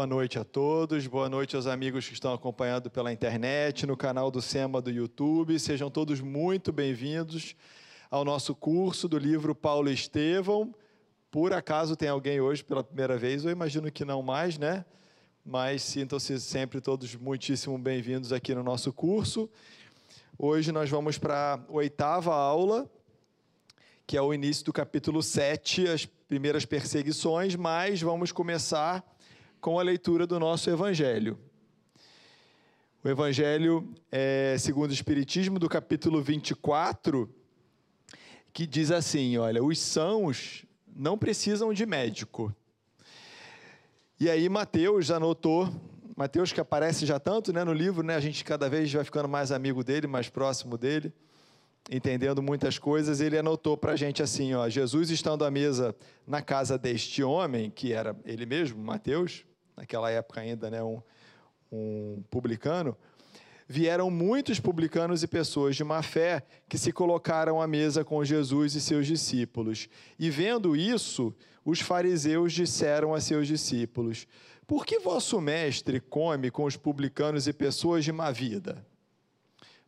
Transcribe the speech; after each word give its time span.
Boa 0.00 0.06
noite 0.06 0.38
a 0.38 0.44
todos, 0.44 1.06
boa 1.06 1.28
noite 1.28 1.54
aos 1.54 1.66
amigos 1.66 2.08
que 2.08 2.14
estão 2.14 2.32
acompanhando 2.32 2.88
pela 2.88 3.12
internet, 3.12 3.86
no 3.86 3.98
canal 3.98 4.30
do 4.30 4.40
SEMA 4.40 4.80
do 4.80 4.90
YouTube. 4.90 5.58
Sejam 5.58 5.90
todos 5.90 6.22
muito 6.22 6.72
bem-vindos 6.72 7.54
ao 8.10 8.24
nosso 8.24 8.54
curso 8.54 9.06
do 9.06 9.18
livro 9.18 9.54
Paulo 9.54 9.90
Estevão. 9.90 10.74
Por 11.30 11.52
acaso 11.52 11.96
tem 11.96 12.08
alguém 12.08 12.40
hoje 12.40 12.64
pela 12.64 12.82
primeira 12.82 13.18
vez? 13.18 13.44
Eu 13.44 13.50
imagino 13.50 13.92
que 13.92 14.02
não 14.02 14.22
mais, 14.22 14.56
né? 14.56 14.86
Mas 15.44 15.82
sintam-se 15.82 16.40
sempre 16.40 16.80
todos 16.80 17.14
muitíssimo 17.14 17.76
bem-vindos 17.76 18.32
aqui 18.32 18.54
no 18.54 18.62
nosso 18.62 18.94
curso. 18.94 19.50
Hoje 20.38 20.72
nós 20.72 20.88
vamos 20.88 21.18
para 21.18 21.56
a 21.56 21.60
oitava 21.70 22.34
aula, 22.34 22.90
que 24.06 24.16
é 24.16 24.22
o 24.22 24.32
início 24.32 24.64
do 24.64 24.72
capítulo 24.72 25.22
7, 25.22 25.88
as 25.88 26.06
primeiras 26.06 26.64
perseguições, 26.64 27.54
mas 27.54 28.00
vamos 28.00 28.32
começar 28.32 29.04
com 29.60 29.78
a 29.78 29.82
leitura 29.82 30.26
do 30.26 30.40
nosso 30.40 30.70
Evangelho. 30.70 31.38
O 33.04 33.08
Evangelho 33.08 33.92
é 34.10 34.56
segundo 34.58 34.90
o 34.90 34.94
Espiritismo, 34.94 35.58
do 35.58 35.68
capítulo 35.68 36.22
24, 36.22 37.28
que 38.52 38.66
diz 38.66 38.90
assim: 38.90 39.36
olha, 39.36 39.62
os 39.62 39.78
sãos 39.78 40.64
não 40.96 41.16
precisam 41.16 41.72
de 41.72 41.84
médico. 41.86 42.54
E 44.18 44.28
aí 44.28 44.48
Mateus 44.48 45.10
anotou, 45.10 45.72
Mateus 46.16 46.52
que 46.52 46.60
aparece 46.60 47.06
já 47.06 47.18
tanto 47.18 47.52
né, 47.52 47.64
no 47.64 47.72
livro, 47.72 48.02
né, 48.02 48.16
a 48.16 48.20
gente 48.20 48.44
cada 48.44 48.68
vez 48.68 48.92
vai 48.92 49.04
ficando 49.04 49.28
mais 49.28 49.52
amigo 49.52 49.82
dele, 49.82 50.06
mais 50.06 50.28
próximo 50.28 50.76
dele 50.76 51.12
entendendo 51.90 52.42
muitas 52.42 52.78
coisas, 52.78 53.20
ele 53.20 53.38
anotou 53.38 53.76
para 53.76 53.92
a 53.92 53.96
gente 53.96 54.22
assim: 54.22 54.54
ó, 54.54 54.68
Jesus 54.68 55.10
estando 55.10 55.44
à 55.44 55.50
mesa 55.50 55.94
na 56.26 56.42
casa 56.42 56.76
deste 56.76 57.22
homem, 57.22 57.70
que 57.70 57.92
era 57.92 58.16
ele 58.24 58.44
mesmo, 58.44 58.82
Mateus, 58.82 59.44
naquela 59.80 60.10
época 60.10 60.42
ainda 60.42 60.70
né, 60.70 60.82
um, 60.82 61.00
um 61.72 62.22
publicano, 62.30 62.94
vieram 63.66 64.10
muitos 64.10 64.60
publicanos 64.60 65.22
e 65.22 65.26
pessoas 65.26 65.74
de 65.74 65.82
má 65.82 66.02
fé 66.02 66.42
que 66.68 66.76
se 66.76 66.92
colocaram 66.92 67.62
à 67.62 67.66
mesa 67.66 68.04
com 68.04 68.22
Jesus 68.22 68.74
e 68.74 68.80
seus 68.80 69.06
discípulos. 69.06 69.88
E 70.18 70.28
vendo 70.28 70.76
isso, 70.76 71.34
os 71.64 71.80
fariseus 71.80 72.52
disseram 72.52 73.14
a 73.14 73.20
seus 73.22 73.46
discípulos: 73.46 74.26
Por 74.66 74.84
que 74.84 74.98
vosso 74.98 75.40
mestre 75.40 75.98
come 75.98 76.50
com 76.50 76.64
os 76.64 76.76
publicanos 76.76 77.46
e 77.46 77.52
pessoas 77.52 78.04
de 78.04 78.12
má 78.12 78.30
vida? 78.30 78.86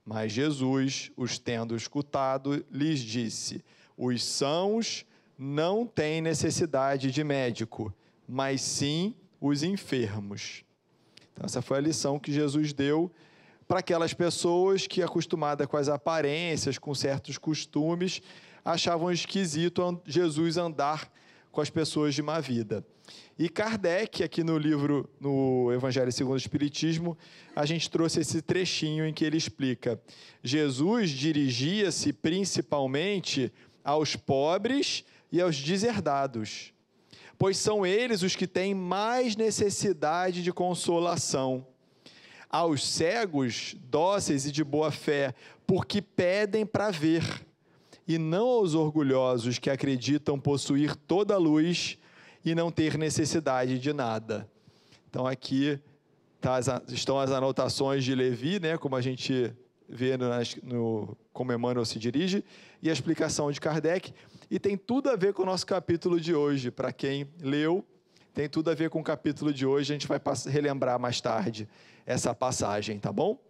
Mas 0.07 0.33
Jesus, 0.33 1.13
os 1.19 1.39
tendo 1.39 1.77
escutado, 1.77 2.65
lhes 2.71 2.99
disse: 2.99 3.63
Os 3.95 4.25
sãos 4.25 5.05
não 5.37 5.87
têm 5.87 6.23
necessidade 6.23 7.11
de 7.11 7.23
médico, 7.23 7.93
mas 8.27 8.63
sim 8.63 9.15
os 9.49 9.65
enfermos. 9.65 10.65
Então, 11.33 11.45
essa 11.45 11.61
foi 11.61 11.79
a 11.79 11.81
lição 11.81 12.19
que 12.19 12.33
Jesus 12.33 12.73
deu 12.73 13.11
para 13.67 13.81
aquelas 13.81 14.15
pessoas 14.15 14.87
que, 14.87 15.03
acostumadas 15.03 15.67
com 15.67 15.77
as 15.77 15.89
aparências, 15.89 16.79
com 16.79 16.95
certos 16.95 17.39
costumes, 17.39 18.23
achavam 18.65 19.11
esquisito 19.11 20.01
Jesus 20.07 20.57
andar 20.57 21.11
com 21.51 21.61
as 21.61 21.71
pessoas 21.71 22.15
de 22.15 22.23
má 22.23 22.39
vida. 22.39 22.87
E 23.39 23.49
Kardec, 23.49 24.23
aqui 24.23 24.45
no 24.45 24.57
livro, 24.57 25.11
no 25.21 25.73
Evangelho 25.73 26.13
segundo 26.13 26.35
o 26.35 26.37
Espiritismo, 26.37 27.19
a 27.57 27.67
gente 27.67 27.91
trouxe 27.91 28.21
esse 28.21 28.41
trechinho 28.41 29.05
em 29.07 29.13
que 29.13 29.25
ele 29.25 29.37
explica: 29.37 30.01
Jesus 30.43 31.11
dirigia-se 31.11 32.13
principalmente 32.13 33.53
aos 33.83 34.15
pobres 34.15 35.05
e 35.33 35.41
aos 35.41 35.61
deserdados, 35.61 36.72
pois 37.43 37.59
são 37.59 37.85
eles 37.85 38.23
os 38.23 38.37
que 38.37 38.47
têm 38.47 38.73
mais 38.73 39.35
necessidade 39.35 40.45
de 40.45 40.53
consolação. 40.53 41.67
Aos 42.49 42.87
cegos, 42.87 43.75
dóceis 43.91 44.47
e 44.47 44.53
de 44.53 44.63
boa 44.63 44.93
fé, 44.93 45.35
porque 45.67 46.01
pedem 46.01 46.65
para 46.65 46.93
ver 46.93 47.45
e 48.07 48.17
não 48.17 48.47
aos 48.47 48.77
orgulhosos 48.77 49.59
que 49.59 49.69
acreditam 49.69 50.39
possuir 50.39 50.95
toda 50.95 51.35
a 51.35 51.37
luz 51.37 51.99
e 52.45 52.55
não 52.55 52.71
ter 52.71 52.97
necessidade 52.97 53.77
de 53.77 53.93
nada. 53.93 54.49
Então 55.11 55.27
aqui 55.27 55.81
tá 56.41 56.61
estão 56.87 57.19
as 57.19 57.33
anotações 57.33 58.05
de 58.05 58.15
Levi, 58.15 58.61
né, 58.61 58.79
como 58.79 58.95
a 58.95 59.01
gente 59.01 59.53
vê 59.89 60.17
no, 60.17 60.29
no, 60.63 61.19
como 61.33 61.53
Emmanuel 61.53 61.85
se 61.85 61.99
dirige, 61.99 62.45
e 62.81 62.89
a 62.89 62.93
explicação 62.93 63.51
de 63.51 63.61
Kardec, 63.61 64.15
e 64.53 64.59
tem 64.59 64.77
tudo 64.77 65.09
a 65.09 65.17
ver 65.17 65.33
com 65.33 65.45
o 65.45 65.47
nosso 65.47 65.65
capítulo 65.65 66.21
de 66.21 66.35
hoje. 66.35 66.71
Para 66.71 66.93
quem 66.93 67.27
leu, 67.41 67.83
tem 68.35 68.51
tudo 68.51 68.71
a 68.71 68.75
ver 68.75 68.91
com 68.91 69.01
o 69.01 69.03
capítulo 69.03 69.51
de 69.51 69.65
hoje, 69.65 69.91
a 69.91 69.97
gente 69.97 70.07
vai 70.07 70.21
relembrar 70.47 71.01
mais 71.01 71.23
tarde 71.23 71.67
essa 72.05 72.35
passagem, 72.35 72.99
tá 72.99 73.11
bom? 73.11 73.41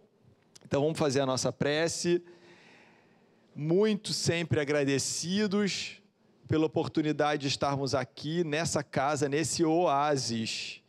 Então 0.65 0.81
vamos 0.81 0.97
fazer 0.97 1.19
a 1.19 1.25
nossa 1.25 1.51
prece 1.51 2.23
muito 3.53 4.13
sempre 4.13 4.61
agradecidos 4.61 6.01
pela 6.47 6.67
oportunidade 6.67 7.41
de 7.41 7.47
estarmos 7.49 7.93
aqui 7.93 8.45
nessa 8.45 8.81
casa, 8.81 9.27
nesse 9.27 9.61
oásis. 9.61 10.81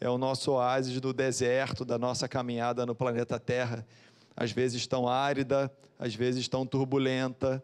É 0.00 0.08
o 0.08 0.16
nosso 0.16 0.52
oásis 0.52 0.98
do 1.02 1.12
deserto, 1.12 1.84
da 1.84 1.98
nossa 1.98 2.26
caminhada 2.26 2.86
no 2.86 2.94
planeta 2.94 3.38
Terra. 3.38 3.86
Às 4.34 4.52
vezes 4.52 4.86
tão 4.86 5.06
árida, 5.06 5.70
às 5.98 6.14
vezes 6.14 6.48
tão 6.48 6.64
turbulenta. 6.64 7.62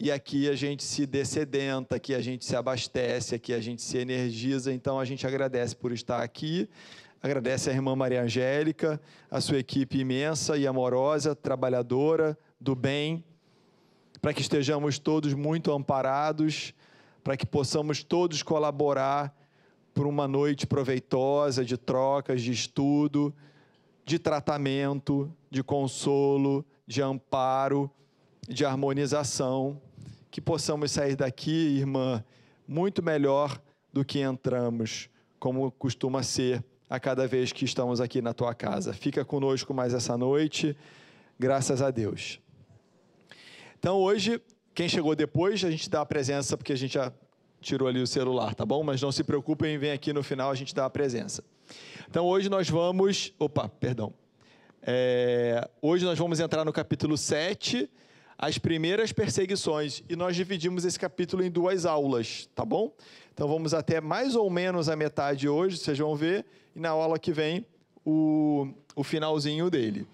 E 0.00 0.12
aqui 0.12 0.48
a 0.48 0.54
gente 0.54 0.84
se 0.84 1.04
descedenta, 1.06 1.96
aqui 1.96 2.14
a 2.14 2.20
gente 2.20 2.44
se 2.44 2.54
abastece, 2.54 3.34
aqui 3.34 3.52
a 3.52 3.58
gente 3.58 3.82
se 3.82 3.98
energiza. 3.98 4.72
Então 4.72 5.00
a 5.00 5.04
gente 5.04 5.26
agradece 5.26 5.74
por 5.74 5.90
estar 5.90 6.22
aqui. 6.22 6.68
Agradece 7.20 7.68
a 7.68 7.72
irmã 7.72 7.96
Maria 7.96 8.22
Angélica, 8.22 9.00
a 9.28 9.40
sua 9.40 9.58
equipe 9.58 9.98
imensa 9.98 10.56
e 10.56 10.68
amorosa, 10.68 11.34
trabalhadora, 11.34 12.38
do 12.60 12.76
bem, 12.76 13.24
para 14.22 14.32
que 14.32 14.40
estejamos 14.40 15.00
todos 15.00 15.34
muito 15.34 15.72
amparados, 15.72 16.72
para 17.24 17.36
que 17.36 17.44
possamos 17.44 18.04
todos 18.04 18.40
colaborar 18.40 19.36
por 19.92 20.06
uma 20.06 20.28
noite 20.28 20.64
proveitosa 20.64 21.64
de 21.64 21.76
trocas, 21.76 22.40
de 22.40 22.52
estudo, 22.52 23.34
de 24.04 24.16
tratamento, 24.16 25.28
de 25.50 25.64
consolo, 25.64 26.64
de 26.86 27.02
amparo, 27.02 27.90
de 28.48 28.64
harmonização, 28.64 29.82
que 30.30 30.40
possamos 30.40 30.90
sair 30.90 31.16
daqui, 31.16 31.78
irmã, 31.78 32.24
muito 32.66 33.02
melhor 33.02 33.60
do 33.92 34.04
que 34.04 34.20
entramos, 34.20 35.08
como 35.38 35.70
costuma 35.72 36.22
ser 36.22 36.64
a 36.88 36.98
cada 36.98 37.26
vez 37.26 37.52
que 37.52 37.64
estamos 37.64 38.00
aqui 38.00 38.22
na 38.22 38.32
tua 38.32 38.54
casa. 38.54 38.92
Fica 38.92 39.24
conosco 39.24 39.74
mais 39.74 39.94
essa 39.94 40.16
noite, 40.16 40.76
graças 41.38 41.82
a 41.82 41.90
Deus. 41.90 42.40
Então 43.78 43.96
hoje, 43.96 44.40
quem 44.74 44.88
chegou 44.88 45.14
depois, 45.14 45.64
a 45.64 45.70
gente 45.70 45.88
dá 45.88 46.00
a 46.00 46.06
presença, 46.06 46.56
porque 46.56 46.72
a 46.72 46.76
gente 46.76 46.94
já 46.94 47.12
tirou 47.60 47.88
ali 47.88 48.00
o 48.00 48.06
celular, 48.06 48.54
tá 48.54 48.64
bom? 48.64 48.82
Mas 48.82 49.02
não 49.02 49.12
se 49.12 49.24
preocupem, 49.24 49.78
vem 49.78 49.92
aqui 49.92 50.12
no 50.12 50.22
final, 50.22 50.50
a 50.50 50.54
gente 50.54 50.74
dá 50.74 50.84
a 50.84 50.90
presença. 50.90 51.42
Então 52.08 52.26
hoje 52.26 52.48
nós 52.48 52.68
vamos. 52.68 53.32
Opa, 53.38 53.68
perdão. 53.68 54.12
É, 54.82 55.68
hoje 55.82 56.04
nós 56.04 56.18
vamos 56.18 56.40
entrar 56.40 56.64
no 56.64 56.72
capítulo 56.72 57.16
7, 57.16 57.90
as 58.38 58.56
primeiras 58.56 59.10
perseguições, 59.10 60.04
e 60.08 60.14
nós 60.14 60.36
dividimos 60.36 60.84
esse 60.84 60.98
capítulo 60.98 61.42
em 61.42 61.50
duas 61.50 61.84
aulas, 61.84 62.48
tá 62.54 62.64
bom? 62.64 62.94
Então 63.34 63.48
vamos 63.48 63.74
até 63.74 64.00
mais 64.00 64.36
ou 64.36 64.48
menos 64.48 64.88
a 64.88 64.94
metade 64.94 65.48
hoje, 65.48 65.76
vocês 65.76 65.98
vão 65.98 66.14
ver, 66.14 66.46
e 66.74 66.78
na 66.78 66.90
aula 66.90 67.18
que 67.18 67.32
vem 67.32 67.66
o, 68.04 68.68
o 68.94 69.02
finalzinho 69.02 69.68
dele. 69.68 70.06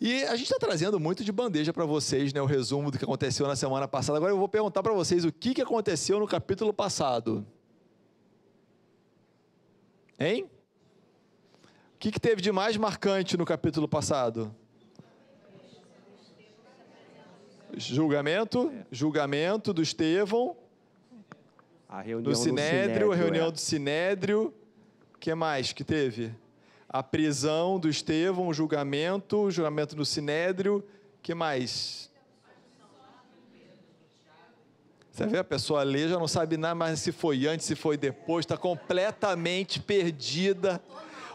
E 0.00 0.22
a 0.24 0.36
gente 0.36 0.44
está 0.44 0.58
trazendo 0.58 1.00
muito 1.00 1.24
de 1.24 1.32
bandeja 1.32 1.72
para 1.72 1.84
vocês, 1.84 2.32
né, 2.32 2.40
o 2.40 2.46
resumo 2.46 2.92
do 2.92 2.98
que 2.98 3.04
aconteceu 3.04 3.46
na 3.48 3.56
semana 3.56 3.88
passada. 3.88 4.18
Agora 4.18 4.32
eu 4.32 4.38
vou 4.38 4.48
perguntar 4.48 4.84
para 4.84 4.92
vocês 4.92 5.24
o 5.24 5.32
que, 5.32 5.54
que 5.54 5.62
aconteceu 5.62 6.20
no 6.20 6.28
capítulo 6.28 6.72
passado. 6.72 7.44
Hein? 10.18 10.48
O 11.94 11.98
que, 11.98 12.12
que 12.12 12.20
teve 12.20 12.40
de 12.40 12.50
mais 12.52 12.76
marcante 12.76 13.36
no 13.36 13.44
capítulo 13.44 13.88
passado? 13.88 14.54
Julgamento, 17.76 18.72
julgamento 18.90 19.72
do 19.72 19.82
Estevão, 19.82 20.56
a 21.88 22.00
reunião 22.00 22.32
do 22.32 22.36
Sinédrio, 22.36 22.72
do 22.72 22.86
Sinédrio 22.86 23.12
a 23.12 23.16
reunião 23.16 23.48
é. 23.48 23.50
do 23.50 23.58
Sinédrio. 23.58 24.54
O 25.14 25.18
que 25.18 25.34
mais 25.34 25.72
que 25.72 25.84
teve? 25.84 26.34
a 26.92 27.02
prisão 27.02 27.78
do 27.78 27.88
Estevão, 27.88 28.48
o 28.48 28.52
julgamento, 28.52 29.44
o 29.44 29.50
julgamento 29.50 29.96
do 29.96 30.04
Sinédrio, 30.04 30.84
que 31.22 31.34
mais? 31.34 32.10
Você 35.10 35.26
vê, 35.26 35.38
a 35.38 35.44
pessoa 35.44 35.82
lê, 35.82 36.08
já 36.08 36.18
não 36.18 36.28
sabe 36.28 36.58
nada 36.58 36.74
mais 36.74 37.00
se 37.00 37.10
foi 37.10 37.46
antes, 37.46 37.64
se 37.64 37.74
foi 37.74 37.96
depois, 37.96 38.44
está 38.44 38.58
completamente 38.58 39.80
perdida. 39.80 40.82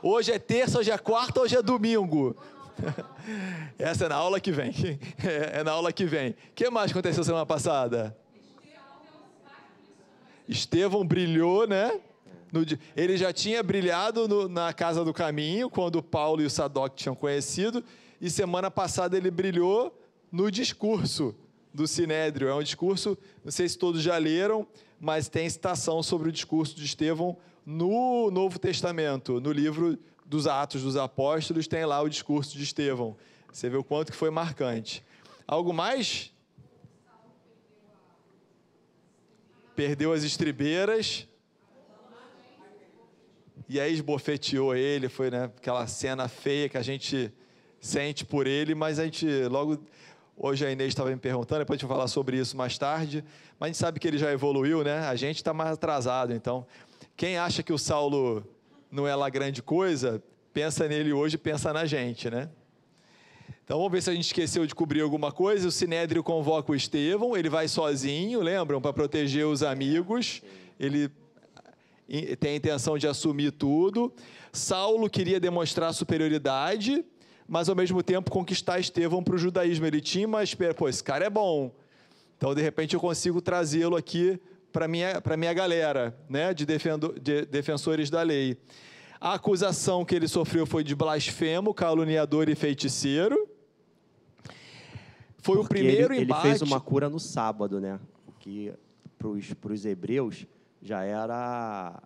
Hoje 0.04 0.32
é 0.32 0.38
terça, 0.38 0.78
hoje 0.78 0.92
é 0.92 0.98
quarta, 0.98 1.42
hoje 1.42 1.56
é 1.56 1.62
domingo. 1.62 2.36
Essa 3.78 4.06
é 4.06 4.10
na 4.10 4.16
aula 4.16 4.40
que 4.40 4.52
vem. 4.52 4.72
É 5.54 5.64
na 5.64 5.72
aula 5.72 5.92
que 5.92 6.06
vem. 6.06 6.32
O 6.32 6.36
que 6.56 6.70
mais 6.70 6.92
aconteceu 6.92 7.24
semana 7.24 7.46
passada? 7.46 8.16
Estevão 10.48 11.06
brilhou, 11.06 11.68
né? 11.68 12.00
No, 12.52 12.66
ele 12.96 13.18
já 13.18 13.34
tinha 13.34 13.62
brilhado 13.62 14.28
no, 14.28 14.48
na 14.48 14.72
Casa 14.72 15.04
do 15.04 15.14
Caminho, 15.14 15.70
quando 15.70 16.02
Paulo 16.02 16.42
e 16.42 16.46
o 16.46 16.50
Sadoc 16.50 16.96
tinham 16.96 17.16
conhecido, 17.16 17.84
e 18.22 18.30
semana 18.30 18.72
passada 18.72 19.18
ele 19.18 19.30
brilhou 19.30 19.94
no 20.32 20.50
discurso 20.50 21.36
do 21.74 21.86
Sinédrio. 21.86 22.48
É 22.48 22.56
um 22.56 22.64
discurso, 22.64 23.18
não 23.44 23.52
sei 23.52 23.68
se 23.68 23.78
todos 23.78 24.02
já 24.02 24.18
leram, 24.18 24.66
mas 25.00 25.28
tem 25.28 25.50
citação 25.50 26.02
sobre 26.02 26.30
o 26.30 26.32
discurso 26.32 26.76
de 26.76 26.86
Estevão 26.86 27.38
no 27.66 28.32
Novo 28.32 28.58
Testamento, 28.58 29.42
no 29.42 29.52
livro 29.52 30.00
dos 30.28 30.46
Atos 30.46 30.84
dos 30.84 30.98
Apóstolos, 30.98 31.68
tem 31.68 31.86
lá 31.86 32.02
o 32.02 32.10
discurso 32.10 32.58
de 32.58 32.64
Estevão. 32.64 33.16
Você 33.52 33.70
vê 33.70 33.78
o 33.78 33.84
quanto 33.84 34.12
que 34.12 34.18
foi 34.18 34.30
marcante. 34.30 35.04
Algo 35.48 35.74
mais? 35.74 36.34
Perdeu 39.76 40.12
as 40.12 40.24
estribeiras. 40.24 41.28
E 43.70 43.80
aí 43.80 43.94
esbofeteou 43.94 44.76
ele, 44.76 45.10
foi 45.10 45.32
né, 45.32 45.46
aquela 45.46 45.88
cena 45.88 46.28
feia 46.28 46.70
que 46.70 46.78
a 46.78 46.82
gente 46.82 47.34
sente 47.82 48.24
por 48.24 48.48
ele, 48.48 48.76
mas 48.76 49.00
a 49.00 49.06
gente 49.06 49.28
logo 49.48 49.80
Hoje 50.40 50.64
a 50.64 50.72
Inês 50.72 50.90
estava 50.90 51.10
me 51.10 51.18
perguntando, 51.18 51.62
depois 51.62 51.78
a 51.78 51.80
gente 51.80 51.88
vai 51.88 51.98
falar 51.98 52.08
sobre 52.08 52.38
isso 52.38 52.56
mais 52.56 52.78
tarde, 52.78 53.26
mas 53.60 53.66
a 53.66 53.68
gente 53.70 53.78
sabe 53.80 54.00
que 54.00 54.08
ele 54.08 54.20
já 54.20 54.32
evoluiu, 54.32 54.84
né? 54.84 55.00
A 55.00 55.16
gente 55.16 55.38
está 55.38 55.52
mais 55.52 55.72
atrasado, 55.72 56.32
então. 56.32 56.64
Quem 57.16 57.40
acha 57.40 57.64
que 57.64 57.74
o 57.74 57.78
Saulo 57.80 58.46
não 58.92 59.08
é 59.08 59.16
lá 59.16 59.30
grande 59.30 59.62
coisa, 59.62 60.24
pensa 60.54 60.88
nele 60.88 61.14
hoje, 61.14 61.38
pensa 61.38 61.72
na 61.74 61.86
gente, 61.86 62.30
né? 62.30 62.50
Então 63.64 63.78
vamos 63.78 63.92
ver 63.92 64.02
se 64.02 64.10
a 64.10 64.14
gente 64.14 64.26
esqueceu 64.26 64.66
de 64.66 64.74
cobrir 64.74 65.02
alguma 65.02 65.30
coisa. 65.30 65.68
O 65.68 65.72
Sinédrio 65.72 66.24
convoca 66.24 66.72
o 66.72 66.76
Estevão, 66.76 67.36
ele 67.36 67.50
vai 67.50 67.68
sozinho, 67.68 68.42
lembram, 68.42 68.82
para 68.82 68.94
proteger 68.94 69.46
os 69.46 69.62
amigos. 69.62 70.42
Ele 70.80 71.10
tem 72.40 72.54
a 72.54 72.56
intenção 72.56 72.98
de 72.98 73.08
assumir 73.08 73.52
tudo. 73.52 74.14
Saulo 74.54 75.10
queria 75.10 75.40
demonstrar 75.40 75.94
superioridade, 75.94 77.04
mas 77.46 77.68
ao 77.68 77.76
mesmo 77.76 78.02
tempo 78.02 78.32
conquistar 78.32 78.80
Estevão 78.80 79.22
para 79.22 79.36
o 79.36 79.38
judaísmo. 79.38 79.86
Ele 79.86 80.00
tinha 80.00 80.26
uma 80.26 80.42
espera, 80.42 80.74
pô, 80.74 80.88
esse 80.88 81.04
cara 81.04 81.26
é 81.26 81.30
bom. 81.30 81.76
Então, 82.38 82.56
de 82.56 82.62
repente, 82.62 82.94
eu 82.94 83.02
consigo 83.02 83.42
trazê-lo 83.42 83.98
aqui 83.98 84.40
para 84.72 84.88
minha, 84.88 85.22
minha 85.38 85.54
galera, 85.54 86.18
né, 86.30 86.54
de, 86.54 86.66
defendo, 86.66 87.16
de 87.20 87.46
defensores 87.46 88.10
da 88.10 88.22
lei. 88.22 88.58
A 89.20 89.34
acusação 89.34 90.06
que 90.06 90.14
ele 90.14 90.28
sofreu 90.28 90.66
foi 90.66 90.84
de 90.84 90.96
blasfemo, 90.96 91.74
caluniador 91.74 92.50
e 92.50 92.56
feiticeiro. 92.56 93.50
Foi 95.40 95.56
Porque 95.56 95.60
o 95.60 95.68
primeiro 95.68 96.14
ele, 96.14 96.24
embate. 96.24 96.48
Ele 96.48 96.58
fez 96.58 96.62
uma 96.62 96.80
cura 96.80 97.10
no 97.10 97.20
sábado, 97.20 97.80
né? 97.80 98.00
O 98.28 98.32
que 98.32 98.74
para 99.18 99.74
os 99.74 99.86
hebreus 99.86 100.46
já 100.82 101.04
era 101.04 102.02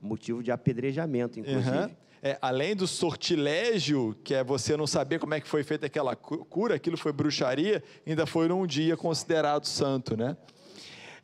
motivo 0.00 0.42
de 0.42 0.52
apedrejamento, 0.52 1.40
inclusive. 1.40 1.76
Uhum 1.76 2.04
é, 2.24 2.38
além 2.40 2.74
do 2.74 2.86
sortilégio, 2.86 4.16
que 4.24 4.32
é 4.32 4.42
você 4.42 4.78
não 4.78 4.86
saber 4.86 5.18
como 5.18 5.34
é 5.34 5.40
que 5.42 5.46
foi 5.46 5.62
feita 5.62 5.84
aquela 5.84 6.16
cura, 6.16 6.74
aquilo 6.74 6.96
foi 6.96 7.12
bruxaria, 7.12 7.84
ainda 8.06 8.24
foi 8.24 8.48
num 8.48 8.66
dia 8.66 8.96
considerado 8.96 9.66
santo, 9.66 10.16
né? 10.16 10.34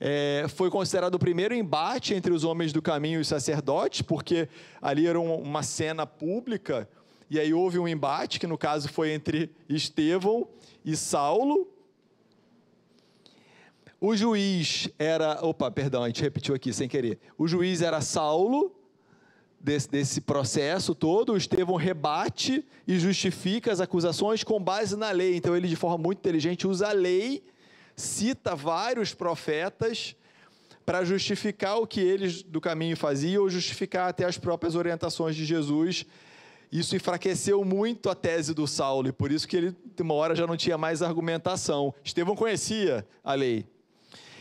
É, 0.03 0.47
foi 0.49 0.71
considerado 0.71 1.17
o 1.17 1.19
primeiro 1.19 1.55
embate 1.55 2.15
entre 2.15 2.33
os 2.33 2.43
homens 2.43 2.73
do 2.73 2.81
caminho 2.81 3.19
e 3.19 3.21
os 3.21 3.29
sacerdotes, 3.29 4.01
porque 4.01 4.49
ali 4.81 5.07
era 5.07 5.21
uma 5.21 5.63
cena 5.63 6.07
pública, 6.07 6.89
e 7.29 7.39
aí 7.39 7.53
houve 7.53 7.79
um 7.79 7.87
embate, 7.87 8.41
que 8.41 8.47
no 8.47 8.57
caso 8.57 8.89
foi 8.89 9.13
entre 9.13 9.51
Estevão 9.69 10.49
e 10.85 10.97
Saulo. 10.97 11.69
O 14.01 14.17
juiz 14.17 14.89
era. 14.99 15.39
Opa, 15.45 15.71
perdão, 15.71 16.03
a 16.03 16.07
gente 16.07 16.23
repetiu 16.23 16.55
aqui 16.55 16.73
sem 16.73 16.89
querer. 16.89 17.21
O 17.37 17.47
juiz 17.47 17.83
era 17.83 18.01
Saulo, 18.01 18.75
desse, 19.61 19.91
desse 19.91 20.21
processo 20.23 20.95
todo, 20.95 21.35
o 21.35 21.37
Estevão 21.37 21.77
rebate 21.77 22.65
e 22.89 22.99
justifica 22.99 23.71
as 23.71 23.81
acusações 23.81 24.43
com 24.43 24.59
base 24.59 24.97
na 24.97 25.11
lei. 25.11 25.37
Então, 25.37 25.55
ele, 25.55 25.69
de 25.69 25.77
forma 25.77 25.99
muito 25.99 26.19
inteligente, 26.19 26.67
usa 26.67 26.89
a 26.89 26.93
lei, 26.93 27.45
cita 28.01 28.57
vários 28.57 29.15
profetas 29.15 30.17
para 30.85 31.05
justificar 31.05 31.79
o 31.79 31.87
que 31.87 32.01
eles 32.01 32.43
do 32.43 32.61
caminho 32.61 32.97
faziam 32.97 33.45
ou 33.45 33.49
justificar 33.49 34.09
até 34.09 34.25
as 34.25 34.37
próprias 34.37 34.75
orientações 34.75 35.37
de 35.37 35.45
Jesus. 35.45 36.05
Isso 36.73 36.97
enfraqueceu 36.97 37.65
muito 37.65 38.09
a 38.11 38.15
tese 38.15 38.55
do 38.55 38.67
Saulo 38.67 39.09
e 39.09 39.13
por 39.13 39.31
isso 39.31 39.47
que 39.47 39.57
ele, 39.57 39.77
uma 40.01 40.15
hora, 40.15 40.35
já 40.35 40.47
não 40.47 40.57
tinha 40.57 40.79
mais 40.79 41.03
argumentação. 41.03 41.95
Estevão 42.03 42.35
conhecia 42.35 43.07
a 43.23 43.35
lei. 43.35 43.67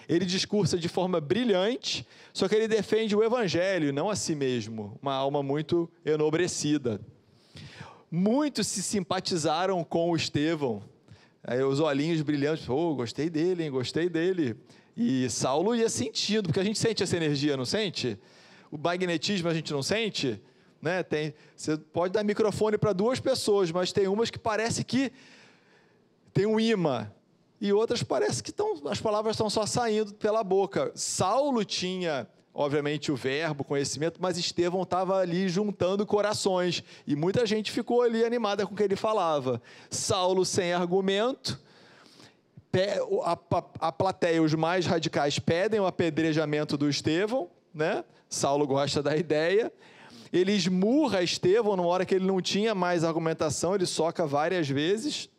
Ele 0.08 0.26
discursa 0.26 0.78
de 0.78 0.90
forma 0.90 1.22
brilhante, 1.22 2.08
só 2.34 2.48
que 2.48 2.56
ele 2.56 2.68
defende 2.68 3.16
o 3.16 3.24
evangelho, 3.24 3.94
não 3.94 4.10
a 4.10 4.16
si 4.16 4.34
mesmo, 4.34 4.98
uma 5.00 5.14
alma 5.14 5.44
muito 5.44 5.88
enobrecida. 6.04 7.00
Muitos 8.10 8.66
se 8.66 8.82
simpatizaram 8.82 9.84
com 9.84 10.10
o 10.10 10.16
Estevão, 10.16 10.82
Aí, 11.44 11.64
os 11.64 11.80
olhinhos 11.80 12.22
brilhantes, 12.22 12.68
oh, 12.70 12.96
gostei 12.96 13.30
dele, 13.30 13.64
hein, 13.64 13.72
gostei 13.72 14.10
dele. 14.10 14.56
E 14.96 15.30
Saulo 15.30 15.76
ia 15.76 15.90
sentindo, 15.90 16.48
porque 16.48 16.60
a 16.60 16.64
gente 16.64 16.78
sente 16.78 17.02
essa 17.02 17.16
energia, 17.16 17.56
não 17.56 17.66
sente? 17.66 18.20
O 18.70 18.78
magnetismo 18.78 19.48
a 19.48 19.54
gente 19.54 19.72
não 19.72 19.82
sente? 19.82 20.42
Né? 20.82 21.04
Tem, 21.04 21.34
você 21.56 21.78
pode 21.78 22.14
dar 22.14 22.24
microfone 22.24 22.78
para 22.78 22.94
duas 22.94 23.20
pessoas, 23.20 23.72
mas 23.72 23.92
tem 23.92 24.08
umas 24.08 24.30
que 24.30 24.40
parece 24.40 24.84
que 24.84 25.12
tem 26.34 26.46
um 26.46 26.60
imã 26.60 27.12
e 27.62 27.74
outras 27.74 28.02
parece 28.02 28.42
que 28.42 28.52
tão, 28.52 28.82
as 28.90 29.02
palavras 29.02 29.36
estão 29.36 29.50
só 29.50 29.66
saindo 29.66 30.14
pela 30.14 30.44
boca. 30.44 30.92
Saulo 30.96 31.66
tinha, 31.66 32.28
obviamente, 32.60 33.10
o 33.10 33.16
verbo, 33.16 33.64
conhecimento, 33.64 34.20
mas 34.22 34.38
Estevão 34.38 34.84
estava 34.84 35.18
ali 35.20 35.48
juntando 35.48 36.06
corações 36.06 36.84
e 37.08 37.16
muita 37.16 37.46
gente 37.46 37.72
ficou 37.72 38.02
ali 38.02 38.26
animada 38.26 38.68
com 38.68 38.74
o 38.74 38.76
que 38.76 38.84
ele 38.84 38.98
falava. 38.98 39.62
Saulo 39.90 40.44
sem 40.44 40.74
argumento. 40.74 41.58
A, 43.24 43.32
a, 43.32 43.64
a 43.88 43.92
plateia, 43.94 44.44
os 44.44 44.54
mais 44.54 44.86
radicais, 44.86 45.40
pedem 45.40 45.80
o 45.80 45.86
apedrejamento 45.86 46.76
do 46.76 46.90
Estevão, 46.90 47.50
né? 47.74 48.04
Saulo 48.28 48.68
gosta 48.68 49.02
da 49.02 49.16
ideia. 49.16 49.72
Ele 50.32 50.52
esmurra 50.52 51.24
Estevão 51.24 51.78
numa 51.78 51.88
hora 51.88 52.06
que 52.06 52.14
ele 52.14 52.28
não 52.28 52.42
tinha 52.42 52.76
mais 52.76 53.06
argumentação, 53.06 53.74
ele 53.74 53.86
soca 53.86 54.28
várias 54.28 54.68
vezes 54.68 55.30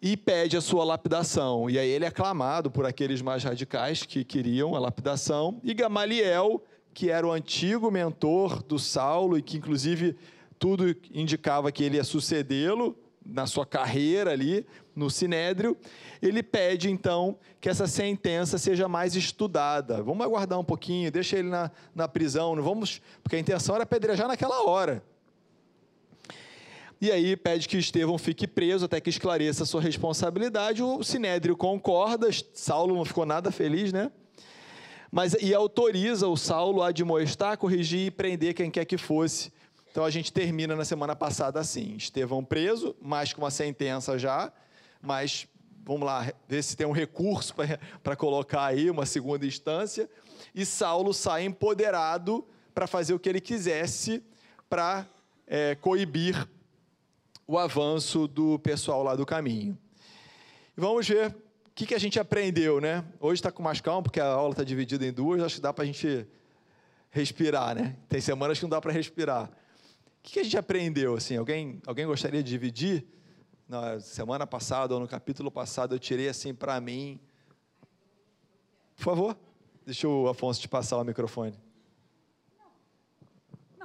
e 0.00 0.16
pede 0.16 0.56
a 0.56 0.60
sua 0.60 0.84
lapidação. 0.84 1.68
E 1.70 1.78
aí 1.78 1.88
ele 1.88 2.04
é 2.04 2.08
aclamado 2.08 2.70
por 2.70 2.84
aqueles 2.84 3.22
mais 3.22 3.42
radicais 3.44 4.02
que 4.02 4.24
queriam 4.24 4.74
a 4.74 4.78
lapidação. 4.78 5.60
E 5.62 5.72
Gamaliel, 5.74 6.62
que 6.92 7.10
era 7.10 7.26
o 7.26 7.32
antigo 7.32 7.90
mentor 7.90 8.62
do 8.62 8.78
Saulo 8.78 9.38
e 9.38 9.42
que, 9.42 9.56
inclusive, 9.56 10.16
tudo 10.58 10.94
indicava 11.12 11.70
que 11.70 11.84
ele 11.84 11.96
ia 11.96 12.04
sucedê-lo 12.04 12.96
na 13.24 13.46
sua 13.46 13.66
carreira 13.66 14.30
ali 14.30 14.64
no 14.94 15.10
Sinédrio, 15.10 15.76
ele 16.22 16.42
pede 16.42 16.90
então 16.90 17.36
que 17.60 17.68
essa 17.68 17.86
sentença 17.86 18.56
seja 18.56 18.88
mais 18.88 19.14
estudada. 19.14 20.02
Vamos 20.02 20.24
aguardar 20.24 20.58
um 20.58 20.64
pouquinho, 20.64 21.10
deixa 21.10 21.36
ele 21.36 21.48
na, 21.48 21.70
na 21.94 22.08
prisão, 22.08 22.54
não 22.54 22.62
vamos, 22.62 23.02
porque 23.22 23.36
a 23.36 23.38
intenção 23.38 23.74
era 23.74 23.84
apedrejar 23.84 24.28
naquela 24.28 24.64
hora. 24.64 25.02
E 26.98 27.12
aí 27.12 27.36
pede 27.36 27.68
que 27.68 27.76
Estevão 27.76 28.16
fique 28.16 28.46
preso 28.46 28.86
até 28.86 29.00
que 29.00 29.10
esclareça 29.10 29.64
a 29.64 29.66
sua 29.66 29.82
responsabilidade. 29.82 30.82
O 30.82 31.02
Sinédrio 31.02 31.54
concorda, 31.56 32.28
Saulo 32.54 32.94
não 32.94 33.04
ficou 33.04 33.26
nada 33.26 33.50
feliz, 33.50 33.92
né? 33.92 34.10
Mas 35.10 35.34
e 35.34 35.54
autoriza 35.54 36.26
o 36.26 36.36
Saulo 36.36 36.82
a 36.82 36.88
admoestar, 36.88 37.58
corrigir 37.58 38.06
e 38.06 38.10
prender 38.10 38.54
quem 38.54 38.70
quer 38.70 38.84
que 38.86 38.96
fosse. 38.96 39.52
Então 39.90 40.04
a 40.04 40.10
gente 40.10 40.32
termina 40.32 40.74
na 40.74 40.84
semana 40.84 41.14
passada 41.14 41.60
assim: 41.60 41.96
Estevão 41.96 42.42
preso, 42.42 42.96
mais 43.00 43.32
com 43.32 43.42
uma 43.42 43.50
sentença 43.50 44.18
já, 44.18 44.50
mas 45.02 45.46
vamos 45.84 46.06
lá, 46.06 46.32
ver 46.48 46.62
se 46.62 46.76
tem 46.76 46.86
um 46.86 46.92
recurso 46.92 47.54
para 48.02 48.16
colocar 48.16 48.64
aí, 48.64 48.90
uma 48.90 49.06
segunda 49.06 49.46
instância. 49.46 50.08
E 50.54 50.64
Saulo 50.64 51.12
sai 51.12 51.44
empoderado 51.44 52.44
para 52.74 52.86
fazer 52.86 53.14
o 53.14 53.18
que 53.18 53.28
ele 53.28 53.40
quisesse 53.40 54.22
para 54.68 55.06
é, 55.46 55.74
coibir 55.76 56.48
o 57.46 57.58
avanço 57.58 58.26
do 58.26 58.58
pessoal 58.58 59.02
lá 59.02 59.14
do 59.14 59.24
caminho. 59.24 59.78
vamos 60.76 61.06
ver 61.06 61.30
o 61.30 61.70
que, 61.74 61.86
que 61.86 61.94
a 61.94 61.98
gente 61.98 62.18
aprendeu, 62.18 62.80
né? 62.80 63.04
Hoje 63.20 63.38
está 63.38 63.52
com 63.52 63.62
mais 63.62 63.80
calma, 63.80 64.02
porque 64.02 64.18
a 64.18 64.26
aula 64.26 64.52
está 64.52 64.64
dividida 64.64 65.06
em 65.06 65.12
duas, 65.12 65.42
acho 65.42 65.56
que 65.56 65.60
dá 65.60 65.72
para 65.72 65.84
a 65.84 65.86
gente 65.86 66.26
respirar, 67.10 67.74
né? 67.74 67.96
Tem 68.08 68.20
semanas 68.20 68.58
que 68.58 68.64
não 68.64 68.70
dá 68.70 68.80
para 68.80 68.92
respirar. 68.92 69.44
O 69.44 69.50
que, 70.22 70.32
que 70.32 70.40
a 70.40 70.42
gente 70.42 70.58
aprendeu? 70.58 71.14
Assim, 71.14 71.36
alguém, 71.36 71.80
alguém 71.86 72.06
gostaria 72.06 72.42
de 72.42 72.50
dividir? 72.50 73.06
Na 73.68 73.98
semana 74.00 74.46
passada 74.46 74.94
ou 74.94 75.00
no 75.00 75.08
capítulo 75.08 75.50
passado 75.50 75.94
eu 75.94 75.98
tirei 75.98 76.28
assim 76.28 76.54
para 76.54 76.80
mim. 76.80 77.20
Por 78.96 79.04
favor, 79.04 79.36
deixa 79.84 80.08
o 80.08 80.28
Afonso 80.28 80.60
te 80.60 80.68
passar 80.68 80.98
o 80.98 81.04
microfone. 81.04 81.65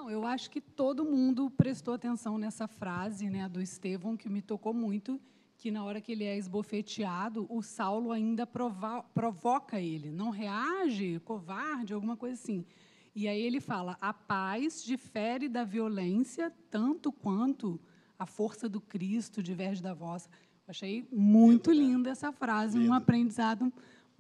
Não, 0.02 0.10
eu 0.10 0.26
acho 0.26 0.50
que 0.50 0.60
todo 0.60 1.06
mundo 1.06 1.48
prestou 1.52 1.94
atenção 1.94 2.36
nessa 2.36 2.68
frase 2.68 3.30
né, 3.30 3.48
do 3.48 3.62
Estevão, 3.62 4.18
que 4.18 4.28
me 4.28 4.42
tocou 4.42 4.74
muito, 4.74 5.22
que 5.56 5.70
na 5.70 5.84
hora 5.84 6.02
que 6.02 6.12
ele 6.14 6.24
é 6.24 6.36
esbofeteado, 6.36 7.46
o 7.48 7.62
Saulo 7.62 8.12
ainda 8.12 8.48
provoca 8.48 9.80
ele, 9.80 10.10
não 10.10 10.32
reage, 10.32 11.22
covarde, 11.24 11.94
alguma 11.94 12.18
coisa 12.18 12.34
assim. 12.34 12.66
E 13.14 13.28
aí 13.28 13.40
ele 13.44 13.62
fala: 13.62 13.96
a 14.02 14.12
paz 14.12 14.84
difere 14.84 15.48
da 15.48 15.64
violência 15.64 16.52
tanto 16.72 17.12
quanto 17.12 17.80
a 18.18 18.26
força 18.26 18.68
do 18.68 18.82
Cristo 18.82 19.44
diverge 19.44 19.84
da 19.84 19.94
vossa. 19.94 20.32
Achei 20.68 21.08
muito 21.12 21.70
né? 21.70 21.76
linda 21.76 22.10
essa 22.10 22.32
frase, 22.32 22.80
um 22.80 22.92
aprendizado 22.92 23.72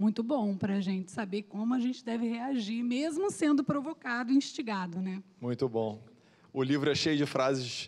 muito 0.01 0.24
bom 0.24 0.58
para 0.58 0.77
a 0.77 0.81
gente 0.81 1.12
saber 1.12 1.43
como 1.43 1.75
a 1.75 1.79
gente 1.79 2.03
deve 2.03 2.27
reagir, 2.27 2.81
mesmo 2.81 3.29
sendo 3.29 3.63
provocado, 3.63 4.31
instigado, 4.31 5.00
né? 5.00 5.22
Muito 5.39 5.70
bom. 5.70 6.01
O 6.51 6.63
livro 6.63 6.89
é 6.89 6.96
cheio 6.96 7.15
de 7.15 7.27
frases 7.27 7.88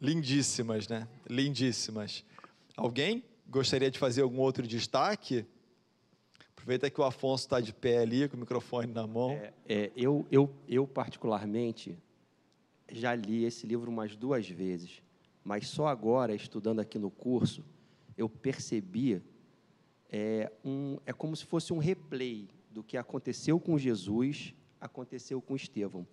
lindíssimas, 0.00 0.88
né? 0.88 1.06
Lindíssimas. 1.30 2.24
Alguém 2.76 3.22
gostaria 3.48 3.92
de 3.92 3.96
fazer 3.96 4.22
algum 4.22 4.40
outro 4.40 4.66
destaque? 4.66 5.46
Aproveita 6.50 6.90
que 6.90 7.00
o 7.00 7.04
Afonso 7.04 7.44
está 7.44 7.60
de 7.60 7.72
pé 7.72 7.98
ali, 7.98 8.28
com 8.28 8.36
o 8.36 8.40
microfone 8.40 8.92
na 8.92 9.06
mão. 9.06 9.30
É, 9.30 9.52
é, 9.68 9.92
eu, 9.94 10.26
eu, 10.32 10.52
eu, 10.68 10.84
particularmente, 10.84 11.96
já 12.90 13.14
li 13.14 13.44
esse 13.44 13.68
livro 13.68 13.88
umas 13.88 14.16
duas 14.16 14.48
vezes, 14.48 15.00
mas 15.44 15.68
só 15.68 15.86
agora, 15.86 16.34
estudando 16.34 16.80
aqui 16.80 16.98
no 16.98 17.08
curso, 17.08 17.64
eu 18.16 18.28
percebi 18.28 19.22
é, 20.12 20.52
um, 20.62 20.98
é 21.06 21.12
como 21.12 21.34
se 21.34 21.46
fosse 21.46 21.72
um 21.72 21.78
replay 21.78 22.46
do 22.70 22.84
que 22.84 22.98
aconteceu 22.98 23.58
com 23.58 23.78
Jesus, 23.78 24.54
aconteceu 24.78 25.40
com 25.40 25.56
Estevão, 25.56 26.06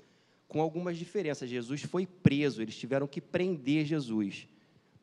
com 0.47 0.61
algumas 0.61 0.97
diferenças. 0.97 1.49
Jesus 1.49 1.81
foi 1.81 2.07
preso, 2.07 2.61
eles 2.61 2.77
tiveram 2.77 3.05
que 3.05 3.19
prender 3.19 3.85
Jesus, 3.85 4.47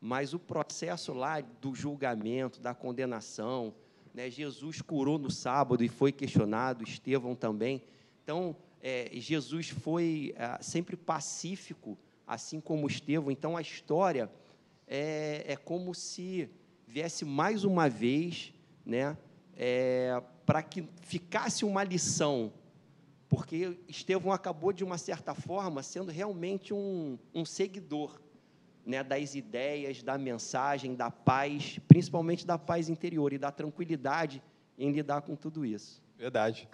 mas 0.01 0.33
o 0.33 0.39
processo 0.39 1.13
lá 1.13 1.43
do 1.43 1.75
julgamento, 1.75 2.59
da 2.59 2.75
condenação, 2.75 3.75
né, 4.15 4.31
Jesus 4.31 4.81
curou 4.81 5.19
no 5.19 5.31
sábado 5.31 5.85
e 5.85 5.89
foi 5.89 6.11
questionado, 6.11 6.83
Estevão 6.83 7.35
também. 7.35 7.83
Então, 8.25 8.57
é, 8.81 9.11
Jesus 9.13 9.69
foi 9.69 10.35
é, 10.37 10.63
sempre 10.63 10.97
pacífico, 10.97 11.99
assim 12.27 12.61
como 12.61 12.87
Estevão. 12.87 13.31
Então, 13.31 13.59
a 13.59 13.61
história 13.61 14.31
é, 14.87 15.45
é 15.47 15.57
como 15.57 15.95
se 15.95 16.49
viesse 16.89 17.25
mais 17.27 17.63
uma 17.63 17.91
vez 17.91 18.55
né, 18.87 19.19
é, 19.57 20.23
para 20.47 20.63
que 20.63 20.89
ficasse 21.03 21.65
uma 21.65 21.83
lição, 21.83 22.53
porque 23.29 23.77
Estevão 23.89 24.33
acabou, 24.33 24.73
de 24.73 24.85
uma 24.85 24.97
certa 24.97 25.35
forma, 25.35 25.83
sendo 25.83 26.13
realmente 26.13 26.73
um, 26.73 27.19
um 27.35 27.45
seguidor 27.45 28.21
né, 28.85 29.03
das 29.03 29.35
ideias, 29.35 30.03
da 30.03 30.17
mensagem, 30.17 30.95
da 30.95 31.11
paz, 31.11 31.81
principalmente 31.89 32.47
da 32.47 32.57
paz 32.57 32.89
interior 32.89 33.33
e 33.33 33.39
da 33.39 33.51
tranquilidade 33.51 34.41
em 34.79 34.93
lidar 34.93 35.23
com 35.23 35.35
tudo 35.35 35.67
isso. 35.67 36.01
Verdade. 36.17 36.69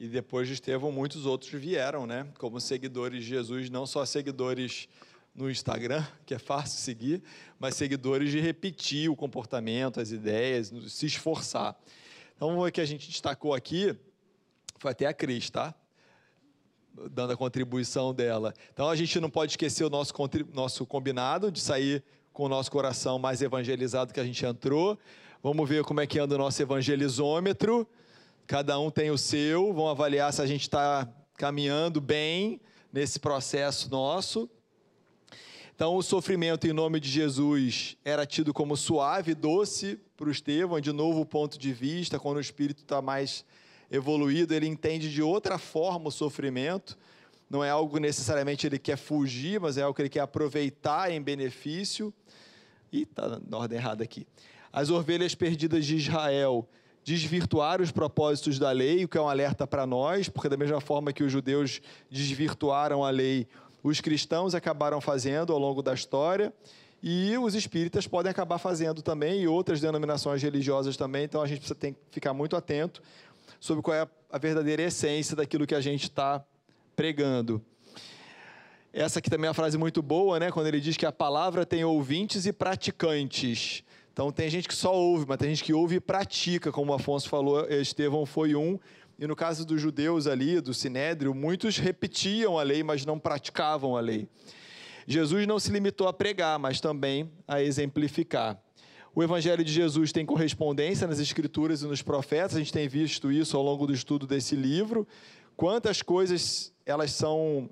E 0.00 0.08
depois 0.08 0.48
de 0.48 0.54
Estevão, 0.54 0.90
muitos 0.90 1.26
outros 1.26 1.52
vieram, 1.52 2.06
né? 2.06 2.26
Como 2.38 2.58
seguidores 2.58 3.22
de 3.22 3.28
Jesus, 3.28 3.68
não 3.70 3.86
só 3.86 4.04
seguidores 4.04 4.88
no 5.34 5.50
Instagram, 5.50 6.04
que 6.26 6.34
é 6.34 6.38
fácil 6.38 6.78
seguir, 6.78 7.22
mas 7.58 7.74
seguidores 7.74 8.30
de 8.30 8.40
repetir 8.40 9.10
o 9.10 9.16
comportamento, 9.16 10.00
as 10.00 10.10
ideias, 10.10 10.72
se 10.88 11.06
esforçar. 11.06 11.76
Então, 12.36 12.58
o 12.58 12.70
que 12.70 12.80
a 12.80 12.84
gente 12.84 13.08
destacou 13.08 13.54
aqui 13.54 13.96
foi 14.78 14.90
até 14.90 15.06
a 15.06 15.14
Cris, 15.14 15.48
tá? 15.48 15.74
Dando 17.10 17.32
a 17.32 17.36
contribuição 17.36 18.12
dela. 18.12 18.52
Então, 18.72 18.88
a 18.88 18.96
gente 18.96 19.18
não 19.20 19.30
pode 19.30 19.52
esquecer 19.52 19.84
o 19.84 19.90
nosso, 19.90 20.12
nosso 20.52 20.84
combinado 20.84 21.50
de 21.50 21.60
sair 21.60 22.04
com 22.32 22.44
o 22.44 22.48
nosso 22.48 22.70
coração 22.70 23.18
mais 23.18 23.40
evangelizado 23.40 24.12
que 24.12 24.20
a 24.20 24.24
gente 24.24 24.44
entrou. 24.44 24.98
Vamos 25.42 25.68
ver 25.68 25.84
como 25.84 26.00
é 26.00 26.06
que 26.06 26.18
anda 26.18 26.34
o 26.34 26.38
nosso 26.38 26.60
evangelizômetro. 26.60 27.88
Cada 28.46 28.78
um 28.78 28.90
tem 28.90 29.10
o 29.10 29.18
seu. 29.18 29.72
Vamos 29.72 29.90
avaliar 29.92 30.32
se 30.32 30.42
a 30.42 30.46
gente 30.46 30.62
está 30.62 31.08
caminhando 31.36 32.00
bem 32.00 32.60
nesse 32.92 33.18
processo 33.18 33.90
nosso. 33.90 34.50
Então, 35.82 35.96
o 35.96 36.02
sofrimento 36.02 36.64
em 36.64 36.72
nome 36.72 37.00
de 37.00 37.08
Jesus 37.08 37.96
era 38.04 38.24
tido 38.24 38.54
como 38.54 38.76
suave, 38.76 39.34
doce 39.34 39.98
para 40.16 40.28
o 40.28 40.30
Estevão, 40.30 40.80
de 40.80 40.92
novo 40.92 41.26
ponto 41.26 41.58
de 41.58 41.72
vista, 41.72 42.20
quando 42.20 42.36
o 42.36 42.40
espírito 42.40 42.84
está 42.84 43.02
mais 43.02 43.44
evoluído, 43.90 44.54
ele 44.54 44.68
entende 44.68 45.10
de 45.10 45.20
outra 45.20 45.58
forma 45.58 46.06
o 46.06 46.12
sofrimento. 46.12 46.96
Não 47.50 47.64
é 47.64 47.70
algo 47.70 47.98
necessariamente 47.98 48.64
ele 48.64 48.78
quer 48.78 48.96
fugir, 48.96 49.58
mas 49.58 49.76
é 49.76 49.82
algo 49.82 49.92
que 49.92 50.02
ele 50.02 50.08
quer 50.08 50.20
aproveitar 50.20 51.10
em 51.10 51.20
benefício. 51.20 52.14
E 52.92 53.02
está 53.02 53.40
na 53.44 53.58
ordem 53.58 53.76
errada 53.76 54.04
aqui. 54.04 54.24
As 54.72 54.88
ovelhas 54.88 55.34
perdidas 55.34 55.84
de 55.84 55.96
Israel 55.96 56.64
desvirtuaram 57.04 57.82
os 57.82 57.90
propósitos 57.90 58.56
da 58.56 58.70
lei, 58.70 59.04
o 59.04 59.08
que 59.08 59.18
é 59.18 59.20
um 59.20 59.28
alerta 59.28 59.66
para 59.66 59.84
nós, 59.84 60.28
porque 60.28 60.48
da 60.48 60.56
mesma 60.56 60.80
forma 60.80 61.12
que 61.12 61.24
os 61.24 61.32
judeus 61.32 61.80
desvirtuaram 62.08 63.04
a 63.04 63.10
lei, 63.10 63.48
os 63.82 64.00
cristãos 64.00 64.54
acabaram 64.54 65.00
fazendo 65.00 65.52
ao 65.52 65.58
longo 65.58 65.82
da 65.82 65.92
história 65.92 66.52
e 67.02 67.36
os 67.36 67.54
espíritas 67.54 68.06
podem 68.06 68.30
acabar 68.30 68.58
fazendo 68.58 69.02
também 69.02 69.42
e 69.42 69.48
outras 69.48 69.80
denominações 69.80 70.42
religiosas 70.42 70.96
também. 70.96 71.24
Então 71.24 71.42
a 71.42 71.46
gente 71.46 71.58
precisa 71.58 71.74
ter 71.74 71.92
que 71.92 71.98
ficar 72.10 72.32
muito 72.32 72.54
atento 72.54 73.02
sobre 73.58 73.82
qual 73.82 73.96
é 73.96 74.08
a 74.30 74.38
verdadeira 74.38 74.82
essência 74.82 75.34
daquilo 75.34 75.66
que 75.66 75.74
a 75.74 75.80
gente 75.80 76.04
está 76.04 76.44
pregando. 76.94 77.60
Essa 78.92 79.18
aqui 79.18 79.30
também 79.30 79.46
é 79.46 79.48
uma 79.48 79.54
frase 79.54 79.78
muito 79.78 80.02
boa, 80.02 80.38
né? 80.38 80.52
Quando 80.52 80.66
ele 80.66 80.80
diz 80.80 80.96
que 80.96 81.06
a 81.06 81.12
palavra 81.12 81.64
tem 81.64 81.82
ouvintes 81.82 82.46
e 82.46 82.52
praticantes. 82.52 83.82
Então 84.12 84.30
tem 84.30 84.50
gente 84.50 84.68
que 84.68 84.74
só 84.74 84.94
ouve, 84.94 85.24
mas 85.26 85.38
tem 85.38 85.48
gente 85.48 85.64
que 85.64 85.72
ouve 85.72 85.96
e 85.96 86.00
pratica, 86.00 86.70
como 86.70 86.92
o 86.92 86.94
Afonso 86.94 87.28
falou, 87.28 87.66
Estevão 87.70 88.26
foi 88.26 88.54
um. 88.54 88.78
E 89.22 89.26
no 89.28 89.36
caso 89.36 89.64
dos 89.64 89.80
judeus 89.80 90.26
ali, 90.26 90.60
do 90.60 90.74
Sinédrio, 90.74 91.32
muitos 91.32 91.78
repetiam 91.78 92.58
a 92.58 92.64
lei, 92.64 92.82
mas 92.82 93.06
não 93.06 93.20
praticavam 93.20 93.96
a 93.96 94.00
lei. 94.00 94.26
Jesus 95.06 95.46
não 95.46 95.60
se 95.60 95.70
limitou 95.70 96.08
a 96.08 96.12
pregar, 96.12 96.58
mas 96.58 96.80
também 96.80 97.30
a 97.46 97.62
exemplificar. 97.62 98.60
O 99.14 99.22
Evangelho 99.22 99.62
de 99.62 99.72
Jesus 99.72 100.10
tem 100.10 100.26
correspondência 100.26 101.06
nas 101.06 101.20
Escrituras 101.20 101.82
e 101.82 101.86
nos 101.86 102.02
profetas, 102.02 102.56
a 102.56 102.58
gente 102.58 102.72
tem 102.72 102.88
visto 102.88 103.30
isso 103.30 103.56
ao 103.56 103.62
longo 103.62 103.86
do 103.86 103.94
estudo 103.94 104.26
desse 104.26 104.56
livro. 104.56 105.06
Quantas 105.56 106.02
coisas 106.02 106.72
elas 106.84 107.12
são 107.12 107.70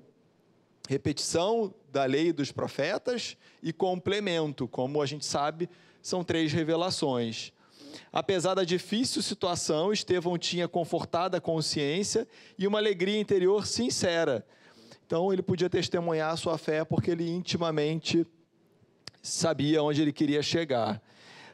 repetição 0.87 1.73
da 1.91 2.05
lei 2.05 2.31
dos 2.31 2.53
profetas 2.53 3.35
e 3.61 3.73
complemento, 3.73 4.69
como 4.69 5.01
a 5.01 5.05
gente 5.05 5.25
sabe, 5.25 5.69
são 6.01 6.23
três 6.23 6.53
revelações. 6.53 7.51
Apesar 8.11 8.53
da 8.53 8.63
difícil 8.63 9.21
situação, 9.21 9.91
Estevão 9.91 10.37
tinha 10.37 10.67
confortada 10.67 11.41
consciência 11.41 12.27
e 12.57 12.67
uma 12.67 12.79
alegria 12.79 13.19
interior 13.19 13.65
sincera. 13.65 14.45
Então, 15.05 15.31
ele 15.33 15.41
podia 15.41 15.69
testemunhar 15.69 16.31
a 16.31 16.37
sua 16.37 16.57
fé 16.57 16.85
porque 16.85 17.11
ele 17.11 17.29
intimamente 17.29 18.25
sabia 19.21 19.83
onde 19.83 20.01
ele 20.01 20.13
queria 20.13 20.41
chegar. 20.41 21.01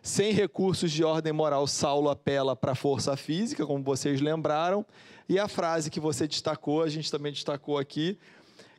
Sem 0.01 0.31
recursos 0.31 0.91
de 0.91 1.03
ordem 1.03 1.33
moral, 1.33 1.67
Saulo 1.67 2.09
apela 2.09 2.55
para 2.55 2.71
a 2.71 2.75
força 2.75 3.17
física, 3.17 3.65
como 3.65 3.83
vocês 3.83 4.21
lembraram. 4.21 4.85
E 5.27 5.37
a 5.37 5.47
frase 5.47 5.89
que 5.89 5.99
você 5.99 6.27
destacou, 6.27 6.81
a 6.81 6.87
gente 6.87 7.11
também 7.11 7.31
destacou 7.31 7.77
aqui, 7.77 8.17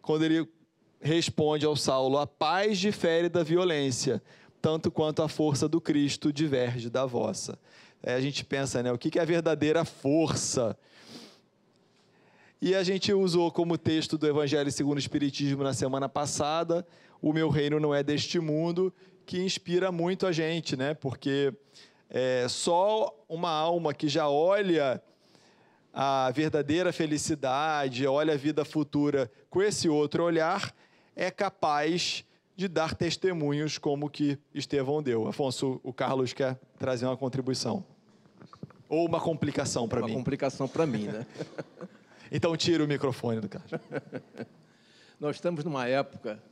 quando 0.01 0.25
ele 0.25 0.49
responde 1.01 1.67
ao 1.67 1.77
Saulo: 1.77 2.19
A 2.19 2.27
paz 2.27 2.79
difere 2.79 3.29
da 3.29 3.43
violência 3.43 4.23
tanto 4.61 4.91
quanto 4.91 5.23
a 5.23 5.29
força 5.29 5.69
do 5.69 5.81
Cristo 5.81 6.33
diverge 6.33 6.91
da 6.91 7.07
vossa. 7.07 7.59
Aí 8.03 8.15
a 8.15 8.21
gente 8.21 8.45
pensa, 8.45 8.83
né, 8.83 8.93
o 8.93 8.99
que 8.99 9.19
é 9.19 9.23
a 9.23 9.25
verdadeira 9.25 9.85
força? 9.85 10.77
E 12.61 12.75
a 12.75 12.83
gente 12.83 13.13
usou 13.13 13.51
como 13.53 13.79
texto 13.79 14.19
do 14.19 14.27
Evangelho 14.27 14.71
segundo 14.71 14.97
o 14.97 15.01
Espiritismo 15.01 15.63
na 15.63 15.73
semana 15.73 16.09
passada, 16.09 16.87
o 17.23 17.33
meu 17.33 17.49
reino 17.49 17.79
não 17.79 17.95
é 17.95 18.03
deste 18.03 18.41
mundo, 18.41 18.93
que 19.25 19.39
inspira 19.39 19.93
muito 19.93 20.27
a 20.27 20.33
gente, 20.33 20.77
né? 20.77 20.95
Porque 20.95 21.53
é, 22.11 22.47
só 22.49 23.15
uma 23.29 23.51
alma 23.51 23.93
que 23.93 24.09
já 24.09 24.29
olha 24.29 25.03
a 25.93 26.31
verdadeira 26.31 26.93
felicidade, 26.93 28.07
olha 28.07 28.35
a 28.35 28.37
vida 28.37 28.65
futura 28.65 29.31
com 29.51 29.63
esse 29.63 29.89
outro 29.89 30.25
olhar, 30.25 30.75
é 31.15 31.31
capaz 31.31 32.25
de 32.59 32.67
dar 32.67 32.93
testemunhos 32.93 33.79
como 33.79 34.11
que 34.11 34.37
Estevão 34.53 35.01
deu. 35.01 35.29
Afonso, 35.29 35.81
o 35.85 35.93
Carlos 35.93 36.33
quer 36.33 36.59
trazer 36.77 37.07
uma 37.07 37.17
contribuição. 37.17 37.87
Ou 38.89 39.07
uma 39.07 39.21
complicação 39.21 39.89
para 39.89 40.01
mim. 40.01 40.11
Uma 40.11 40.19
complicação 40.19 40.67
para 40.67 40.85
mim, 40.85 41.05
né? 41.05 41.25
então 42.33 42.57
tira 42.57 42.83
o 42.83 42.89
microfone 42.89 43.41
do 43.41 43.49
Carlos. 43.49 43.71
Nós 45.21 45.37
estamos 45.37 45.63
numa 45.63 45.87
época, 45.87 46.43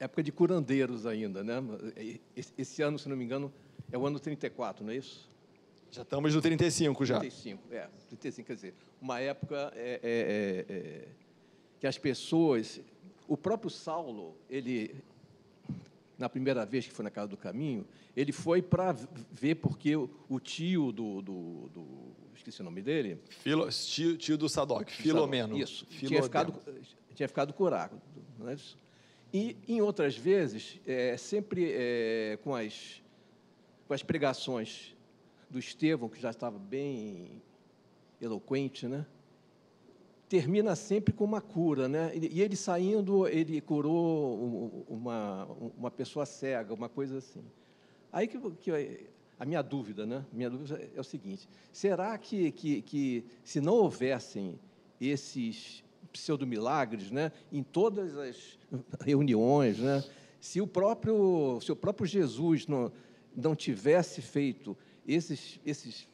época 0.00 0.22
de 0.22 0.32
curandeiros 0.32 1.04
ainda, 1.04 1.44
né? 1.44 1.56
Esse 2.56 2.80
ano, 2.80 2.98
se 2.98 3.06
não 3.06 3.14
me 3.14 3.22
engano, 3.22 3.52
é 3.92 3.98
o 3.98 4.06
ano 4.06 4.18
34, 4.18 4.82
não 4.82 4.92
é 4.92 4.96
isso? 4.96 5.28
Já 5.90 6.02
estamos 6.02 6.34
no 6.34 6.40
35 6.40 7.04
já. 7.04 7.18
35, 7.18 7.74
é. 7.74 7.86
35, 8.08 8.46
quer 8.46 8.54
dizer, 8.54 8.74
uma 8.98 9.20
época 9.20 9.74
é, 9.76 10.00
é, 10.02 10.64
é, 10.70 10.74
é 10.74 11.08
que 11.78 11.86
as 11.86 11.98
pessoas... 11.98 12.80
O 13.26 13.36
próprio 13.36 13.68
Saulo, 13.68 14.34
ele 14.48 15.04
na 16.18 16.28
primeira 16.28 16.66
vez 16.66 16.86
que 16.86 16.92
foi 16.92 17.04
na 17.04 17.10
Casa 17.10 17.28
do 17.28 17.36
Caminho, 17.36 17.86
ele 18.16 18.32
foi 18.32 18.60
para 18.60 18.92
ver 19.30 19.54
porque 19.54 19.94
o 19.96 20.40
tio 20.40 20.90
do, 20.90 21.22
do, 21.22 21.68
do, 21.68 21.86
Esqueci 22.34 22.60
o 22.60 22.64
nome 22.64 22.82
dele. 22.82 23.20
Filo, 23.28 23.68
tio, 23.70 24.16
tio 24.16 24.36
do 24.36 24.48
Sadoc, 24.48 24.88
Filomeno. 24.90 25.56
Isso, 25.56 25.86
Filomeno. 25.86 26.08
Tinha, 26.08 26.22
ficado, 26.22 26.54
tinha 27.14 27.28
ficado 27.28 27.52
curado. 27.52 28.00
Não 28.38 28.48
é 28.48 28.54
isso? 28.54 28.76
E, 29.32 29.56
em 29.68 29.80
outras 29.80 30.16
vezes, 30.16 30.80
é, 30.86 31.16
sempre 31.16 31.72
é, 31.72 32.38
com, 32.42 32.54
as, 32.54 33.02
com 33.86 33.94
as 33.94 34.02
pregações 34.02 34.96
do 35.50 35.58
Estevão, 35.58 36.08
que 36.08 36.20
já 36.20 36.30
estava 36.30 36.58
bem 36.58 37.42
eloquente, 38.20 38.86
né? 38.86 39.06
Termina 40.28 40.76
sempre 40.76 41.12
com 41.12 41.24
uma 41.24 41.40
cura, 41.40 41.88
né? 41.88 42.12
E 42.14 42.42
ele 42.42 42.54
saindo, 42.54 43.26
ele 43.26 43.60
curou 43.60 44.84
uma, 44.88 45.46
uma 45.76 45.90
pessoa 45.90 46.26
cega, 46.26 46.74
uma 46.74 46.88
coisa 46.88 47.18
assim. 47.18 47.42
Aí 48.12 48.28
que, 48.28 48.38
que 48.60 49.06
a 49.38 49.44
minha 49.44 49.62
dúvida, 49.62 50.04
né? 50.04 50.24
Minha 50.32 50.50
dúvida 50.50 50.80
é 50.94 51.00
o 51.00 51.04
seguinte: 51.04 51.48
será 51.72 52.16
que, 52.18 52.52
que, 52.52 52.82
que 52.82 53.24
se 53.42 53.60
não 53.60 53.74
houvessem 53.74 54.58
esses 55.00 55.82
pseudo-milagres, 56.12 57.10
né? 57.10 57.32
Em 57.50 57.62
todas 57.62 58.16
as 58.16 58.58
reuniões, 59.00 59.78
né? 59.78 60.04
Se 60.40 60.60
o 60.60 60.66
próprio, 60.66 61.58
se 61.62 61.72
o 61.72 61.76
próprio 61.76 62.06
Jesus 62.06 62.66
não, 62.66 62.92
não 63.34 63.56
tivesse 63.56 64.20
feito 64.20 64.76
esses, 65.06 65.58
esses 65.64 66.06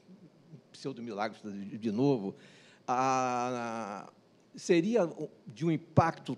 pseudo-milagres 0.73 1.41
de 1.81 1.91
novo, 1.91 2.35
a, 2.87 4.11
seria 4.55 5.09
de 5.47 5.65
um 5.65 5.71
impacto 5.71 6.37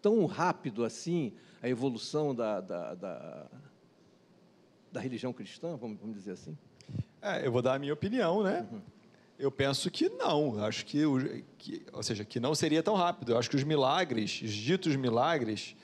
tão 0.00 0.26
rápido 0.26 0.84
assim 0.84 1.32
a 1.62 1.68
evolução 1.68 2.34
da, 2.34 2.60
da, 2.60 2.94
da, 2.94 3.46
da 4.92 5.00
religião 5.00 5.32
cristã, 5.32 5.76
vamos, 5.76 5.98
vamos, 6.00 6.16
dizer 6.16 6.32
assim? 6.32 6.56
É, 7.20 7.46
eu 7.46 7.52
vou 7.52 7.60
dar 7.60 7.74
a 7.74 7.78
minha 7.78 7.92
opinião, 7.92 8.42
né? 8.42 8.66
Uhum. 8.70 8.80
Eu 9.38 9.50
penso 9.50 9.90
que 9.90 10.08
não. 10.08 10.62
Acho 10.64 10.84
que, 10.84 11.02
que, 11.58 11.82
ou 11.92 12.02
seja, 12.02 12.24
que 12.24 12.38
não 12.38 12.54
seria 12.54 12.82
tão 12.82 12.94
rápido. 12.94 13.32
Eu 13.32 13.38
acho 13.38 13.48
que 13.48 13.56
os 13.56 13.64
milagres, 13.64 14.40
os 14.42 14.52
ditos 14.52 14.96
milagres, 14.96 15.74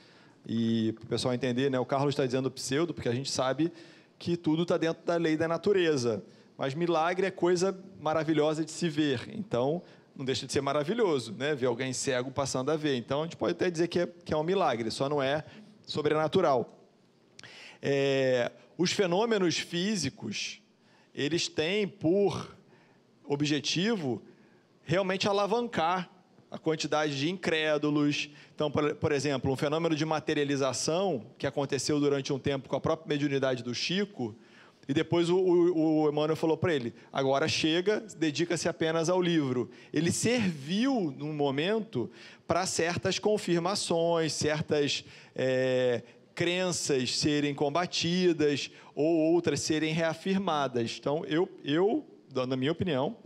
e 0.45 0.93
para 0.93 1.03
o 1.03 1.07
pessoal 1.07 1.33
entender, 1.33 1.69
né, 1.69 1.79
o 1.79 1.85
Carlos 1.85 2.13
está 2.13 2.25
dizendo 2.25 2.49
pseudo, 2.51 2.93
porque 2.93 3.09
a 3.09 3.13
gente 3.13 3.31
sabe 3.31 3.71
que 4.19 4.37
tudo 4.37 4.63
está 4.63 4.77
dentro 4.77 5.03
da 5.05 5.15
lei 5.15 5.35
da 5.35 5.47
natureza. 5.47 6.23
Mas 6.57 6.73
milagre 6.73 7.27
é 7.27 7.31
coisa 7.31 7.77
maravilhosa 7.99 8.65
de 8.65 8.71
se 8.71 8.89
ver. 8.89 9.29
Então, 9.33 9.81
não 10.15 10.25
deixa 10.25 10.47
de 10.47 10.51
ser 10.51 10.61
maravilhoso, 10.61 11.33
né? 11.33 11.53
Ver 11.53 11.67
alguém 11.67 11.93
cego 11.93 12.31
passando 12.31 12.71
a 12.71 12.75
ver. 12.75 12.95
Então, 12.95 13.21
a 13.21 13.23
gente 13.25 13.37
pode 13.37 13.51
até 13.51 13.69
dizer 13.69 13.87
que 13.87 13.99
é, 13.99 14.07
que 14.07 14.33
é 14.33 14.37
um 14.37 14.43
milagre, 14.43 14.89
só 14.89 15.07
não 15.07 15.21
é 15.21 15.43
sobrenatural. 15.85 16.83
É, 17.81 18.51
os 18.77 18.91
fenômenos 18.91 19.57
físicos, 19.57 20.59
eles 21.13 21.47
têm 21.47 21.87
por 21.87 22.55
objetivo 23.23 24.21
realmente 24.83 25.27
alavancar 25.27 26.09
a 26.49 26.57
quantidade 26.57 27.17
de 27.17 27.29
incrédulos. 27.29 28.29
Então, 28.55 28.71
por, 28.71 28.95
por, 28.95 29.11
exemplo, 29.11 29.51
um 29.51 29.55
fenômeno 29.55 29.95
de 29.95 30.05
materialização 30.05 31.25
que 31.37 31.45
aconteceu 31.45 31.99
durante 31.99 32.33
um 32.33 32.39
tempo 32.39 32.67
com 32.67 32.75
a 32.75 32.81
própria 32.81 33.07
mediunidade 33.07 33.61
do 33.63 33.75
Chico, 33.75 34.35
e 34.87 34.93
depois 34.93 35.29
o, 35.29 35.37
o, 35.37 36.03
o 36.03 36.09
Emmanuel 36.09 36.35
falou 36.35 36.55
para 36.55 36.73
ele: 36.73 36.93
agora 37.11 37.47
chega, 37.47 37.99
dedica-se 38.17 38.69
apenas 38.69 39.09
ao 39.09 39.21
livro. 39.21 39.69
Ele 39.93 40.11
serviu, 40.11 41.13
num 41.17 41.33
momento, 41.33 42.09
para 42.47 42.65
certas 42.65 43.19
confirmações, 43.19 44.31
certas 44.31 45.03
é, 45.35 46.03
crenças 46.33 47.17
serem 47.17 47.53
combatidas 47.53 48.71
ou 48.95 49.33
outras 49.33 49.59
serem 49.59 49.93
reafirmadas. 49.93 50.95
Então, 50.99 51.25
eu, 51.25 51.49
eu, 51.65 52.05
dando 52.31 52.53
a 52.53 52.57
minha 52.57 52.71
opinião, 52.71 53.17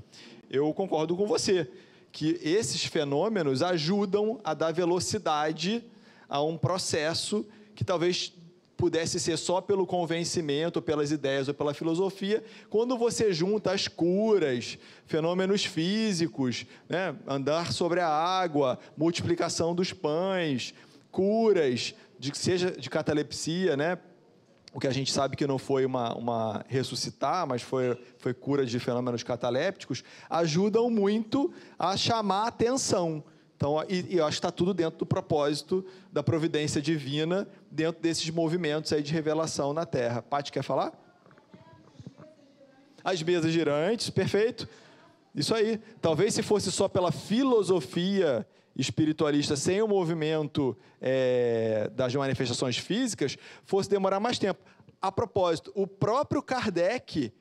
eu 0.49 0.73
concordo 0.73 1.15
com 1.15 1.27
você 1.27 1.69
que 2.11 2.39
esses 2.43 2.83
fenômenos 2.83 3.61
ajudam 3.61 4.39
a 4.43 4.53
dar 4.53 4.71
velocidade 4.71 5.83
a 6.27 6.41
um 6.41 6.57
processo 6.57 7.45
que 7.75 7.85
talvez 7.85 8.33
pudesse 8.81 9.19
ser 9.19 9.37
só 9.37 9.61
pelo 9.61 9.85
convencimento, 9.85 10.81
pelas 10.81 11.11
ideias 11.11 11.47
ou 11.47 11.53
pela 11.53 11.71
filosofia, 11.71 12.43
quando 12.67 12.97
você 12.97 13.31
junta 13.31 13.71
as 13.71 13.87
curas, 13.87 14.75
fenômenos 15.05 15.63
físicos, 15.63 16.65
né? 16.89 17.15
andar 17.27 17.73
sobre 17.73 17.99
a 17.99 18.07
água, 18.07 18.79
multiplicação 18.97 19.75
dos 19.75 19.93
pães, 19.93 20.73
curas, 21.11 21.93
de, 22.17 22.35
seja 22.35 22.71
de 22.71 22.89
catalepsia, 22.89 23.77
né? 23.77 23.99
o 24.73 24.79
que 24.79 24.87
a 24.87 24.91
gente 24.91 25.13
sabe 25.13 25.37
que 25.37 25.45
não 25.45 25.59
foi 25.59 25.85
uma, 25.85 26.15
uma 26.15 26.65
ressuscitar, 26.67 27.45
mas 27.45 27.61
foi, 27.61 27.95
foi 28.17 28.33
cura 28.33 28.65
de 28.65 28.79
fenômenos 28.79 29.21
catalépticos, 29.21 30.03
ajudam 30.27 30.89
muito 30.89 31.53
a 31.77 31.95
chamar 31.95 32.45
a 32.45 32.47
atenção. 32.47 33.23
Então, 33.61 33.75
e, 33.87 34.15
e 34.15 34.17
eu 34.17 34.25
acho 34.25 34.37
que 34.37 34.39
está 34.39 34.49
tudo 34.49 34.73
dentro 34.73 34.97
do 34.97 35.05
propósito 35.05 35.85
da 36.11 36.23
providência 36.23 36.81
divina, 36.81 37.47
dentro 37.69 38.01
desses 38.01 38.27
movimentos 38.31 38.91
aí 38.91 39.03
de 39.03 39.13
revelação 39.13 39.71
na 39.71 39.85
Terra. 39.85 40.19
Paty, 40.19 40.51
quer 40.51 40.63
falar? 40.63 40.91
As 43.03 43.21
mesas 43.21 43.51
girantes, 43.51 44.09
perfeito. 44.09 44.67
Isso 45.35 45.53
aí. 45.53 45.79
Talvez 46.01 46.33
se 46.33 46.41
fosse 46.41 46.71
só 46.71 46.87
pela 46.87 47.11
filosofia 47.11 48.47
espiritualista, 48.75 49.55
sem 49.55 49.79
o 49.79 49.87
movimento 49.87 50.75
é, 50.99 51.87
das 51.93 52.15
manifestações 52.15 52.79
físicas, 52.79 53.37
fosse 53.63 53.87
demorar 53.87 54.19
mais 54.19 54.39
tempo. 54.39 54.59
A 54.99 55.11
propósito, 55.11 55.71
o 55.75 55.85
próprio 55.85 56.41
Kardec 56.41 57.31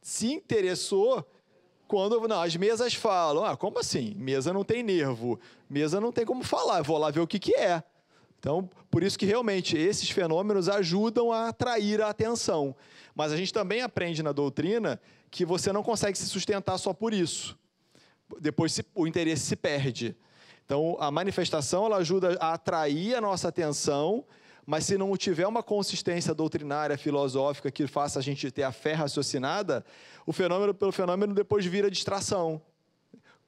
se 0.00 0.32
interessou 0.32 1.30
quando 1.92 2.26
não, 2.26 2.40
as 2.40 2.56
mesas 2.56 2.94
falam, 2.94 3.44
ah, 3.44 3.54
como 3.54 3.78
assim? 3.78 4.14
Mesa 4.16 4.50
não 4.50 4.64
tem 4.64 4.82
nervo, 4.82 5.38
mesa 5.68 6.00
não 6.00 6.10
tem 6.10 6.24
como 6.24 6.42
falar, 6.42 6.78
eu 6.78 6.84
vou 6.84 6.96
lá 6.96 7.10
ver 7.10 7.20
o 7.20 7.26
que, 7.26 7.38
que 7.38 7.54
é. 7.54 7.84
Então, 8.38 8.66
por 8.90 9.02
isso 9.02 9.18
que 9.18 9.26
realmente 9.26 9.76
esses 9.76 10.08
fenômenos 10.08 10.70
ajudam 10.70 11.30
a 11.30 11.48
atrair 11.48 12.00
a 12.00 12.08
atenção. 12.08 12.74
Mas 13.14 13.30
a 13.30 13.36
gente 13.36 13.52
também 13.52 13.82
aprende 13.82 14.22
na 14.22 14.32
doutrina 14.32 14.98
que 15.30 15.44
você 15.44 15.70
não 15.70 15.82
consegue 15.82 16.16
se 16.16 16.24
sustentar 16.24 16.78
só 16.78 16.94
por 16.94 17.12
isso. 17.12 17.58
Depois 18.40 18.80
o 18.94 19.06
interesse 19.06 19.44
se 19.44 19.54
perde. 19.54 20.16
Então, 20.64 20.96
a 20.98 21.10
manifestação 21.10 21.84
ela 21.84 21.98
ajuda 21.98 22.38
a 22.40 22.54
atrair 22.54 23.16
a 23.16 23.20
nossa 23.20 23.48
atenção 23.48 24.24
mas 24.64 24.84
se 24.84 24.96
não 24.96 25.16
tiver 25.16 25.46
uma 25.46 25.62
consistência 25.62 26.32
doutrinária, 26.32 26.96
filosófica 26.96 27.70
que 27.70 27.86
faça 27.86 28.18
a 28.18 28.22
gente 28.22 28.50
ter 28.50 28.62
a 28.62 28.72
fé 28.72 28.92
raciocinada, 28.92 29.84
o 30.24 30.32
fenômeno 30.32 30.72
pelo 30.72 30.92
fenômeno 30.92 31.34
depois 31.34 31.66
vira 31.66 31.90
distração. 31.90 32.62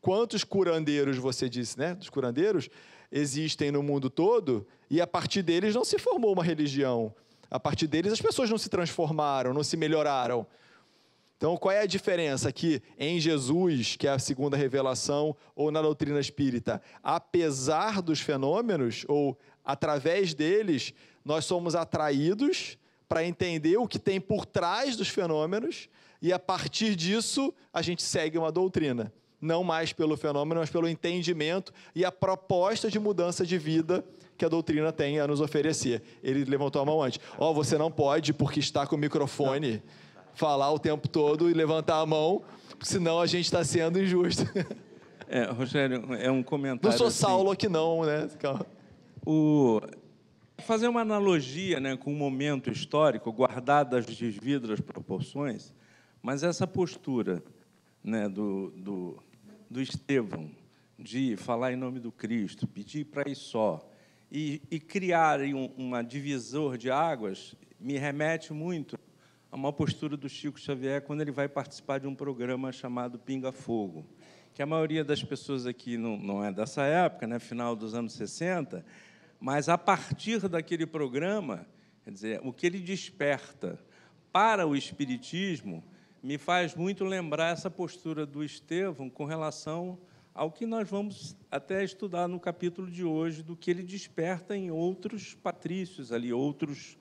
Quantos 0.01 0.45
curandeiros, 0.45 1.17
você 1.17 1.49
disse, 1.49 1.79
né? 1.79 1.95
Dos 1.95 2.11
curandeiros 2.11 2.69
existem 3.11 3.71
no 3.71 3.83
mundo 3.83 4.11
todo 4.11 4.67
e 4.91 5.01
a 5.01 5.07
partir 5.07 5.43
deles 5.43 5.75
não 5.75 5.85
se 5.85 5.99
formou 5.99 6.33
uma 6.33 6.45
religião. 6.45 7.15
A 7.51 7.61
partir 7.61 7.87
deles 7.87 8.13
as 8.13 8.21
pessoas 8.21 8.51
não 8.51 8.59
se 8.59 8.69
transformaram, 8.69 9.55
não 9.55 9.63
se 9.63 9.77
melhoraram. 9.77 10.47
Então, 11.37 11.57
qual 11.57 11.73
é 11.73 11.81
a 11.81 11.87
diferença 11.87 12.49
aqui 12.49 12.83
em 12.99 13.21
Jesus, 13.21 13.97
que 13.97 14.07
é 14.07 14.11
a 14.11 14.19
segunda 14.19 14.57
revelação, 14.57 15.37
ou 15.55 15.71
na 15.71 15.83
doutrina 15.83 16.19
espírita? 16.19 16.81
Apesar 17.03 18.01
dos 18.01 18.21
fenômenos, 18.21 19.05
ou 19.09 19.39
através 19.65 20.35
deles, 20.35 20.93
nós 21.25 21.45
somos 21.45 21.75
atraídos 21.75 22.79
para 23.09 23.25
entender 23.25 23.77
o 23.77 23.89
que 23.89 23.99
tem 23.99 24.21
por 24.21 24.45
trás 24.45 24.97
dos 24.97 25.09
fenômenos 25.09 25.89
e 26.21 26.33
a 26.33 26.39
partir 26.39 26.95
disso 26.95 27.53
a 27.73 27.83
gente 27.83 28.03
segue 28.03 28.39
uma 28.39 28.51
doutrina. 28.51 29.13
Não 29.41 29.63
mais 29.63 29.93
pelo 29.93 30.17
fenômeno, 30.17 30.61
mas 30.61 30.71
pelo 30.71 30.89
entendimento 30.89 31.73
e 31.95 32.05
a 32.05 32.11
proposta 32.11 32.91
de 32.91 32.99
mudança 32.99 33.45
de 33.45 33.59
vida 33.59 34.05
que 34.37 34.45
a 34.45 34.49
doutrina 34.49 34.91
tem 34.91 35.21
a 35.21 35.27
nos 35.27 35.41
oferecer. 35.41 36.03
Ele 36.23 36.45
levantou 36.45 36.81
a 36.81 36.85
mão 36.85 37.03
antes. 37.03 37.21
Ó, 37.39 37.51
oh, 37.51 37.55
você 37.55 37.77
não 37.77 37.91
pode, 37.91 38.33
porque 38.33 38.59
está 38.59 38.87
com 38.87 38.97
o 38.97 38.99
microfone, 38.99 39.83
falar 40.35 40.73
o 40.73 40.79
tempo 40.79 41.09
todo 41.09 41.51
e 41.51 41.53
levantar 41.53 42.01
a 42.01 42.07
mão, 42.07 42.43
senão 42.81 43.21
a 43.21 43.27
gente 43.27 43.45
está 43.45 43.63
sendo 43.63 44.01
injusto. 44.01 44.45
É, 45.29 45.45
Rogério, 45.45 46.15
é 46.15 46.31
um 46.31 46.43
comentário. 46.43 46.91
Não 46.91 46.97
sou 46.97 47.07
assim, 47.07 47.21
Saulo 47.21 47.51
aqui, 47.51 47.69
não, 47.69 48.05
né? 48.05 48.29
Calma. 48.39 48.67
O, 49.27 49.81
fazer 50.59 50.89
uma 50.89 51.01
analogia 51.01 51.81
né, 51.81 51.97
com 51.97 52.13
um 52.13 52.17
momento 52.17 52.71
histórico, 52.71 53.33
guardado 53.33 53.97
as 53.97 54.07
devidas 54.07 54.81
proporções, 54.81 55.73
mas 56.23 56.43
essa 56.43 56.67
postura 56.67 57.43
né, 58.03 58.29
do, 58.29 58.71
do, 58.77 59.23
do 59.71 59.81
Estevão 59.81 60.51
de 60.99 61.37
falar 61.37 61.73
em 61.73 61.77
nome 61.77 62.01
do 62.01 62.13
Cristo, 62.13 62.67
pedir 62.67 63.05
para 63.07 63.29
ir 63.29 63.35
só, 63.35 63.87
e, 64.31 64.63
e 64.71 64.79
criar 64.79 65.41
um, 65.41 65.67
uma 65.77 66.03
divisor 66.03 66.79
de 66.79 66.91
águas, 66.91 67.55
me 67.79 67.99
remete 67.99 68.53
muito 68.53 68.99
a 69.51 69.57
uma 69.57 69.73
postura 69.73 70.17
do 70.17 70.29
Chico 70.29 70.59
Xavier 70.59 71.03
quando 71.03 71.21
ele 71.21 71.31
vai 71.31 71.49
participar 71.49 71.99
de 71.99 72.07
um 72.07 72.15
programa 72.15 72.73
chamado 72.73 73.19
Pinga 73.19 73.53
Fogo, 73.53 74.05
que 74.53 74.63
a 74.63 74.67
maioria 74.67 75.05
das 75.05 75.23
pessoas 75.23 75.67
aqui 75.67 75.97
não, 75.97 76.17
não 76.17 76.45
é 76.45 76.53
dessa 76.53 76.83
época, 76.85 77.27
né, 77.27 77.39
final 77.39 77.77
dos 77.77 77.95
anos 77.95 78.13
60, 78.15 78.85
mas 79.45 79.69
a 79.69 79.77
partir 79.77 80.49
daquele 80.49 80.87
programa 80.87 81.67
Quer 82.05 82.11
dizer, 82.11 82.41
o 82.45 82.53
que 82.53 82.67
ele 82.67 82.79
desperta 82.79 83.79
para 84.31 84.67
o 84.67 84.77
Espiritismo 84.77 85.83
me 86.23 86.37
faz 86.37 86.75
muito 86.75 87.03
lembrar 87.03 87.53
essa 87.53 87.71
postura 87.71 88.27
do 88.27 88.45
Estevão 88.45 89.09
com 89.09 89.25
relação 89.25 89.99
ao 90.35 90.53
que 90.53 90.67
nós 90.67 90.89
vamos 90.89 91.35
até 91.51 91.83
estudar 91.83 92.29
no 92.29 92.39
capítulo 92.39 92.91
de 92.91 93.05
hoje, 93.05 93.43
do 93.43 93.57
que 93.57 93.71
ele 93.71 93.83
desperta 93.83 94.55
em 94.55 94.71
outros 94.71 95.35
patrícios 95.35 96.13
ali, 96.13 96.31
outros 96.31 96.99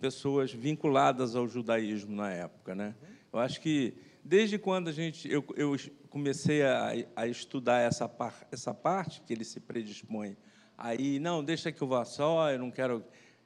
pessoas 0.00 0.52
vinculadas 0.52 1.36
ao 1.36 1.46
judaísmo 1.46 2.16
na 2.16 2.32
época, 2.32 2.74
né? 2.74 2.96
Eu 3.32 3.38
acho 3.38 3.60
que 3.60 3.94
desde 4.24 4.58
quando 4.58 4.88
a 4.88 4.92
gente 4.92 5.30
eu, 5.30 5.44
eu 5.54 5.76
comecei 6.10 6.64
a, 6.64 6.92
a 7.14 7.28
estudar 7.28 7.78
essa, 7.80 8.08
par, 8.08 8.48
essa 8.50 8.74
parte 8.74 9.20
que 9.20 9.32
ele 9.32 9.44
se 9.44 9.60
predispõe 9.60 10.36
aí, 10.76 11.18
não, 11.18 11.42
deixa 11.42 11.72
que 11.72 11.82
eu 11.82 11.88
vá 11.88 12.04
só, 12.04 12.50
eu 12.50 12.58
não 12.58 12.70
quero 12.70 13.04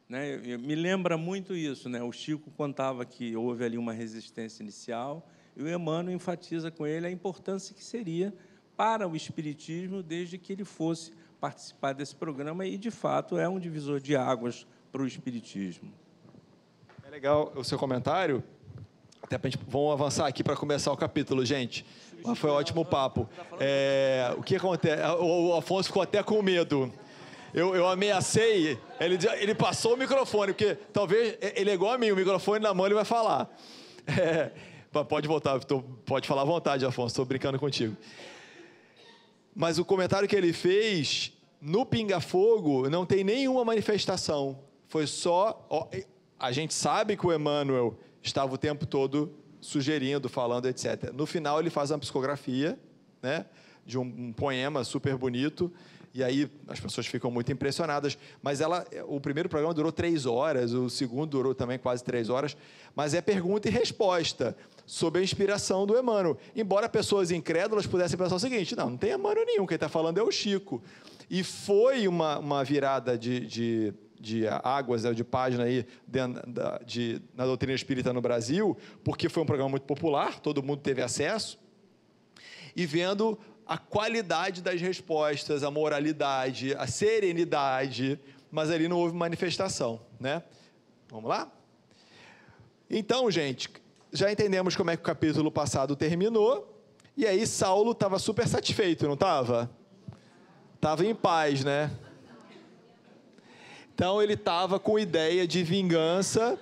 né? 0.09 0.39
Me 0.39 0.75
lembra 0.75 1.19
muito 1.19 1.55
isso. 1.55 1.89
Né? 1.89 2.03
O 2.03 2.11
Chico 2.11 2.51
contava 2.53 3.05
que 3.05 3.37
houve 3.37 3.65
ali 3.65 3.77
uma 3.77 3.93
resistência 3.93 4.63
inicial, 4.63 5.29
e 5.55 5.63
o 5.63 5.69
Emmanuel 5.69 6.17
enfatiza 6.17 6.71
com 6.71 6.87
ele 6.87 7.07
a 7.07 7.11
importância 7.11 7.75
que 7.75 7.85
seria 7.85 8.33
para 8.77 9.07
o 9.09 9.17
Espiritismo 9.17 10.03
desde 10.03 10.39
que 10.39 10.53
ele 10.53 10.65
fosse 10.65 11.13
participar 11.41 11.93
desse 11.93 12.17
programa, 12.17 12.65
e, 12.65 12.79
de 12.79 12.91
fato, 12.91 13.37
é 13.37 13.49
um 13.49 13.59
divisor 13.59 14.01
de 14.01 14.17
águas 14.17 14.67
para 14.91 15.03
o 15.03 15.07
Espiritismo. 15.07 15.93
É 17.05 17.11
legal 17.11 17.53
o 17.55 17.65
seu 17.65 17.79
comentário. 17.79 18.43
Até 19.23 19.37
a 19.37 19.41
gente, 19.45 19.59
vamos 19.69 19.93
avançar 19.93 20.27
aqui 20.27 20.43
para 20.43 20.57
começar 20.57 20.93
o 20.93 20.97
capítulo, 20.97 21.45
gente. 21.45 21.85
Mas 22.25 22.39
foi 22.39 22.51
um 22.51 22.55
ótimo 22.55 22.85
papo. 22.85 23.29
É, 23.61 24.33
o 24.37 24.43
que 24.43 24.57
acontece? 24.57 25.03
O 25.21 25.55
Afonso 25.55 25.89
ficou 25.89 26.03
até 26.03 26.23
com 26.23 26.41
medo 26.41 26.93
eu, 27.53 27.75
eu 27.75 27.89
ameacei, 27.89 28.79
ele, 29.01 29.19
ele 29.41 29.55
passou 29.55 29.95
o 29.95 29.97
microfone, 29.97 30.53
porque 30.53 30.75
talvez 30.93 31.37
ele 31.41 31.71
é 31.71 31.75
igual 31.75 31.93
a 31.93 31.99
mim, 31.99 32.11
o 32.11 32.17
microfone 32.17 32.63
na 32.63 32.75
mão 32.75 32.87
ele 32.87 32.95
vai 32.95 33.05
falar. 33.05 33.49
É, 34.91 35.05
pode 35.05 35.29
voltar, 35.29 35.63
tô, 35.65 35.83
pode 35.83 36.27
falar 36.27 36.41
à 36.41 36.45
vontade, 36.45 36.85
Afonso, 36.85 37.09
estou 37.09 37.25
brincando 37.27 37.59
contigo. 37.59 37.95
Mas 39.55 39.79
o 39.79 39.85
comentário 39.85 40.27
que 40.27 40.35
ele 40.35 40.53
fez 40.53 41.31
no 41.61 41.85
Pinga 41.85 42.21
Fogo 42.21 42.89
não 42.89 43.05
tem 43.05 43.23
nenhuma 43.23 43.65
manifestação. 43.65 44.59
Foi 44.87 45.07
só. 45.07 45.67
Ó, 45.69 45.89
a 46.39 46.51
gente 46.53 46.73
sabe 46.73 47.17
que 47.17 47.27
o 47.27 47.33
Emmanuel 47.33 47.99
estava 48.23 48.55
o 48.55 48.59
tempo 48.59 48.87
todo 48.87 49.31
sugerindo, 49.61 50.29
falando, 50.29 50.67
etc. 50.67 51.13
No 51.13 51.27
final, 51.27 51.61
ele 51.61 51.71
faz 51.71 51.91
uma 51.91 51.99
psicografia 51.99 52.79
né, 53.23 53.45
de 53.85 53.99
um, 53.99 54.03
um 54.03 54.33
poema 54.33 54.85
super 54.85 55.17
bonito 55.17 55.73
e 56.15 56.25
aí 56.25 56.51
as 56.67 56.81
pessoas 56.81 57.07
ficam 57.07 57.31
muito 57.31 57.53
impressionadas. 57.53 58.19
Mas 58.43 58.61
ela, 58.61 58.87
o 59.07 59.21
primeiro 59.21 59.49
programa 59.49 59.75
durou 59.75 59.93
três 59.93 60.27
horas, 60.27 60.73
o 60.73 60.89
segundo 60.89 61.31
durou 61.31 61.55
também 61.55 61.79
quase 61.79 62.03
três 62.03 62.29
horas. 62.29 62.57
Mas 62.95 63.15
é 63.15 63.21
pergunta 63.21 63.69
e 63.69 63.71
resposta 63.71 64.57
sobre 64.87 65.21
a 65.21 65.25
inspiração 65.25 65.87
do 65.87 65.99
Emmanuel. 65.99 66.39
Embora 66.57 66.89
pessoas 66.89 67.31
incrédulas 67.31 67.87
pudessem 67.87 68.19
pensar 68.19 68.37
o 68.37 68.41
seguinte: 68.41 68.75
não, 68.75 68.91
não 68.91 68.97
tem 68.97 69.13
Emmanuel 69.13 69.47
nenhum, 69.47 69.67
quem 69.67 69.75
está 69.75 69.89
falando 69.89 70.19
é 70.19 70.23
o 70.23 70.31
Chico. 70.31 70.83
E 71.31 71.45
foi 71.45 72.09
uma, 72.09 72.39
uma 72.39 72.65
virada 72.65 73.19
de, 73.19 73.41
de, 73.41 73.95
de 74.19 74.49
águas, 74.49 75.05
né, 75.05 75.13
de 75.13 75.23
página 75.23 75.65
aí 75.65 75.87
de, 76.07 76.21
de, 76.87 77.23
na 77.35 77.45
doutrina 77.45 77.75
espírita 77.75 78.13
no 78.13 78.21
Brasil, 78.23 78.77
porque 79.05 79.29
foi 79.29 79.43
um 79.43 79.47
programa 79.47 79.71
muito 79.71 79.85
popular, 79.85 80.41
todo 80.41 80.63
mundo 80.63 80.81
teve 80.81 81.03
acesso. 81.03 81.59
E 82.75 82.87
vendo 82.87 83.39
a 83.69 83.77
qualidade 83.77 84.63
das 84.63 84.81
respostas, 84.81 85.63
a 85.63 85.71
moralidade, 85.71 86.75
a 86.75 86.87
serenidade, 86.87 88.19
mas 88.51 88.71
ali 88.71 88.89
não 88.89 88.97
houve 88.97 89.15
manifestação, 89.15 90.01
né? 90.19 90.43
Vamos 91.11 91.29
lá? 91.29 91.53
Então, 92.89 93.31
gente, 93.31 93.69
já 94.11 94.33
entendemos 94.33 94.75
como 94.75 94.91
é 94.91 94.97
que 94.97 95.03
o 95.03 95.05
capítulo 95.05 95.53
passado 95.53 95.95
terminou, 95.95 96.83
e 97.15 97.27
aí 97.27 97.47
Saulo 97.47 97.93
estava 97.93 98.19
super 98.19 98.49
satisfeito, 98.49 99.07
não 99.07 99.15
estava? 99.15 99.71
Estava 100.75 101.05
em 101.05 101.15
paz, 101.15 101.63
né? 101.63 101.91
Então 103.95 104.23
ele 104.23 104.35
estava 104.35 104.79
com 104.79 104.99
ideia 104.99 105.47
de 105.47 105.63
vingança 105.63 106.59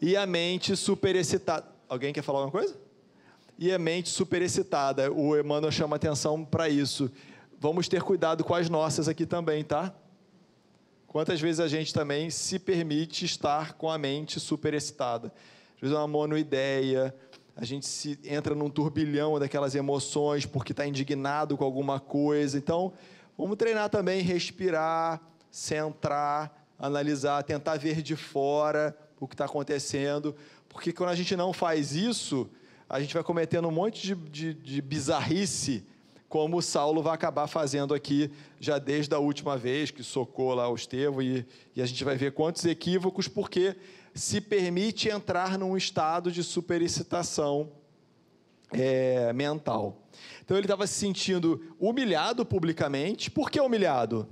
e 0.00 0.16
a 0.16 0.24
mente 0.26 0.76
super 0.76 1.16
excitada. 1.16 1.66
Alguém 1.88 2.12
quer 2.12 2.22
falar 2.22 2.40
alguma 2.40 2.52
coisa? 2.52 2.85
E 3.58 3.72
a 3.72 3.78
mente 3.78 4.08
superexcitada. 4.08 5.12
O 5.12 5.36
Emmanuel 5.36 5.72
chama 5.72 5.96
atenção 5.96 6.44
para 6.44 6.68
isso. 6.68 7.10
Vamos 7.58 7.88
ter 7.88 8.02
cuidado 8.02 8.44
com 8.44 8.54
as 8.54 8.68
nossas 8.68 9.08
aqui 9.08 9.24
também, 9.24 9.64
tá? 9.64 9.94
Quantas 11.06 11.40
vezes 11.40 11.60
a 11.60 11.68
gente 11.68 11.94
também 11.94 12.28
se 12.28 12.58
permite 12.58 13.24
estar 13.24 13.74
com 13.74 13.90
a 13.90 13.96
mente 13.96 14.38
superexcitada? 14.38 15.32
Às 15.76 15.80
vezes 15.80 15.96
é 15.96 15.98
uma 15.98 16.06
monoideia, 16.06 17.14
a 17.56 17.64
gente 17.64 17.86
se 17.86 18.18
entra 18.24 18.54
num 18.54 18.68
turbilhão 18.68 19.38
daquelas 19.38 19.74
emoções 19.74 20.44
porque 20.44 20.72
está 20.72 20.86
indignado 20.86 21.56
com 21.56 21.64
alguma 21.64 21.98
coisa. 21.98 22.58
Então, 22.58 22.92
vamos 23.36 23.56
treinar 23.56 23.88
também 23.88 24.20
respirar, 24.20 25.22
centrar, 25.50 26.68
analisar, 26.78 27.42
tentar 27.44 27.78
ver 27.78 28.02
de 28.02 28.14
fora 28.14 28.94
o 29.18 29.26
que 29.26 29.32
está 29.32 29.46
acontecendo, 29.46 30.36
porque 30.68 30.92
quando 30.92 31.08
a 31.08 31.14
gente 31.14 31.34
não 31.34 31.54
faz 31.54 31.94
isso, 31.94 32.50
a 32.88 33.00
gente 33.00 33.14
vai 33.14 33.22
cometendo 33.22 33.68
um 33.68 33.72
monte 33.72 34.02
de, 34.02 34.14
de, 34.14 34.54
de 34.54 34.82
bizarrice, 34.82 35.84
como 36.28 36.60
Saulo 36.60 37.02
vai 37.02 37.14
acabar 37.14 37.46
fazendo 37.46 37.94
aqui, 37.94 38.30
já 38.60 38.78
desde 38.78 39.14
a 39.14 39.18
última 39.18 39.56
vez 39.56 39.90
que 39.90 40.02
socou 40.02 40.54
lá 40.54 40.68
o 40.68 40.74
Estevão, 40.74 41.22
e, 41.22 41.46
e 41.74 41.82
a 41.82 41.86
gente 41.86 42.02
vai 42.04 42.16
ver 42.16 42.32
quantos 42.32 42.64
equívocos, 42.64 43.28
porque 43.28 43.76
se 44.14 44.40
permite 44.40 45.08
entrar 45.08 45.58
num 45.58 45.76
estado 45.76 46.32
de 46.32 46.42
superexcitação 46.42 47.70
é, 48.72 49.32
mental. 49.32 50.02
Então 50.44 50.56
ele 50.56 50.66
estava 50.66 50.86
se 50.86 50.94
sentindo 50.94 51.74
humilhado 51.78 52.44
publicamente. 52.44 53.30
Por 53.30 53.50
que 53.50 53.60
humilhado? 53.60 54.28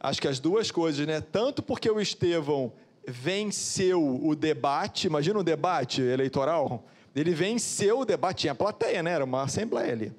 Acho 0.00 0.20
que 0.20 0.28
as 0.28 0.38
duas 0.38 0.70
coisas, 0.70 1.06
né? 1.06 1.20
Tanto 1.20 1.62
porque 1.62 1.90
o 1.90 2.00
Estevão 2.00 2.72
venceu 3.06 4.24
o 4.24 4.34
debate, 4.34 5.06
imagina 5.06 5.38
um 5.38 5.44
debate 5.44 6.02
eleitoral, 6.02 6.84
ele 7.14 7.34
venceu 7.34 8.00
o 8.00 8.04
debate, 8.04 8.42
tinha 8.42 8.54
plateia, 8.54 9.02
né? 9.02 9.12
Era 9.12 9.24
uma 9.24 9.42
assembleia 9.42 9.92
ali. 9.92 10.12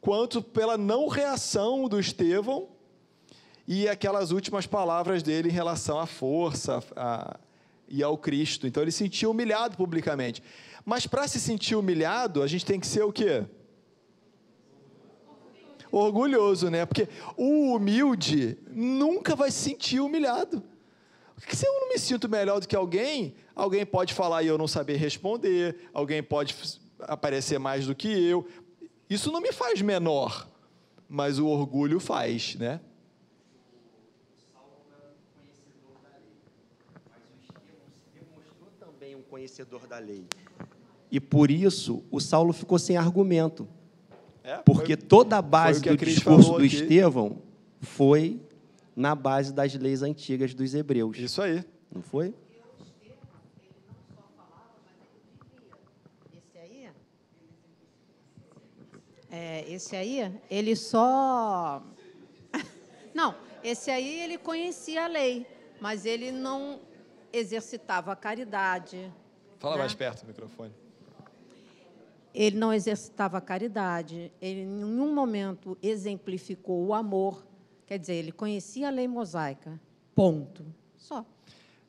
Quanto 0.00 0.42
pela 0.42 0.76
não 0.76 1.06
reação 1.06 1.88
do 1.88 2.00
Estevão 2.00 2.68
e 3.68 3.88
aquelas 3.88 4.32
últimas 4.32 4.66
palavras 4.66 5.22
dele 5.22 5.48
em 5.48 5.52
relação 5.52 6.00
à 6.00 6.06
força 6.06 6.82
a, 6.96 7.38
e 7.88 8.02
ao 8.02 8.18
Cristo. 8.18 8.66
Então 8.66 8.82
ele 8.82 8.90
se 8.90 8.98
sentiu 8.98 9.30
humilhado 9.30 9.76
publicamente. 9.76 10.42
Mas 10.84 11.06
para 11.06 11.28
se 11.28 11.38
sentir 11.38 11.76
humilhado, 11.76 12.42
a 12.42 12.46
gente 12.46 12.66
tem 12.66 12.80
que 12.80 12.86
ser 12.86 13.02
o 13.02 13.12
quê? 13.12 13.44
Orgulhoso, 15.92 16.70
né? 16.70 16.86
Porque 16.86 17.08
o 17.36 17.74
humilde 17.74 18.58
nunca 18.70 19.36
vai 19.36 19.50
se 19.50 19.58
sentir 19.58 20.00
humilhado. 20.00 20.62
Porque 21.36 21.54
se 21.54 21.66
eu 21.66 21.72
não 21.72 21.88
me 21.88 21.98
sinto 21.98 22.28
melhor 22.28 22.60
do 22.60 22.66
que 22.66 22.74
alguém, 22.74 23.34
alguém 23.54 23.84
pode 23.84 24.14
falar 24.14 24.42
e 24.42 24.46
eu 24.46 24.56
não 24.56 24.66
saber 24.66 24.96
responder, 24.96 25.90
alguém 25.92 26.22
pode 26.22 26.56
aparecer 27.00 27.58
mais 27.58 27.86
do 27.86 27.94
que 27.94 28.08
eu. 28.08 28.46
Isso 29.10 29.30
não 29.30 29.40
me 29.40 29.52
faz 29.52 29.82
menor, 29.82 30.48
mas 31.08 31.38
o 31.38 31.46
orgulho 31.46 32.00
faz, 32.00 32.56
né? 32.56 32.80
um 39.14 39.22
conhecedor 39.22 39.86
da 39.86 39.98
lei. 39.98 40.24
E 41.10 41.20
por 41.20 41.50
isso 41.50 42.02
o 42.10 42.18
Saulo 42.18 42.52
ficou 42.52 42.78
sem 42.78 42.96
argumento. 42.96 43.68
É, 44.44 44.56
Porque 44.58 44.96
foi, 44.96 45.06
toda 45.06 45.38
a 45.38 45.42
base 45.42 45.80
do 45.80 45.96
discurso 45.96 46.52
do 46.54 46.64
Estevão 46.64 47.38
foi 47.80 48.40
na 48.94 49.14
base 49.14 49.52
das 49.52 49.74
leis 49.74 50.02
antigas 50.02 50.52
dos 50.52 50.74
hebreus. 50.74 51.16
Isso 51.18 51.40
aí. 51.40 51.64
Não 51.94 52.02
foi? 52.02 52.34
É, 59.30 59.64
esse 59.66 59.96
aí, 59.96 60.30
ele 60.50 60.76
só. 60.76 61.82
Não, 63.14 63.34
esse 63.64 63.90
aí 63.90 64.20
ele 64.20 64.36
conhecia 64.36 65.04
a 65.04 65.06
lei, 65.06 65.46
mas 65.80 66.04
ele 66.04 66.30
não 66.30 66.80
exercitava 67.32 68.12
a 68.12 68.16
caridade. 68.16 69.10
Fala 69.58 69.76
né? 69.76 69.80
mais 69.80 69.94
perto 69.94 70.20
do 70.20 70.26
microfone 70.26 70.81
ele 72.34 72.56
não 72.56 72.72
exercitava 72.72 73.40
caridade, 73.40 74.32
ele 74.40 74.62
em 74.62 74.66
nenhum 74.66 75.14
momento 75.14 75.76
exemplificou 75.82 76.86
o 76.86 76.94
amor. 76.94 77.46
Quer 77.86 77.98
dizer, 77.98 78.14
ele 78.14 78.32
conhecia 78.32 78.88
a 78.88 78.90
lei 78.90 79.06
mosaica. 79.06 79.80
Ponto. 80.14 80.64
Só. 80.96 81.24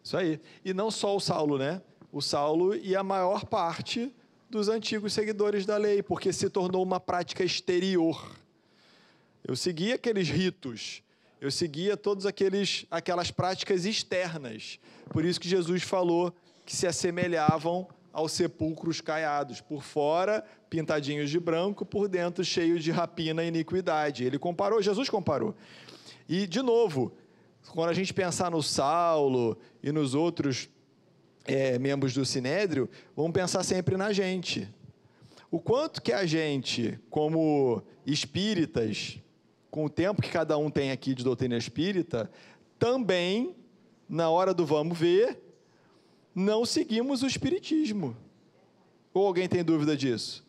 Isso 0.04 0.18
aí. 0.18 0.40
E 0.66 0.74
não 0.74 0.92
só 0.92 1.16
o 1.16 1.20
Saulo, 1.20 1.58
né? 1.58 1.82
O 2.12 2.22
Saulo 2.22 2.76
e 2.76 2.96
a 2.96 3.04
maior 3.04 3.46
parte 3.46 4.14
dos 4.50 4.68
antigos 4.68 5.14
seguidores 5.14 5.66
da 5.66 5.78
lei, 5.78 6.04
porque 6.04 6.34
se 6.34 6.50
tornou 6.50 6.84
uma 6.84 7.00
prática 7.00 7.44
exterior. 7.44 8.36
Eu 9.46 9.56
seguia 9.56 9.96
aqueles 9.96 10.30
ritos, 10.30 11.02
eu 11.42 11.50
seguia 11.50 11.98
todas 11.98 12.26
aquelas 12.26 13.32
práticas 13.32 13.86
externas. 13.86 14.80
Por 15.10 15.26
isso 15.26 15.40
que 15.40 15.50
Jesus 15.50 15.84
falou 15.84 16.34
que 16.66 16.76
se 16.76 16.86
assemelhavam 16.88 17.88
aos 18.14 18.32
sepulcros 18.32 19.02
caiados, 19.02 19.60
por 19.60 19.84
fora 19.84 20.46
pintadinhos 20.70 21.30
de 21.30 21.40
branco, 21.40 21.86
por 21.86 22.08
dentro 22.08 22.44
cheios 22.44 22.84
de 22.84 22.92
rapina 22.92 23.44
e 23.44 23.48
iniquidade. 23.48 24.24
Ele 24.24 24.40
comparou, 24.40 24.82
Jesus 24.82 25.10
comparou. 25.10 25.56
E, 26.30 26.48
de 26.48 26.62
novo, 26.62 27.14
quando 27.72 27.90
a 27.90 27.94
gente 27.94 28.14
pensar 28.14 28.50
no 28.50 28.62
Saulo 28.62 29.58
e 29.82 29.92
nos 29.92 30.16
outros 30.16 30.70
é, 31.46 31.78
membros 31.78 32.14
do 32.14 32.26
Sinédrio, 32.26 32.90
vamos 33.16 33.34
pensar 33.34 33.64
sempre 33.64 33.98
na 33.98 34.14
gente. 34.14 34.68
O 35.52 35.60
quanto 35.60 36.02
que 36.02 36.12
a 36.12 36.26
gente, 36.26 37.00
como 37.10 37.84
espíritas, 38.06 39.20
com 39.70 39.86
o 39.86 39.90
tempo 39.90 40.22
que 40.22 40.30
cada 40.30 40.58
um 40.58 40.70
tem 40.70 40.92
aqui 40.92 41.14
de 41.14 41.24
doutrina 41.24 41.58
espírita, 41.58 42.32
também, 42.80 43.56
na 44.10 44.30
hora 44.30 44.54
do 44.54 44.66
vamos 44.66 44.98
ver, 44.98 45.40
não 46.34 46.66
seguimos 46.66 47.22
o 47.24 47.28
espiritismo. 47.28 48.16
Ou 49.14 49.28
alguém 49.28 49.48
tem 49.48 49.64
dúvida 49.64 49.96
disso? 49.96 50.44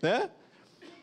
Né? 0.00 0.30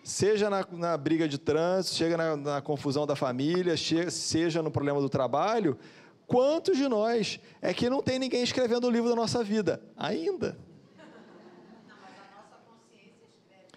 Seja 0.03 0.49
na, 0.49 0.65
na 0.71 0.97
briga 0.97 1.27
de 1.27 1.37
trânsito, 1.37 1.95
seja 1.95 2.17
na, 2.17 2.35
na 2.35 2.61
confusão 2.61 3.05
da 3.05 3.15
família, 3.15 3.75
seja 3.77 4.63
no 4.63 4.71
problema 4.71 4.99
do 4.99 5.09
trabalho, 5.09 5.77
quantos 6.25 6.77
de 6.77 6.87
nós 6.87 7.39
é 7.61 7.73
que 7.73 7.89
não 7.89 8.01
tem 8.01 8.17
ninguém 8.17 8.41
escrevendo 8.41 8.87
o 8.87 8.89
livro 8.89 9.09
da 9.09 9.15
nossa 9.15 9.43
vida? 9.43 9.81
Ainda. 9.95 10.57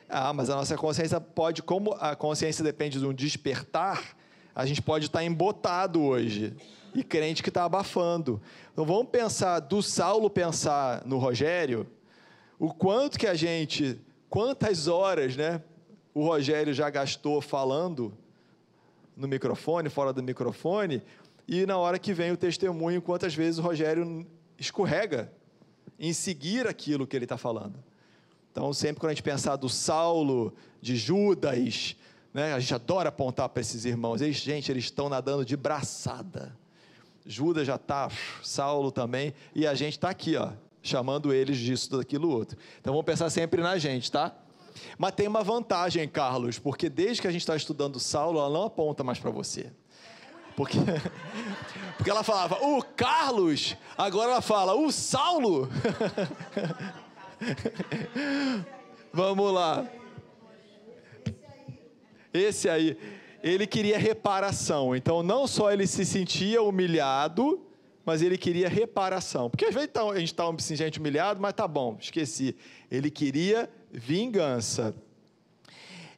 Ah, 0.09 0.33
mas 0.33 0.51
a 0.51 0.57
nossa 0.57 0.77
consciência 0.77 1.21
pode, 1.21 1.63
como 1.63 1.93
a 1.93 2.17
consciência 2.17 2.65
depende 2.65 2.99
de 2.99 3.07
um 3.07 3.13
despertar, 3.13 4.17
a 4.55 4.67
gente 4.67 4.83
pode 4.83 5.07
estar 5.07 5.23
embotado 5.23 6.03
hoje 6.03 6.57
e 6.95 7.03
crente 7.03 7.43
que 7.43 7.49
está 7.49 7.65
abafando. 7.65 8.41
Então 8.73 8.85
vamos 8.85 9.09
pensar, 9.11 9.61
do 9.61 9.83
Saulo 9.83 10.29
pensar 10.31 11.03
no 11.07 11.19
Rogério, 11.19 11.87
o 12.59 12.73
quanto 12.73 13.19
que 13.19 13.27
a 13.27 13.35
gente, 13.35 13.99
quantas 14.29 14.89
horas, 14.89 15.37
né, 15.37 15.63
o 16.15 16.25
Rogério 16.25 16.75
já 16.75 16.91
gastou 16.91 17.41
falando 17.41 18.13
no 19.17 19.29
microfone, 19.29 19.89
fora 19.89 20.13
do 20.13 20.23
microfone, 20.23 21.03
e 21.47 21.67
na 21.67 21.77
hora 21.77 21.99
que 21.99 22.13
vem 22.13 22.31
o 22.33 22.37
testemunho, 22.37 23.03
quantas 23.03 23.35
vezes 23.35 23.59
o 23.59 23.63
Rogério 23.63 24.27
escorrega 24.59 25.33
em 25.99 26.13
seguir 26.13 26.67
aquilo 26.67 27.07
que 27.07 27.17
ele 27.17 27.25
está 27.25 27.37
falando. 27.37 27.83
Então, 28.53 28.73
sempre 28.73 29.01
quando 29.01 29.11
a 29.11 29.15
gente 29.15 29.23
pensar 29.23 29.57
do 29.57 29.69
Saulo, 29.69 30.55
de 30.81 30.97
Judas, 30.97 31.97
né, 32.33 32.53
a 32.53 32.61
gente 32.61 32.75
adora 32.75 33.09
apontar 33.09 33.49
para 33.49 33.61
esses 33.61 33.85
irmãos. 33.85 34.21
Eles, 34.21 34.37
gente, 34.37 34.71
eles 34.71 34.85
estão 34.85 35.09
nadando 35.09 35.45
de 35.45 35.57
braçada. 35.57 36.57
Judas 37.27 37.67
já 37.67 37.77
está, 37.77 38.09
Saulo 38.43 38.91
também, 38.91 39.35
e 39.55 39.67
a 39.67 39.75
gente 39.75 39.95
está 39.95 40.11
aqui, 40.11 40.37
ó, 40.37 40.53
chamando 40.83 41.33
eles 41.33 41.59
disso, 41.59 41.97
daquilo, 41.97 42.31
outro. 42.31 42.57
Então 42.81 42.93
vamos 42.93 43.07
pensar 43.07 43.31
sempre 43.31 43.63
na 43.63 43.79
gente, 43.79 44.11
tá? 44.11 44.35
Mas 44.97 45.13
tem 45.13 45.29
uma 45.29 45.43
vantagem, 45.43 46.09
Carlos, 46.09 46.59
porque 46.59 46.89
desde 46.89 47.21
que 47.21 47.29
a 47.29 47.31
gente 47.31 47.43
está 47.43 47.57
estudando 47.57 48.01
Saulo, 48.01 48.39
ela 48.39 48.51
não 48.51 48.65
aponta 48.65 49.05
mais 49.05 49.19
para 49.19 49.31
você. 49.31 49.73
Porque, 50.57 50.79
porque 51.97 52.11
ela 52.11 52.23
falava, 52.23 52.57
o 52.65 52.83
Carlos, 52.83 53.77
agora 53.97 54.33
ela 54.33 54.41
fala, 54.41 54.75
o 54.75 54.91
Saulo. 54.91 55.69
Vamos 59.13 59.53
lá. 59.53 59.87
Esse 62.33 62.69
aí 62.69 63.20
ele 63.43 63.67
queria 63.67 63.99
reparação. 63.99 64.95
Então, 64.95 65.23
não 65.23 65.47
só 65.47 65.73
ele 65.73 65.87
se 65.87 66.05
sentia 66.05 66.63
humilhado, 66.63 67.61
mas 68.05 68.23
ele 68.23 68.37
queria 68.37 68.69
reparação. 68.69 69.51
Porque 69.51 69.65
às 69.65 69.75
vezes 69.75 69.91
tá, 69.93 70.03
a 70.03 70.19
gente 70.19 70.33
está 70.33 70.45
se 70.59 70.77
sente 70.77 70.99
humilhado, 70.99 71.41
mas 71.41 71.53
tá 71.53 71.67
bom, 71.67 71.97
esqueci. 72.01 72.57
Ele 72.91 73.11
queria 73.11 73.71
vingança. 73.93 74.95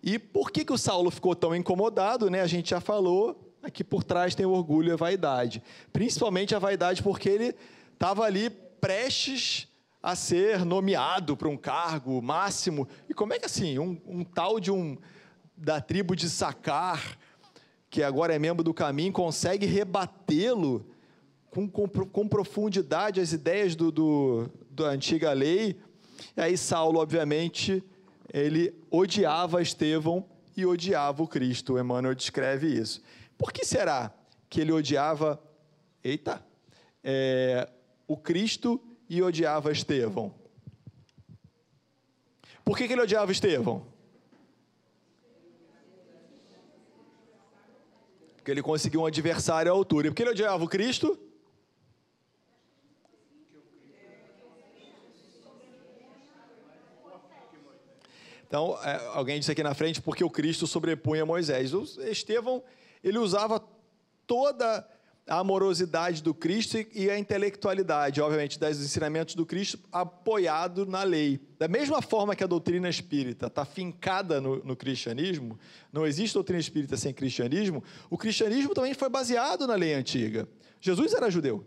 E 0.03 0.19
por 0.19 0.51
que, 0.51 0.65
que 0.65 0.73
o 0.73 0.79
Saulo 0.79 1.11
ficou 1.11 1.35
tão 1.35 1.55
incomodado? 1.55 2.29
Né? 2.29 2.41
A 2.41 2.47
gente 2.47 2.71
já 2.71 2.81
falou, 2.81 3.55
aqui 3.63 3.85
por 3.85 4.03
trás 4.03 4.35
tem 4.35 4.45
o 4.45 4.51
orgulho 4.51 4.89
e 4.89 4.93
a 4.93 4.97
vaidade. 4.97 5.63
Principalmente 5.93 6.55
a 6.55 6.59
vaidade 6.59 7.03
porque 7.03 7.29
ele 7.29 7.55
estava 7.93 8.25
ali 8.25 8.51
prestes 8.81 9.69
a 10.03 10.17
ser 10.17 10.65
nomeado 10.65 11.37
para 11.37 11.49
um 11.49 11.57
cargo 11.57 12.21
máximo. 12.21 12.89
E 13.09 13.15
como 13.15 13.33
é 13.33 13.39
que 13.39 13.47
assim, 13.47 13.79
um, 13.79 14.01
um 14.05 14.25
tal 14.25 14.59
de 14.59 14.73
um 14.73 14.99
da 15.62 15.81
tribo 15.81 16.16
de 16.16 16.29
Sacar, 16.29 17.16
que 17.88 18.03
agora 18.03 18.35
é 18.35 18.38
membro 18.38 18.64
do 18.64 18.75
caminho, 18.75 19.12
consegue 19.12 19.64
rebatê-lo 19.64 20.85
com, 21.51 21.68
com, 21.68 21.87
com, 21.87 22.27
profundidade 22.27 23.20
as 23.20 23.33
ideias 23.33 23.77
do, 23.77 23.92
do, 23.92 24.51
da 24.68 24.87
antiga 24.87 25.33
lei. 25.33 25.79
E 26.37 26.40
aí 26.40 26.59
Saulo, 26.59 26.98
obviamente, 26.98 27.83
ele 28.33 28.75
odiava 28.90 29.62
Estevão 29.62 30.27
e 30.57 30.66
odiava 30.66 31.22
o 31.22 31.29
Cristo. 31.29 31.79
Emmanuel 31.79 32.14
descreve 32.14 32.66
isso. 32.66 33.01
Por 33.38 33.53
que 33.53 33.64
será 33.64 34.12
que 34.51 34.61
ele 34.61 34.72
odiava, 34.72 35.40
eita, 36.03 36.44
é, 37.05 37.68
o 38.09 38.16
Cristo 38.16 38.81
e 39.09 39.22
odiava 39.22 39.70
Estevão? 39.70 40.35
Por 42.64 42.77
que, 42.77 42.88
que 42.88 42.94
ele 42.94 43.03
odiava 43.03 43.31
Estevão? 43.31 43.92
Porque 48.43 48.51
ele 48.51 48.61
conseguiu 48.61 49.03
um 49.03 49.07
adversário 49.07 49.71
à 49.71 49.75
altura. 49.75 50.09
E 50.09 50.11
por 50.11 50.17
que 50.17 50.23
ele 50.25 50.31
odiava 50.31 50.65
o 50.65 50.69
Cristo? 50.69 51.17
Então, 58.45 58.77
é, 58.83 58.97
alguém 59.15 59.39
disse 59.39 59.53
aqui 59.53 59.63
na 59.63 59.75
frente, 59.75 60.03
porque 60.03 60.25
o 60.25 60.29
Cristo 60.29 60.67
sobrepunha 60.67 61.25
Moisés. 61.25 61.71
Estevão, 61.99 62.65
ele 63.05 63.17
usava 63.17 63.65
toda 64.27 64.85
a 65.27 65.39
amorosidade 65.39 66.23
do 66.23 66.35
Cristo 66.35 66.79
e 66.93 67.09
a 67.09 67.19
intelectualidade, 67.19 68.21
obviamente, 68.21 68.59
dos 68.59 68.81
ensinamentos 68.81 69.35
do 69.35 69.47
Cristo 69.47 69.79
apoiado 69.93 70.85
na 70.85 71.03
lei. 71.05 71.41
Da 71.59 71.69
mesma 71.69 72.03
forma 72.03 72.35
que 72.35 72.43
a 72.43 72.47
doutrina 72.47 72.89
espírita 72.89 73.47
está 73.47 73.65
fincada 73.65 74.41
no, 74.41 74.65
no, 74.65 74.75
cristianismo, 74.75 75.59
não 75.93 76.07
existe 76.07 76.35
doutrina 76.35 76.61
espírita 76.61 76.97
sem 76.97 77.15
cristianismo, 77.15 77.85
o 78.11 78.19
cristianismo 78.19 78.75
também 78.75 78.95
foi 78.95 79.09
baseado 79.09 79.67
na 79.67 79.75
lei 79.75 79.95
antiga. 79.95 80.49
Jesus 80.81 81.15
era 81.15 81.31
judeu. 81.31 81.65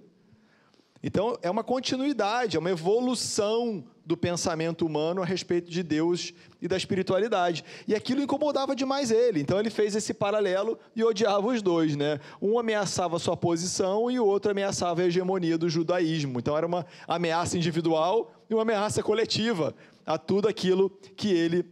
Então, 1.03 1.38
é 1.41 1.49
uma 1.49 1.63
continuidade, 1.63 2.58
é 2.58 2.60
uma 2.60 2.71
evolução 2.71 3.84
do 4.05 4.15
pensamento 4.15 4.86
humano 4.86 5.21
a 5.21 5.25
respeito 5.25 5.69
de 5.69 5.81
Deus 5.81 6.34
e 6.62 6.67
da 6.67 6.77
espiritualidade. 6.77 7.63
E 7.88 7.95
aquilo 7.95 8.21
incomodava 8.21 8.75
demais 8.75 9.12
ele. 9.12 9.39
Então, 9.39 9.60
ele 9.60 9.69
fez 9.69 9.95
esse 9.95 10.13
paralelo 10.13 10.77
e 10.95 11.03
odiava 11.03 11.47
os 11.47 11.62
dois. 11.62 11.95
Né? 11.95 12.19
Um 12.41 12.60
ameaçava 12.60 13.17
sua 13.19 13.36
posição 13.36 14.10
e 14.10 14.19
o 14.19 14.25
outro 14.25 14.51
ameaçava 14.51 15.01
a 15.01 15.05
hegemonia 15.05 15.58
do 15.58 15.69
judaísmo. 15.69 16.39
Então, 16.39 16.55
era 16.55 16.65
uma 16.65 16.86
ameaça 17.08 17.58
individual 17.58 18.31
e 18.49 18.53
uma 18.53 18.62
ameaça 18.62 19.01
coletiva 19.01 19.75
a 20.05 20.17
tudo 20.17 20.47
aquilo 20.47 20.89
que 21.15 21.31
ele 21.31 21.65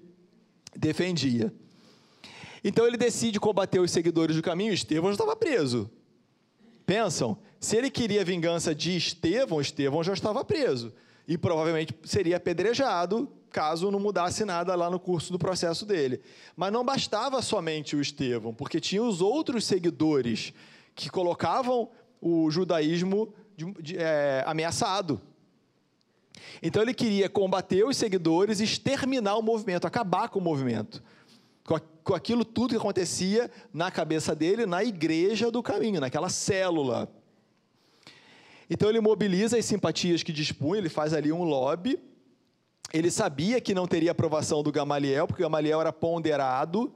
defendia. 0.75 1.53
Então, 2.63 2.87
ele 2.87 2.97
decide 2.97 3.39
combater 3.39 3.79
os 3.79 3.91
seguidores 3.91 4.35
do 4.35 4.41
caminho. 4.41 4.73
Estevão 4.73 5.09
já 5.09 5.15
estava 5.15 5.35
preso. 5.35 5.89
Pensam, 6.85 7.37
se 7.63 7.77
ele 7.77 7.89
queria 7.89 8.25
vingança 8.25 8.75
de 8.75 8.97
Estevão, 8.97 9.61
Estevão 9.61 10.03
já 10.03 10.11
estava 10.11 10.43
preso. 10.43 10.93
E 11.25 11.37
provavelmente 11.37 11.95
seria 12.03 12.35
apedrejado 12.35 13.31
caso 13.49 13.89
não 13.89 14.01
mudasse 14.01 14.43
nada 14.43 14.75
lá 14.75 14.89
no 14.89 14.99
curso 14.99 15.31
do 15.31 15.39
processo 15.39 15.85
dele. 15.85 16.19
Mas 16.57 16.73
não 16.73 16.83
bastava 16.83 17.41
somente 17.41 17.95
o 17.95 18.01
Estevão, 18.01 18.53
porque 18.53 18.81
tinha 18.81 19.01
os 19.01 19.21
outros 19.21 19.63
seguidores 19.63 20.51
que 20.93 21.09
colocavam 21.09 21.89
o 22.19 22.51
judaísmo 22.51 23.33
de, 23.55 23.71
de, 23.81 23.97
é, 23.97 24.43
ameaçado. 24.45 25.21
Então 26.61 26.81
ele 26.81 26.93
queria 26.93 27.29
combater 27.29 27.85
os 27.85 27.95
seguidores 27.95 28.59
e 28.59 28.65
exterminar 28.65 29.37
o 29.37 29.41
movimento, 29.41 29.87
acabar 29.87 30.27
com 30.27 30.39
o 30.39 30.43
movimento. 30.43 31.01
Com, 31.63 31.79
com 32.03 32.13
aquilo 32.13 32.43
tudo 32.43 32.71
que 32.71 32.77
acontecia 32.77 33.49
na 33.73 33.89
cabeça 33.89 34.35
dele, 34.35 34.65
na 34.65 34.83
igreja 34.83 35.49
do 35.49 35.63
caminho, 35.63 36.01
naquela 36.01 36.27
célula 36.27 37.09
então 38.69 38.89
ele 38.89 38.99
mobiliza 38.99 39.57
as 39.57 39.65
simpatias 39.65 40.23
que 40.23 40.31
dispunha, 40.31 40.79
ele 40.79 40.89
faz 40.89 41.13
ali 41.13 41.31
um 41.31 41.43
lobby. 41.43 41.99
Ele 42.93 43.09
sabia 43.09 43.59
que 43.59 43.73
não 43.73 43.87
teria 43.87 44.11
aprovação 44.11 44.61
do 44.61 44.71
Gamaliel, 44.71 45.27
porque 45.27 45.41
o 45.41 45.45
Gamaliel 45.45 45.81
era 45.81 45.91
ponderado. 45.91 46.93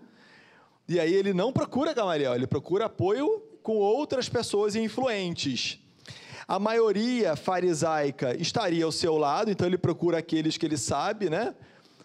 E 0.88 1.00
aí 1.00 1.14
ele 1.14 1.34
não 1.34 1.52
procura 1.52 1.94
Gamaliel, 1.94 2.36
ele 2.36 2.48
procura 2.48 2.86
apoio 2.86 3.42
com 3.62 3.78
outras 3.78 4.30
pessoas 4.30 4.76
influentes. 4.76 5.80
A 6.48 6.60
maioria 6.60 7.36
farisaica 7.36 8.40
estaria 8.40 8.86
ao 8.86 8.92
seu 8.92 9.18
lado, 9.18 9.52
então 9.52 9.68
ele 9.68 9.78
procura 9.78 10.20
aqueles 10.20 10.56
que 10.56 10.66
ele 10.66 10.78
sabe, 10.78 11.30
né? 11.30 11.54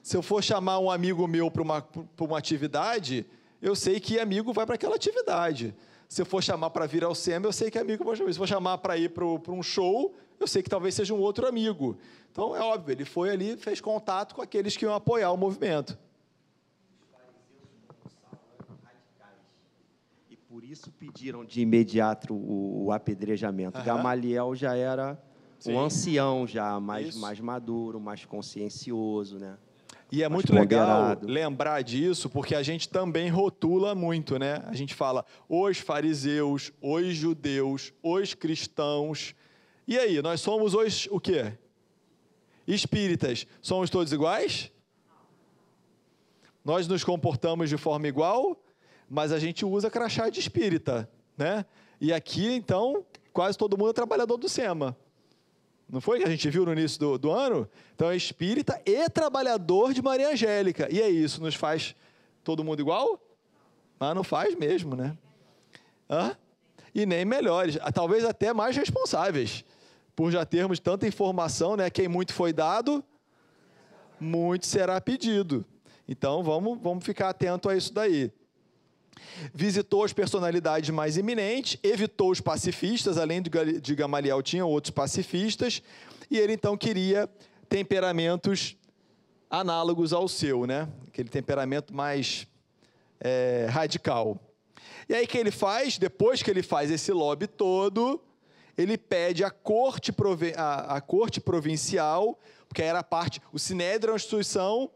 Se 0.02 0.16
eu 0.16 0.22
for 0.22 0.42
chamar 0.42 0.80
um 0.80 0.90
amigo 0.90 1.28
meu 1.28 1.48
para 1.48 1.62
uma, 1.62 1.86
uma 2.18 2.38
atividade, 2.38 3.24
eu 3.60 3.76
sei 3.76 4.00
que 4.00 4.18
amigo 4.18 4.52
vai 4.52 4.66
para 4.66 4.74
aquela 4.74 4.96
atividade. 4.96 5.72
Se 6.12 6.20
eu 6.20 6.26
for 6.26 6.42
chamar 6.42 6.68
para 6.68 6.84
vir 6.84 7.02
ao 7.02 7.14
SEMA, 7.14 7.46
eu 7.46 7.52
sei 7.54 7.70
que 7.70 7.78
amigo 7.78 8.04
vai 8.04 8.14
chamar. 8.14 8.30
Se 8.30 8.38
for 8.38 8.46
chamar 8.46 8.76
para 8.76 8.98
ir 8.98 9.08
para 9.08 9.24
um 9.24 9.62
show, 9.62 10.14
eu 10.38 10.46
sei 10.46 10.62
que 10.62 10.68
talvez 10.68 10.94
seja 10.94 11.14
um 11.14 11.18
outro 11.18 11.46
amigo. 11.46 11.96
Então, 12.30 12.54
é 12.54 12.60
óbvio, 12.60 12.92
ele 12.92 13.06
foi 13.06 13.30
ali, 13.30 13.56
fez 13.56 13.80
contato 13.80 14.34
com 14.34 14.42
aqueles 14.42 14.76
que 14.76 14.84
iam 14.84 14.92
apoiar 14.92 15.32
o 15.32 15.38
movimento. 15.38 15.98
E 20.28 20.36
por 20.36 20.62
isso 20.62 20.92
pediram 20.92 21.46
de 21.46 21.62
imediato 21.62 22.34
o, 22.34 22.92
apedrejamento. 22.92 23.82
Gamaliel 23.82 24.54
já 24.54 24.76
era 24.76 25.18
Sim. 25.58 25.72
um 25.72 25.80
ancião, 25.80 26.46
já 26.46 26.78
mais, 26.78 27.16
mais 27.16 27.40
maduro, 27.40 27.98
mais 27.98 28.22
consciencioso, 28.26 29.38
né? 29.38 29.56
E 30.12 30.22
é 30.22 30.28
muito 30.28 30.52
legal 30.52 31.16
lembrar 31.22 31.80
disso, 31.80 32.28
porque 32.28 32.54
a 32.54 32.62
gente 32.62 32.86
também 32.86 33.30
rotula 33.30 33.94
muito, 33.94 34.38
né? 34.38 34.62
A 34.66 34.74
gente 34.74 34.94
fala 34.94 35.24
os 35.48 35.78
fariseus, 35.78 36.70
os 36.82 37.14
judeus, 37.14 37.94
os 38.02 38.34
cristãos. 38.34 39.34
E 39.88 39.98
aí, 39.98 40.20
nós 40.20 40.42
somos 40.42 40.74
os 40.74 41.08
o 41.10 41.18
quê? 41.18 41.54
Espíritas. 42.66 43.46
Somos 43.62 43.88
todos 43.88 44.12
iguais? 44.12 44.70
Nós 46.62 46.86
nos 46.86 47.02
comportamos 47.02 47.70
de 47.70 47.78
forma 47.78 48.06
igual, 48.06 48.62
mas 49.08 49.32
a 49.32 49.38
gente 49.38 49.64
usa 49.64 49.90
crachá 49.90 50.28
de 50.28 50.40
espírita, 50.40 51.08
né? 51.38 51.64
E 51.98 52.12
aqui, 52.12 52.52
então, 52.52 53.02
quase 53.32 53.56
todo 53.56 53.78
mundo 53.78 53.88
é 53.88 53.94
trabalhador 53.94 54.36
do 54.36 54.46
SEMA. 54.46 54.94
Não 55.92 56.00
foi 56.00 56.18
que 56.18 56.24
a 56.24 56.30
gente 56.30 56.48
viu 56.48 56.64
no 56.64 56.72
início 56.72 56.98
do, 56.98 57.18
do 57.18 57.30
ano? 57.30 57.68
Então 57.94 58.10
é 58.10 58.16
espírita 58.16 58.80
e 58.86 59.10
trabalhador 59.10 59.92
de 59.92 60.00
Maria 60.00 60.30
Angélica. 60.30 60.88
E 60.90 61.02
é 61.02 61.10
isso, 61.10 61.42
nos 61.42 61.54
faz 61.54 61.94
todo 62.42 62.64
mundo 62.64 62.80
igual? 62.80 63.20
Mas 64.00 64.14
não 64.14 64.24
faz 64.24 64.54
mesmo, 64.54 64.96
né? 64.96 65.14
Hã? 66.08 66.34
E 66.94 67.04
nem 67.04 67.26
melhores, 67.26 67.76
talvez 67.92 68.24
até 68.24 68.54
mais 68.54 68.74
responsáveis, 68.74 69.66
por 70.16 70.30
já 70.30 70.46
termos 70.46 70.80
tanta 70.80 71.06
informação, 71.06 71.76
né? 71.76 71.90
Quem 71.90 72.08
muito 72.08 72.32
foi 72.32 72.54
dado, 72.54 73.04
muito 74.18 74.64
será 74.64 74.98
pedido. 74.98 75.62
Então 76.08 76.42
vamos, 76.42 76.78
vamos 76.80 77.04
ficar 77.04 77.28
atento 77.28 77.68
a 77.68 77.76
isso 77.76 77.92
daí. 77.92 78.32
Visitou 79.52 80.04
as 80.04 80.12
personalidades 80.12 80.90
mais 80.90 81.16
eminentes, 81.16 81.78
evitou 81.82 82.30
os 82.30 82.40
pacifistas, 82.40 83.18
além 83.18 83.42
de 83.42 83.94
Gamaliel 83.94 84.42
tinha 84.42 84.64
outros 84.64 84.90
pacifistas, 84.90 85.82
e 86.30 86.38
ele 86.38 86.52
então 86.52 86.76
queria 86.76 87.28
temperamentos 87.68 88.76
análogos 89.50 90.12
ao 90.12 90.28
seu, 90.28 90.66
né? 90.66 90.88
Aquele 91.08 91.28
temperamento 91.28 91.94
mais 91.94 92.46
é, 93.20 93.66
radical. 93.70 94.38
E 95.08 95.14
aí 95.14 95.24
o 95.24 95.28
que 95.28 95.38
ele 95.38 95.50
faz? 95.50 95.98
Depois 95.98 96.42
que 96.42 96.50
ele 96.50 96.62
faz 96.62 96.90
esse 96.90 97.12
lobby 97.12 97.46
todo, 97.46 98.20
ele 98.76 98.96
pede 98.96 99.44
à 99.44 99.50
corte, 99.50 100.12
a, 100.56 100.96
a 100.96 101.00
corte 101.00 101.40
provincial, 101.40 102.38
porque 102.68 102.82
era 102.82 103.00
a 103.00 103.04
parte, 103.04 103.40
o 103.52 103.58
Sinédrio 103.58 104.10
é 104.10 104.12
uma 104.12 104.16
instituição 104.16 104.90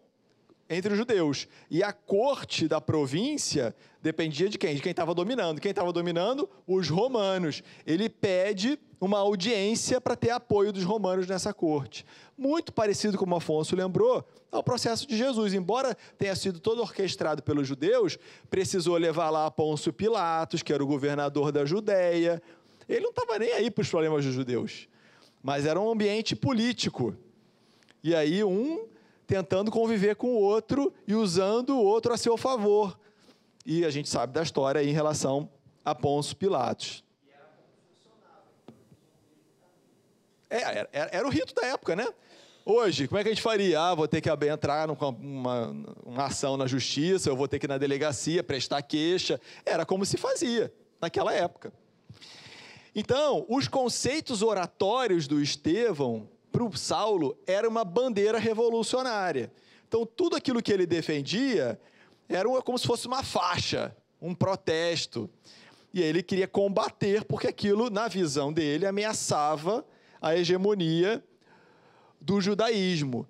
entre 0.68 0.92
os 0.92 0.98
judeus. 0.98 1.48
E 1.70 1.82
a 1.82 1.92
corte 1.92 2.66
da 2.66 2.80
província 2.80 3.74
dependia 4.02 4.48
de 4.48 4.58
quem? 4.58 4.74
De 4.74 4.82
quem 4.82 4.90
estava 4.90 5.14
dominando. 5.14 5.60
Quem 5.60 5.70
estava 5.70 5.92
dominando? 5.92 6.48
Os 6.66 6.88
romanos. 6.88 7.62
Ele 7.86 8.08
pede 8.08 8.78
uma 9.00 9.18
audiência 9.18 10.00
para 10.00 10.16
ter 10.16 10.30
apoio 10.30 10.72
dos 10.72 10.84
romanos 10.84 11.26
nessa 11.26 11.52
corte. 11.52 12.04
Muito 12.36 12.72
parecido, 12.72 13.18
como 13.18 13.36
Afonso 13.36 13.76
lembrou, 13.76 14.26
ao 14.50 14.62
processo 14.62 15.06
de 15.06 15.16
Jesus. 15.16 15.54
Embora 15.54 15.96
tenha 16.18 16.34
sido 16.34 16.58
todo 16.58 16.80
orquestrado 16.80 17.42
pelos 17.42 17.66
judeus, 17.68 18.18
precisou 18.50 18.96
levar 18.96 19.30
lá 19.30 19.50
Pôncio 19.50 19.92
Pilatos, 19.92 20.62
que 20.62 20.72
era 20.72 20.82
o 20.82 20.86
governador 20.86 21.52
da 21.52 21.64
Judéia. 21.64 22.42
Ele 22.88 23.00
não 23.00 23.10
estava 23.10 23.38
nem 23.38 23.52
aí 23.52 23.70
para 23.70 23.82
os 23.82 23.88
problemas 23.88 24.24
dos 24.24 24.34
judeus, 24.34 24.88
mas 25.42 25.66
era 25.66 25.80
um 25.80 25.90
ambiente 25.90 26.34
político. 26.34 27.14
E 28.02 28.14
aí 28.14 28.44
um 28.44 28.86
tentando 29.26 29.70
conviver 29.70 30.16
com 30.16 30.28
o 30.28 30.40
outro 30.40 30.92
e 31.06 31.14
usando 31.14 31.70
o 31.70 31.82
outro 31.82 32.12
a 32.12 32.16
seu 32.16 32.36
favor. 32.36 32.98
E 33.64 33.84
a 33.84 33.90
gente 33.90 34.08
sabe 34.08 34.32
da 34.32 34.42
história 34.42 34.82
em 34.82 34.92
relação 34.92 35.50
a 35.84 35.94
Pôncio 35.94 36.36
Pilatos. 36.36 37.04
É, 40.48 40.60
era, 40.60 40.88
era, 40.92 41.26
o 41.26 41.30
rito 41.30 41.52
da 41.54 41.66
época, 41.66 41.96
né? 41.96 42.06
Hoje, 42.64 43.08
como 43.08 43.18
é 43.18 43.22
que 43.22 43.28
a 43.28 43.32
gente 43.32 43.42
faria? 43.42 43.80
Ah, 43.80 43.94
vou 43.94 44.06
ter 44.06 44.20
que 44.20 44.30
entrar 44.30 44.86
numa 44.86 45.08
uma, 46.04 46.24
ação 46.24 46.56
na 46.56 46.66
justiça, 46.66 47.28
eu 47.28 47.36
vou 47.36 47.48
ter 47.48 47.58
que 47.58 47.66
ir 47.66 47.68
na 47.68 47.78
delegacia 47.78 48.42
prestar 48.42 48.82
queixa. 48.82 49.40
Era 49.64 49.84
como 49.84 50.06
se 50.06 50.16
fazia 50.16 50.72
naquela 51.00 51.32
época. 51.32 51.72
Então, 52.94 53.44
os 53.48 53.68
conceitos 53.68 54.42
oratórios 54.42 55.28
do 55.28 55.40
Estevão 55.40 56.28
para 56.56 56.64
o 56.64 56.74
Saulo 56.74 57.36
era 57.46 57.68
uma 57.68 57.84
bandeira 57.84 58.38
revolucionária. 58.38 59.52
Então, 59.86 60.06
tudo 60.06 60.36
aquilo 60.36 60.62
que 60.62 60.72
ele 60.72 60.86
defendia 60.86 61.78
era 62.26 62.48
uma, 62.48 62.62
como 62.62 62.78
se 62.78 62.86
fosse 62.86 63.06
uma 63.06 63.22
faixa, 63.22 63.94
um 64.22 64.34
protesto. 64.34 65.28
E 65.92 66.00
ele 66.00 66.22
queria 66.22 66.48
combater, 66.48 67.24
porque 67.24 67.46
aquilo, 67.46 67.90
na 67.90 68.08
visão 68.08 68.50
dele, 68.50 68.86
ameaçava 68.86 69.84
a 70.18 70.34
hegemonia 70.34 71.22
do 72.18 72.40
judaísmo. 72.40 73.28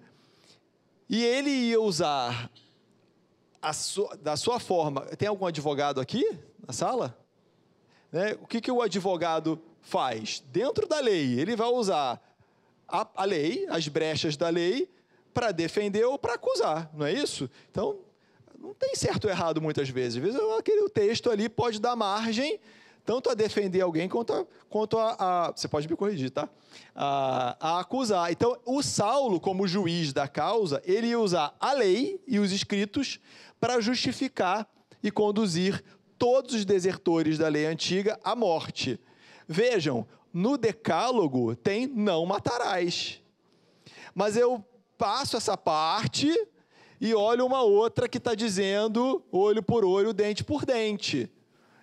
E 1.10 1.24
ele 1.24 1.50
ia 1.50 1.80
usar 1.80 2.48
sua, 3.74 4.16
da 4.18 4.36
sua 4.36 4.60
forma. 4.60 5.00
Tem 5.16 5.26
algum 5.26 5.46
advogado 5.46 6.00
aqui 6.00 6.24
na 6.64 6.72
sala? 6.72 7.18
Né? 8.12 8.38
O 8.40 8.46
que, 8.46 8.60
que 8.60 8.70
o 8.70 8.80
advogado 8.80 9.60
faz? 9.80 10.44
Dentro 10.52 10.86
da 10.86 11.00
lei, 11.00 11.40
ele 11.40 11.56
vai 11.56 11.68
usar 11.68 12.22
a, 12.88 13.06
a 13.14 13.24
lei, 13.24 13.66
as 13.68 13.88
brechas 13.88 14.36
da 14.36 14.48
lei, 14.48 14.90
para 15.32 15.52
defender 15.52 16.04
ou 16.04 16.18
para 16.18 16.34
acusar, 16.34 16.90
não 16.94 17.04
é 17.04 17.12
isso? 17.12 17.50
Então, 17.70 17.98
não 18.58 18.72
tem 18.72 18.94
certo 18.94 19.24
ou 19.24 19.30
errado 19.30 19.60
muitas 19.60 19.88
vezes. 19.88 20.16
Às 20.16 20.32
vezes, 20.32 20.40
aquele 20.58 20.88
texto 20.88 21.30
ali 21.30 21.48
pode 21.48 21.80
dar 21.80 21.94
margem 21.94 22.58
tanto 23.06 23.30
a 23.30 23.34
defender 23.34 23.80
alguém 23.80 24.08
quanto 24.08 24.32
a, 24.32 24.44
quanto 24.68 24.98
a, 24.98 25.16
a 25.18 25.52
você 25.52 25.68
pode 25.68 25.88
me 25.88 25.94
corrigir, 25.96 26.30
tá? 26.30 26.48
A, 26.94 27.56
a, 27.60 27.80
acusar. 27.80 28.32
Então, 28.32 28.58
o 28.64 28.82
Saulo, 28.82 29.38
como 29.38 29.68
juiz 29.68 30.12
da 30.12 30.26
causa, 30.26 30.82
ele 30.84 31.08
ia 31.08 31.20
usar 31.20 31.54
a 31.60 31.72
lei 31.72 32.20
e 32.26 32.40
os 32.40 32.50
escritos 32.50 33.20
para 33.60 33.80
justificar 33.80 34.68
e 35.02 35.10
conduzir 35.10 35.84
todos 36.18 36.54
os 36.54 36.64
desertores 36.64 37.38
da 37.38 37.46
lei 37.46 37.66
antiga 37.66 38.18
à 38.24 38.34
morte. 38.34 38.98
Vejam, 39.46 40.04
no 40.36 40.58
decálogo 40.58 41.56
tem 41.56 41.86
não 41.86 42.26
matarás. 42.26 43.22
Mas 44.14 44.36
eu 44.36 44.62
passo 44.98 45.34
essa 45.34 45.56
parte 45.56 46.30
e 47.00 47.14
olho 47.14 47.46
uma 47.46 47.62
outra 47.62 48.06
que 48.06 48.18
está 48.18 48.34
dizendo 48.34 49.24
olho 49.32 49.62
por 49.62 49.82
olho, 49.82 50.12
dente 50.12 50.44
por 50.44 50.66
dente. 50.66 51.30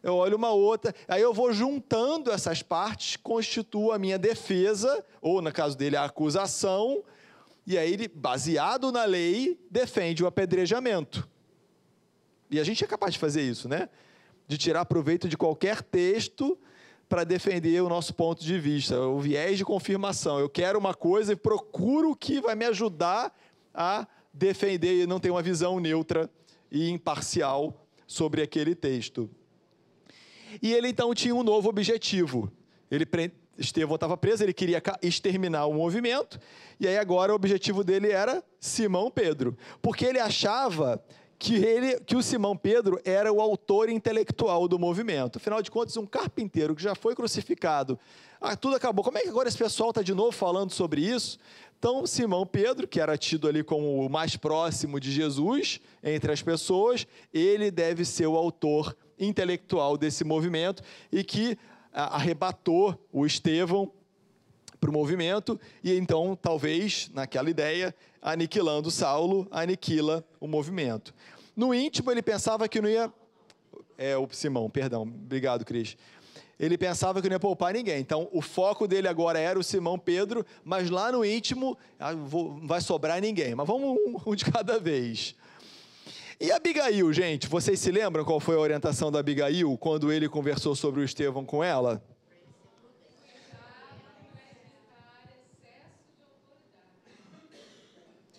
Eu 0.04 0.16
olho 0.16 0.38
uma 0.38 0.52
outra, 0.52 0.94
aí 1.08 1.20
eu 1.20 1.34
vou 1.34 1.52
juntando 1.52 2.30
essas 2.32 2.62
partes, 2.62 3.16
constituo 3.16 3.92
a 3.92 3.98
minha 3.98 4.20
defesa, 4.20 5.04
ou 5.20 5.42
no 5.42 5.52
caso 5.52 5.76
dele, 5.76 5.98
a 5.98 6.04
acusação, 6.04 7.04
e 7.66 7.76
aí 7.76 7.94
ele, 7.94 8.08
baseado 8.08 8.92
na 8.92 9.06
lei, 9.06 9.60
defende 9.72 10.24
o 10.24 10.28
apedrejamento. 10.28 11.28
E 12.52 12.60
a 12.60 12.64
gente 12.64 12.84
é 12.84 12.88
capaz 12.88 13.14
de 13.14 13.20
fazer 13.20 13.42
isso, 13.42 13.68
né? 13.68 13.90
De 14.48 14.60
tirar 14.60 14.86
proveito 14.86 15.28
de 15.28 15.38
qualquer 15.38 15.82
texto 15.82 16.56
para 17.14 17.24
defender 17.24 17.80
o 17.80 17.88
nosso 17.88 18.12
ponto 18.12 18.44
de 18.44 18.58
vista, 18.58 19.00
o 19.00 19.20
viés 19.20 19.60
de 19.60 19.64
confirmação. 19.64 20.40
Eu 20.40 20.50
quero 20.50 20.80
uma 20.80 20.96
coisa 20.96 21.34
e 21.34 21.36
procuro 21.36 22.10
o 22.10 22.16
que 22.16 22.42
vai 22.42 22.56
me 22.56 22.66
ajudar 22.66 23.32
a 23.72 24.08
defender 24.34 25.04
e 25.04 25.06
não 25.06 25.20
ter 25.20 25.30
uma 25.30 25.44
visão 25.44 25.80
neutra 25.80 26.28
e 26.72 26.90
imparcial 26.90 27.86
sobre 28.08 28.42
aquele 28.42 28.74
texto. 28.74 29.30
E 30.60 30.74
ele 30.74 30.88
então 30.88 31.14
tinha 31.14 31.36
um 31.36 31.44
novo 31.44 31.70
objetivo. 31.70 32.52
Ele 32.90 33.06
Estevão 33.60 33.94
estava 33.94 34.18
preso, 34.18 34.44
ele 34.44 34.52
queria 34.52 34.82
exterminar 35.00 35.68
o 35.68 35.74
movimento, 35.76 36.40
e 36.80 36.88
aí 36.88 36.98
agora 36.98 37.32
o 37.32 37.36
objetivo 37.36 37.84
dele 37.84 38.10
era 38.10 38.44
Simão 38.60 39.12
Pedro, 39.12 39.56
porque 39.84 40.04
ele 40.04 40.20
achava 40.20 41.00
que, 41.44 41.56
ele, 41.56 42.00
que 42.00 42.16
o 42.16 42.24
Simão 42.24 42.56
Pedro 42.56 43.02
era 43.04 43.30
o 43.30 43.42
autor 43.42 43.90
intelectual 43.90 44.66
do 44.66 44.80
movimento. 44.80 45.36
Afinal 45.36 45.62
de 45.62 45.70
contas, 45.70 45.98
um 45.98 46.06
carpinteiro 46.06 46.74
que 46.74 46.82
já 46.82 46.96
foi 46.96 47.14
crucificado, 47.14 48.00
ah, 48.40 48.56
tudo 48.56 48.78
acabou. 48.78 49.04
Como 49.04 49.18
é 49.18 49.22
que 49.24 49.28
agora 49.28 49.50
esse 49.50 49.58
pessoal 49.58 49.90
está 49.90 50.02
de 50.02 50.14
novo 50.14 50.32
falando 50.32 50.72
sobre 50.72 51.02
isso? 51.02 51.38
Então, 51.78 52.08
Simão 52.08 52.46
Pedro, 52.46 52.88
que 52.88 52.98
era 52.98 53.18
tido 53.18 53.46
ali 53.46 53.62
como 53.62 54.06
o 54.06 54.10
mais 54.10 54.38
próximo 54.38 55.02
de 55.02 55.12
Jesus 55.12 55.82
entre 56.02 56.32
as 56.32 56.42
pessoas, 56.42 57.06
ele 57.34 57.70
deve 57.70 58.06
ser 58.06 58.28
o 58.28 58.38
autor 58.38 58.96
intelectual 59.20 59.98
desse 59.98 60.24
movimento 60.24 60.82
e 61.12 61.26
que 61.26 61.58
arrebatou 61.92 62.98
o 63.12 63.26
Estevão 63.26 63.92
para 64.84 64.90
o 64.90 64.94
movimento 64.94 65.58
e 65.82 65.94
então, 65.94 66.38
talvez, 66.42 67.10
naquela 67.14 67.50
ideia, 67.50 67.96
aniquilando 68.22 68.92
Saulo, 68.92 69.48
aniquila 69.50 70.26
o 70.42 70.48
movimento. 70.48 71.14
No 71.56 71.74
íntimo, 71.74 72.12
ele 72.12 72.22
pensava 72.22 72.68
que 72.68 72.82
não 72.82 72.90
ia 72.90 73.12
É, 73.98 74.18
o 74.18 74.28
Simão, 74.32 74.70
perdão. 74.70 75.04
Obrigado, 75.04 75.64
Cris. 75.64 75.96
Ele 76.60 76.78
pensava 76.78 77.22
que 77.22 77.28
não 77.28 77.36
ia 77.36 77.40
poupar 77.40 77.74
ninguém. 77.74 78.00
Então, 78.00 78.30
o 78.32 78.42
foco 78.42 78.88
dele 78.88 79.08
agora 79.08 79.40
era 79.40 79.58
o 79.58 79.64
Simão 79.64 79.98
Pedro, 79.98 80.46
mas 80.64 80.90
lá 80.90 81.12
no 81.12 81.26
íntimo 81.26 81.78
ah, 82.00 82.14
não 82.14 82.68
vai 82.68 82.82
sobrar 82.82 83.20
ninguém. 83.22 83.56
Mas 83.56 83.68
vamos 83.68 83.98
um 84.26 84.36
de 84.36 84.46
cada 84.46 84.80
vez. 84.80 85.36
E 86.40 86.52
Abigail, 86.52 87.12
gente, 87.14 87.48
vocês 87.48 87.80
se 87.80 87.92
lembram 87.92 88.26
qual 88.26 88.40
foi 88.40 88.56
a 88.56 88.60
orientação 88.60 89.12
da 89.12 89.20
Abigail 89.20 89.78
quando 89.78 90.12
ele 90.12 90.28
conversou 90.28 90.76
sobre 90.76 91.02
o 91.02 91.04
Estevão 91.04 91.46
com 91.46 91.64
ela? 91.64 92.04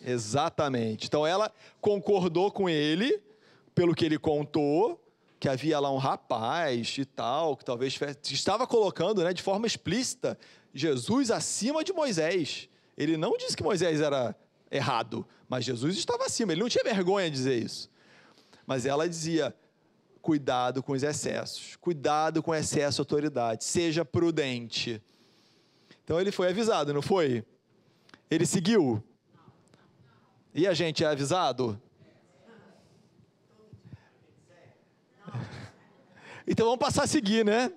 Exatamente. 0.04 1.06
Então 1.06 1.26
ela 1.26 1.50
concordou 1.80 2.50
com 2.50 2.68
ele, 2.68 3.20
pelo 3.74 3.94
que 3.94 4.04
ele 4.04 4.18
contou, 4.18 5.00
que 5.40 5.48
havia 5.48 5.80
lá 5.80 5.90
um 5.90 5.96
rapaz 5.96 6.96
e 6.98 7.04
tal, 7.04 7.56
que 7.56 7.64
talvez 7.64 7.98
estava 8.30 8.66
colocando 8.66 9.22
né, 9.22 9.32
de 9.32 9.42
forma 9.42 9.66
explícita 9.66 10.38
Jesus 10.72 11.30
acima 11.30 11.82
de 11.82 11.92
Moisés. 11.92 12.68
Ele 12.96 13.16
não 13.16 13.36
disse 13.36 13.56
que 13.56 13.62
Moisés 13.62 14.00
era 14.00 14.36
errado, 14.70 15.26
mas 15.48 15.64
Jesus 15.64 15.96
estava 15.96 16.24
acima. 16.24 16.52
Ele 16.52 16.60
não 16.60 16.68
tinha 16.68 16.84
vergonha 16.84 17.30
de 17.30 17.36
dizer 17.36 17.62
isso. 17.62 17.90
Mas 18.66 18.86
ela 18.86 19.08
dizia: 19.08 19.54
cuidado 20.20 20.82
com 20.82 20.92
os 20.92 21.02
excessos, 21.02 21.76
cuidado 21.76 22.42
com 22.42 22.54
excesso 22.54 22.96
de 22.96 23.00
autoridade, 23.00 23.64
seja 23.64 24.04
prudente. 24.04 25.02
Então 26.04 26.20
ele 26.20 26.30
foi 26.30 26.48
avisado, 26.48 26.92
não 26.92 27.02
foi? 27.02 27.44
Ele 28.30 28.46
seguiu. 28.46 29.02
E 30.54 30.68
a 30.68 30.72
gente 30.72 31.02
é 31.02 31.06
avisado? 31.08 31.80
Então 36.46 36.66
vamos 36.66 36.78
passar 36.78 37.04
a 37.04 37.06
seguir, 37.06 37.42
né? 37.42 37.72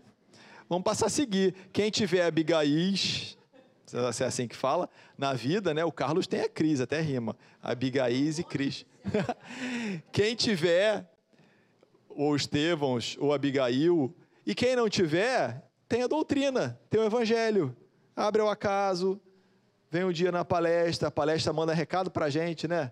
Vamos 0.68 0.84
passar 0.84 1.06
a 1.06 1.10
seguir. 1.10 1.56
Quem 1.72 1.90
tiver 1.90 2.26
Abigaís, 2.26 3.38
se 3.86 4.24
é 4.24 4.28
assim 4.28 4.46
que 4.46 4.58
fala, 4.58 4.90
na 5.18 5.32
vida, 5.32 5.74
né? 5.74 5.86
O 5.86 5.92
Carlos 5.92 6.28
tem 6.28 6.42
a 6.42 6.50
Cris, 6.50 6.82
até 6.82 7.00
rima. 7.00 7.38
Abigaís 7.64 8.40
e 8.40 8.44
Cris. 8.44 8.86
quem 10.12 10.36
tiver 10.36 11.10
ou 12.10 12.36
Estevãos 12.36 13.16
ou 13.20 13.34
Abigail, 13.34 14.14
e 14.46 14.54
quem 14.54 14.76
não 14.76 14.90
tiver, 14.90 15.64
tem 15.88 16.04
a 16.04 16.08
doutrina, 16.08 16.78
tem 16.90 17.00
o 17.00 17.06
evangelho. 17.06 17.76
Abre 18.14 18.42
o 18.42 18.50
acaso, 18.50 19.22
Vem 19.90 20.04
um 20.04 20.12
dia 20.12 20.32
na 20.32 20.44
palestra, 20.44 21.08
a 21.08 21.12
palestra 21.12 21.54
manda 21.54 21.74
recado 21.74 22.12
para 22.12 22.26
a 22.26 22.30
gente, 22.30 22.68
né? 22.68 22.92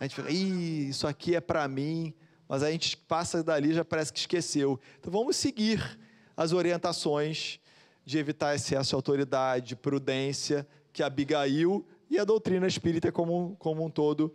A 0.00 0.04
gente 0.04 0.16
fica, 0.16 0.30
Ih, 0.30 0.88
isso 0.88 1.06
aqui 1.06 1.34
é 1.34 1.40
para 1.40 1.68
mim, 1.68 2.14
mas 2.48 2.62
a 2.62 2.70
gente 2.70 2.96
passa 2.96 3.42
dali 3.42 3.74
já 3.74 3.84
parece 3.84 4.12
que 4.12 4.18
esqueceu. 4.18 4.80
Então 4.98 5.12
vamos 5.12 5.36
seguir 5.36 5.98
as 6.34 6.52
orientações 6.52 7.60
de 8.04 8.18
evitar 8.18 8.54
excesso 8.54 8.90
de 8.90 8.94
autoridade, 8.94 9.76
prudência, 9.76 10.66
que 10.90 11.02
Abigail 11.02 11.84
e 12.08 12.18
a 12.18 12.24
doutrina 12.24 12.66
espírita 12.66 13.12
como, 13.12 13.54
como 13.58 13.84
um 13.84 13.90
todo 13.90 14.34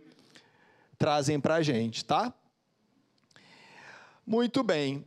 trazem 0.96 1.40
para 1.40 1.56
a 1.56 1.62
gente, 1.62 2.04
tá? 2.04 2.32
Muito 4.24 4.62
bem. 4.62 5.04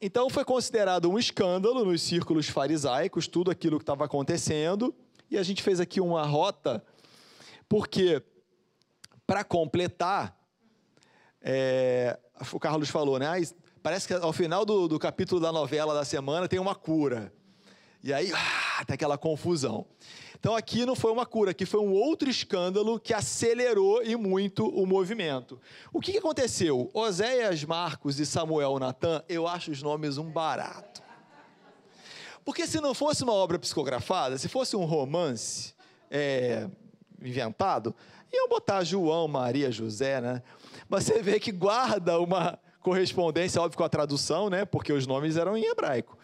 Então 0.00 0.30
foi 0.30 0.44
considerado 0.44 1.10
um 1.10 1.18
escândalo 1.18 1.84
nos 1.84 2.00
círculos 2.00 2.48
farisaicos 2.48 3.26
tudo 3.26 3.50
aquilo 3.50 3.76
que 3.78 3.82
estava 3.82 4.06
acontecendo. 4.06 4.94
E 5.30 5.36
a 5.36 5.42
gente 5.42 5.62
fez 5.62 5.80
aqui 5.80 6.00
uma 6.00 6.24
rota, 6.24 6.82
porque, 7.68 8.22
para 9.26 9.44
completar, 9.44 10.36
é, 11.42 12.18
o 12.52 12.58
Carlos 12.58 12.88
falou, 12.88 13.18
né? 13.18 13.28
Parece 13.82 14.08
que 14.08 14.14
ao 14.14 14.32
final 14.32 14.64
do, 14.64 14.88
do, 14.88 14.98
capítulo 14.98 15.40
da 15.40 15.52
novela 15.52 15.94
da 15.94 16.04
semana 16.04 16.48
tem 16.48 16.58
uma 16.58 16.74
cura. 16.74 17.32
E 18.02 18.12
aí, 18.12 18.32
ah, 18.32 18.84
aquela 18.88 19.18
confusão. 19.18 19.86
Então 20.38 20.54
aqui 20.54 20.86
não 20.86 20.94
foi 20.94 21.10
uma 21.10 21.26
cura, 21.26 21.50
aqui 21.50 21.66
foi 21.66 21.80
um 21.80 21.92
outro 21.92 22.30
escândalo 22.30 23.00
que 23.00 23.12
acelerou 23.12 24.02
e 24.04 24.14
muito 24.14 24.68
o 24.68 24.86
movimento. 24.86 25.60
O 25.92 26.00
que, 26.00 26.12
que 26.12 26.18
aconteceu? 26.18 26.90
Oséias, 26.94 27.64
Marcos 27.64 28.20
e 28.20 28.26
Samuel 28.26 28.78
Natan, 28.78 29.22
eu 29.28 29.48
acho 29.48 29.72
os 29.72 29.82
nomes 29.82 30.16
um 30.16 30.30
barato. 30.30 31.02
Porque 32.48 32.66
se 32.66 32.80
não 32.80 32.94
fosse 32.94 33.22
uma 33.22 33.34
obra 33.34 33.58
psicografada, 33.58 34.38
se 34.38 34.48
fosse 34.48 34.74
um 34.74 34.86
romance 34.86 35.74
é, 36.10 36.66
inventado, 37.22 37.94
iam 38.32 38.48
botar 38.48 38.82
João, 38.84 39.28
Maria, 39.28 39.70
José, 39.70 40.18
né? 40.18 40.42
Mas 40.88 41.04
você 41.04 41.20
vê 41.20 41.38
que 41.38 41.52
guarda 41.52 42.18
uma 42.18 42.58
correspondência, 42.80 43.60
óbvio, 43.60 43.76
com 43.76 43.84
a 43.84 43.88
tradução, 43.90 44.48
né? 44.48 44.64
Porque 44.64 44.94
os 44.94 45.06
nomes 45.06 45.36
eram 45.36 45.58
em 45.58 45.66
hebraico. 45.66 46.16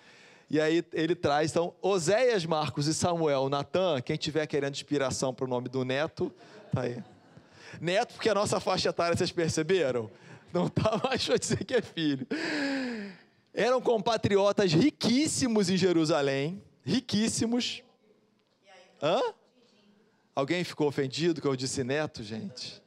E 0.48 0.58
aí 0.58 0.82
ele 0.94 1.14
traz, 1.14 1.50
então, 1.50 1.74
Oséias, 1.82 2.46
Marcos 2.46 2.86
e 2.86 2.94
Samuel, 2.94 3.50
Natan, 3.50 4.00
quem 4.00 4.16
tiver 4.16 4.46
querendo 4.46 4.72
inspiração 4.72 5.34
para 5.34 5.44
o 5.44 5.48
nome 5.48 5.68
do 5.68 5.84
neto, 5.84 6.32
tá 6.72 6.84
aí. 6.84 7.04
Neto, 7.78 8.14
porque 8.14 8.30
a 8.30 8.34
nossa 8.34 8.58
faixa 8.58 8.88
etária, 8.88 9.14
vocês 9.14 9.30
perceberam? 9.30 10.10
Não 10.54 10.70
tá 10.70 10.98
mais 11.04 11.22
para 11.28 11.36
dizer 11.36 11.62
que 11.66 11.74
é 11.74 11.82
filho 11.82 12.26
eram 13.54 13.80
compatriotas 13.80 14.72
riquíssimos 14.72 15.70
em 15.70 15.76
Jerusalém, 15.76 16.60
riquíssimos. 16.84 17.84
Hã? 19.00 19.20
Alguém 20.34 20.64
ficou 20.64 20.88
ofendido 20.88 21.40
que 21.40 21.46
eu 21.46 21.54
disse 21.54 21.84
neto, 21.84 22.24
gente? 22.24 22.82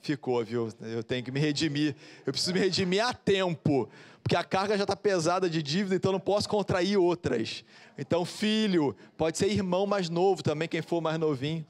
Ficou, 0.00 0.44
viu? 0.44 0.68
Eu 0.80 1.02
tenho 1.02 1.24
que 1.24 1.32
me 1.32 1.40
redimir. 1.40 1.96
Eu 2.24 2.32
preciso 2.32 2.54
me 2.54 2.60
redimir 2.60 3.04
a 3.04 3.12
tempo, 3.12 3.88
porque 4.22 4.36
a 4.36 4.44
carga 4.44 4.76
já 4.76 4.84
está 4.84 4.94
pesada 4.94 5.50
de 5.50 5.60
dívida, 5.60 5.96
então 5.96 6.12
não 6.12 6.20
posso 6.20 6.48
contrair 6.48 6.96
outras. 6.96 7.64
Então, 7.98 8.24
filho, 8.24 8.96
pode 9.16 9.36
ser 9.36 9.48
irmão 9.48 9.84
mais 9.84 10.08
novo 10.08 10.44
também, 10.44 10.68
quem 10.68 10.80
for 10.80 11.00
mais 11.00 11.18
novinho. 11.18 11.66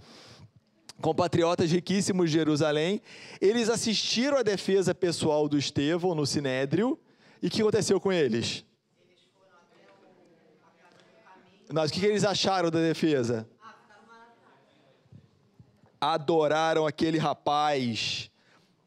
Compatriotas 1.01 1.71
riquíssimos 1.71 2.31
de 2.31 2.37
Jerusalém, 2.37 3.01
eles 3.41 3.71
assistiram 3.71 4.37
à 4.37 4.43
defesa 4.43 4.95
pessoal 4.95 5.49
do 5.49 5.57
Estevão 5.57 6.15
no 6.15 6.27
Sinédrio 6.27 6.99
e 7.43 7.47
o 7.47 7.51
que 7.51 7.61
aconteceu 7.61 8.01
com 8.01 8.13
eles? 8.13 8.65
Mas 11.73 11.91
o 11.91 11.95
que 11.95 12.07
eles 12.07 12.25
acharam 12.25 12.71
da 12.71 12.79
defesa? 12.79 13.49
Adoraram 16.01 16.87
aquele 16.87 17.19
rapaz, 17.19 18.31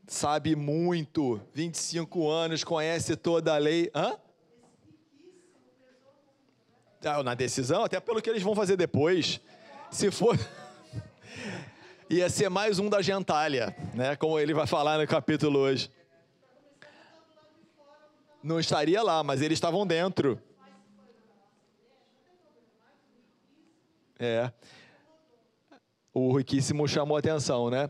sabe 0.08 0.56
muito, 0.56 1.42
25 1.54 2.30
anos, 2.30 2.64
conhece 2.64 3.16
toda 3.16 3.54
a 3.54 3.58
lei. 3.58 3.92
Hã? 3.94 4.18
Ah, 7.04 7.24
na 7.24 7.34
decisão, 7.34 7.84
até 7.84 8.00
pelo 8.00 8.22
que 8.22 8.30
eles 8.30 8.44
vão 8.44 8.56
fazer 8.56 8.76
depois. 8.76 9.42
Se 9.92 10.12
for. 10.12 10.38
Ia 12.10 12.30
ser 12.30 12.50
mais 12.50 12.80
um 12.80 12.90
da 12.90 13.02
gentalha, 13.02 13.76
né? 13.94 14.16
Como 14.16 14.40
ele 14.40 14.54
vai 14.54 14.68
falar 14.68 14.98
no 14.98 15.08
capítulo 15.08 15.60
hoje. 15.60 15.92
Não 18.42 18.60
estaria 18.60 19.02
lá, 19.04 19.24
mas 19.24 19.42
eles 19.42 19.58
estavam 19.58 19.86
dentro. 19.86 20.42
É. 24.18 24.52
O 26.14 26.36
riquíssimo 26.36 26.88
chamou 26.88 27.18
atenção, 27.18 27.70
né? 27.70 27.90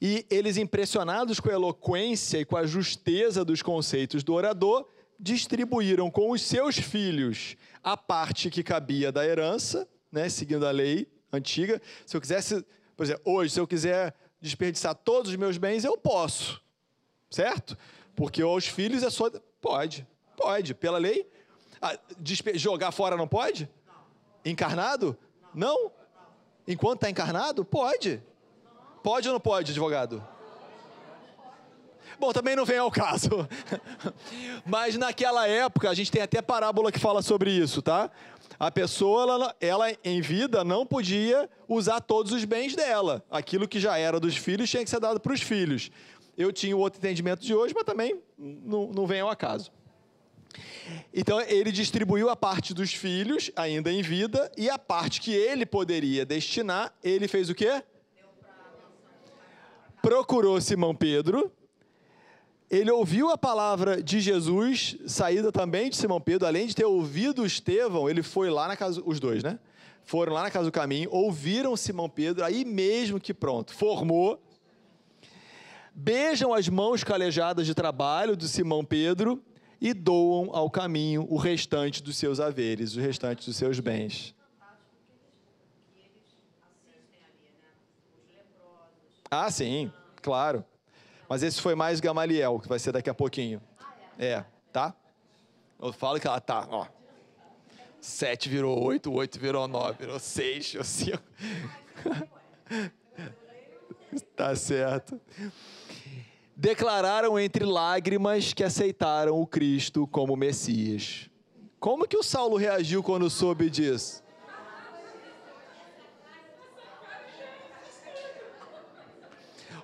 E 0.00 0.24
eles, 0.30 0.56
impressionados 0.56 1.40
com 1.40 1.50
a 1.50 1.52
eloquência 1.52 2.38
e 2.38 2.44
com 2.44 2.56
a 2.56 2.64
justeza 2.64 3.44
dos 3.44 3.62
conceitos 3.62 4.22
do 4.22 4.32
orador, 4.32 4.88
distribuíram 5.18 6.10
com 6.10 6.30
os 6.30 6.42
seus 6.42 6.78
filhos 6.78 7.56
a 7.82 7.96
parte 7.96 8.50
que 8.50 8.62
cabia 8.62 9.10
da 9.10 9.26
herança, 9.26 9.88
né, 10.12 10.28
seguindo 10.28 10.66
a 10.66 10.70
lei 10.70 11.08
antiga. 11.32 11.82
Se 12.06 12.16
eu 12.16 12.20
quisesse, 12.20 12.64
por 12.96 13.02
exemplo, 13.02 13.22
hoje, 13.24 13.52
se 13.52 13.60
eu 13.60 13.66
quiser 13.66 14.14
desperdiçar 14.40 14.94
todos 14.94 15.30
os 15.30 15.36
meus 15.36 15.58
bens, 15.58 15.84
eu 15.84 15.98
posso, 15.98 16.62
certo? 17.28 17.76
Porque 18.14 18.40
aos 18.40 18.66
filhos 18.66 19.02
é 19.02 19.10
só 19.10 19.28
Pode, 19.60 20.06
pode. 20.36 20.74
Pela 20.74 20.98
lei? 20.98 21.28
Ah, 21.80 21.98
jogar 22.54 22.92
fora 22.92 23.16
não 23.16 23.28
pode? 23.28 23.68
Encarnado? 24.44 25.16
Não? 25.54 25.90
Enquanto 26.66 26.96
está 26.96 27.10
encarnado? 27.10 27.64
Pode. 27.64 28.22
Pode 29.02 29.28
ou 29.28 29.32
não 29.32 29.40
pode, 29.40 29.70
advogado? 29.70 30.22
Bom, 32.18 32.32
também 32.32 32.56
não 32.56 32.64
vem 32.64 32.78
ao 32.78 32.90
caso. 32.90 33.48
Mas 34.66 34.96
naquela 34.96 35.46
época, 35.46 35.88
a 35.88 35.94
gente 35.94 36.10
tem 36.10 36.20
até 36.20 36.42
parábola 36.42 36.90
que 36.90 36.98
fala 36.98 37.22
sobre 37.22 37.50
isso, 37.50 37.80
tá? 37.80 38.10
A 38.58 38.72
pessoa, 38.72 39.22
ela, 39.22 39.56
ela, 39.60 39.96
em 40.02 40.20
vida, 40.20 40.64
não 40.64 40.84
podia 40.84 41.48
usar 41.68 42.00
todos 42.00 42.32
os 42.32 42.44
bens 42.44 42.74
dela. 42.74 43.24
Aquilo 43.30 43.68
que 43.68 43.78
já 43.78 43.96
era 43.96 44.18
dos 44.18 44.36
filhos 44.36 44.68
tinha 44.68 44.82
que 44.82 44.90
ser 44.90 44.98
dado 44.98 45.20
para 45.20 45.32
os 45.32 45.40
filhos. 45.40 45.90
Eu 46.38 46.52
tinha 46.52 46.76
o 46.76 46.78
outro 46.78 47.00
entendimento 47.00 47.44
de 47.44 47.52
hoje, 47.52 47.74
mas 47.74 47.82
também 47.82 48.22
não, 48.38 48.86
não 48.86 49.08
vem 49.08 49.20
ao 49.20 49.28
acaso. 49.28 49.72
Então, 51.12 51.40
ele 51.40 51.72
distribuiu 51.72 52.30
a 52.30 52.36
parte 52.36 52.72
dos 52.72 52.94
filhos, 52.94 53.50
ainda 53.56 53.90
em 53.90 54.02
vida, 54.02 54.50
e 54.56 54.70
a 54.70 54.78
parte 54.78 55.20
que 55.20 55.32
ele 55.34 55.66
poderia 55.66 56.24
destinar, 56.24 56.96
ele 57.02 57.26
fez 57.26 57.50
o 57.50 57.54
quê? 57.56 57.82
Procurou 60.00 60.60
Simão 60.60 60.94
Pedro, 60.94 61.50
ele 62.70 62.90
ouviu 62.90 63.30
a 63.30 63.36
palavra 63.36 64.00
de 64.00 64.20
Jesus, 64.20 64.96
saída 65.08 65.50
também 65.50 65.90
de 65.90 65.96
Simão 65.96 66.20
Pedro, 66.20 66.46
além 66.46 66.68
de 66.68 66.76
ter 66.76 66.84
ouvido 66.84 67.44
Estevão, 67.44 68.08
ele 68.08 68.22
foi 68.22 68.48
lá 68.48 68.68
na 68.68 68.76
casa, 68.76 69.02
os 69.04 69.18
dois, 69.18 69.42
né? 69.42 69.58
Foram 70.04 70.34
lá 70.34 70.44
na 70.44 70.52
casa 70.52 70.66
do 70.66 70.72
caminho, 70.72 71.10
ouviram 71.10 71.76
Simão 71.76 72.08
Pedro, 72.08 72.44
aí 72.44 72.64
mesmo 72.64 73.18
que 73.18 73.34
pronto, 73.34 73.74
formou. 73.74 74.40
Beijam 76.00 76.54
as 76.54 76.68
mãos 76.68 77.02
calejadas 77.02 77.66
de 77.66 77.74
trabalho 77.74 78.36
de 78.36 78.48
Simão 78.48 78.84
Pedro 78.84 79.42
e 79.80 79.92
doam 79.92 80.54
ao 80.54 80.70
caminho 80.70 81.26
o 81.28 81.36
restante 81.36 82.00
dos 82.00 82.16
seus 82.16 82.38
haveres, 82.38 82.94
o 82.94 83.00
restante 83.00 83.44
dos 83.44 83.56
seus 83.56 83.80
bens. 83.80 84.32
Ah, 89.28 89.50
sim, 89.50 89.92
claro. 90.22 90.64
Mas 91.28 91.42
esse 91.42 91.60
foi 91.60 91.74
mais 91.74 91.98
Gamaliel, 91.98 92.60
que 92.60 92.68
vai 92.68 92.78
ser 92.78 92.92
daqui 92.92 93.10
a 93.10 93.14
pouquinho. 93.14 93.60
É, 94.16 94.44
tá? 94.72 94.94
Eu 95.82 95.92
falo 95.92 96.20
que 96.20 96.28
ela 96.28 96.40
tá, 96.40 96.64
ó. 96.70 96.86
Sete 98.00 98.48
virou 98.48 98.80
oito, 98.84 99.12
oito 99.12 99.40
virou 99.40 99.66
nove, 99.66 99.98
virou 99.98 100.20
seis, 100.20 100.70
virou 100.70 100.84
cinco. 100.84 101.24
tá 104.36 104.54
certo. 104.54 105.20
Declararam 106.60 107.38
entre 107.38 107.64
lágrimas 107.64 108.52
que 108.52 108.64
aceitaram 108.64 109.40
o 109.40 109.46
Cristo 109.46 110.08
como 110.08 110.36
Messias. 110.36 111.30
Como 111.78 112.04
que 112.04 112.16
o 112.16 112.22
Saulo 112.24 112.56
reagiu 112.56 113.00
quando 113.00 113.30
soube 113.30 113.70
disso? 113.70 114.24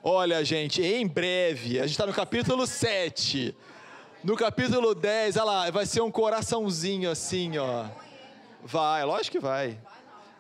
Olha, 0.03 0.45
gente, 0.45 0.83
em 0.83 1.07
breve, 1.07 1.79
a 1.79 1.83
gente 1.83 1.93
está 1.93 2.07
no 2.07 2.13
capítulo 2.13 2.67
7. 2.67 3.57
No 4.25 4.37
capítulo 4.37 4.97
10, 4.97 5.37
olha 5.37 5.45
lá, 5.45 5.71
vai 5.71 5.87
ser 5.87 6.01
um 6.01 6.11
coraçãozinho 6.11 7.09
assim, 7.09 7.57
ó. 7.57 7.87
Vai, 8.65 9.05
lógico 9.05 9.37
que 9.37 9.41
vai. 9.41 9.79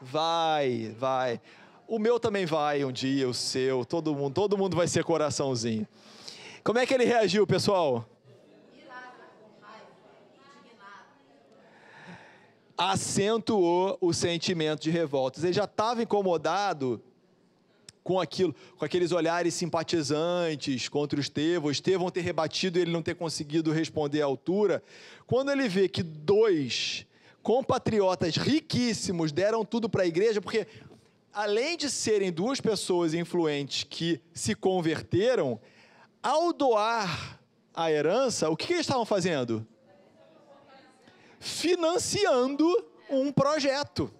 Vai, 0.02 0.92
vai. 0.98 1.40
O 1.86 2.00
meu 2.00 2.18
também 2.18 2.44
vai 2.44 2.84
um 2.84 2.90
dia, 2.90 3.28
o 3.28 3.32
seu, 3.32 3.84
todo 3.84 4.12
mundo, 4.16 4.34
todo 4.34 4.58
mundo 4.58 4.76
vai 4.76 4.88
ser 4.88 5.04
coraçãozinho. 5.04 5.86
Como 6.64 6.78
é 6.78 6.86
que 6.86 6.94
ele 6.94 7.04
reagiu, 7.04 7.46
pessoal? 7.46 8.08
Acentuou 12.76 13.98
o 14.00 14.14
sentimento 14.14 14.80
de 14.80 14.90
revolta. 14.90 15.38
Ele 15.40 15.52
já 15.52 15.64
estava 15.64 16.02
incomodado 16.02 17.02
com 18.02 18.18
aquilo, 18.18 18.56
com 18.78 18.84
aqueles 18.84 19.12
olhares 19.12 19.52
simpatizantes 19.52 20.88
contra 20.88 21.18
o 21.18 21.20
Estevão, 21.20 21.70
Estevão 21.70 22.10
ter 22.10 22.22
rebatido 22.22 22.78
e 22.78 22.82
ele 22.82 22.90
não 22.90 23.02
ter 23.02 23.14
conseguido 23.14 23.70
responder 23.70 24.22
à 24.22 24.24
altura. 24.24 24.82
Quando 25.26 25.52
ele 25.52 25.68
vê 25.68 25.86
que 25.86 26.02
dois 26.02 27.06
compatriotas 27.42 28.36
riquíssimos 28.36 29.32
deram 29.32 29.66
tudo 29.66 29.86
para 29.86 30.04
a 30.04 30.06
igreja, 30.06 30.40
porque 30.40 30.66
além 31.30 31.76
de 31.76 31.90
serem 31.90 32.32
duas 32.32 32.58
pessoas 32.58 33.12
influentes 33.12 33.84
que 33.84 34.18
se 34.32 34.54
converteram, 34.54 35.60
ao 36.24 36.54
doar 36.54 37.38
a 37.74 37.92
herança, 37.92 38.48
o 38.48 38.56
que, 38.56 38.68
que 38.68 38.72
eles 38.72 38.86
estavam 38.86 39.04
fazendo? 39.04 39.66
Financiando 41.38 42.66
um 43.10 43.30
projeto. 43.30 44.10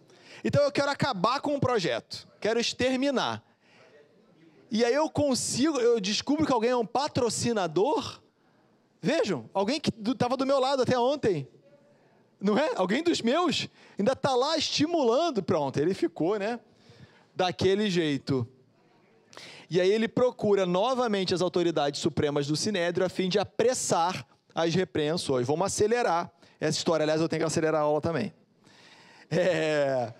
Então 0.44 0.62
eu 0.62 0.70
quero 0.70 0.90
acabar 0.90 1.40
com 1.40 1.57
o 1.57 1.61
projeto, 1.61 2.28
quero 2.38 2.61
exterminar. 2.61 3.42
E 4.70 4.84
aí 4.84 4.92
eu 4.92 5.09
consigo, 5.09 5.80
eu 5.80 5.98
descubro 5.98 6.44
que 6.44 6.52
alguém 6.52 6.70
é 6.70 6.76
um 6.76 6.84
patrocinador. 6.84 8.20
Vejam, 9.00 9.48
alguém 9.55 9.80
que 9.80 9.90
estava 10.11 10.36
do 10.36 10.44
meu 10.44 10.61
lado 10.61 10.82
até 10.82 10.98
ontem. 10.98 11.48
Não 12.38 12.59
é? 12.59 12.72
Alguém 12.76 13.02
dos 13.02 13.22
meus 13.22 13.68
ainda 13.98 14.12
está 14.12 14.34
lá 14.34 14.59
estimulando. 14.59 15.42
Pronto, 15.42 15.78
ele 15.78 15.94
ficou, 15.94 16.38
né? 16.38 16.61
Daquele 17.34 17.88
jeito. 17.88 18.46
E 19.71 19.81
aí 19.81 19.91
ele 19.91 20.09
procura 20.09 20.67
novamente 20.67 21.35
as 21.35 21.41
autoridades 21.41 22.01
supremas 22.01 22.47
do 22.47 22.57
Sinédrio 22.57 23.05
a 23.07 23.09
fim 23.09 23.29
de 23.29 23.39
apressar 23.39 24.27
as 24.55 24.75
repreensões. 24.75 25.47
Vamos 25.47 25.67
acelerar 25.67 26.31
essa 26.61 26.79
história. 26.79 27.05
Aliás, 27.05 27.21
eu 27.21 27.29
tenho 27.29 27.41
que 27.41 27.47
acelerar 27.47 27.81
a 27.81 27.85
aula 27.85 28.01
também. 28.01 28.33
É... 29.31 30.12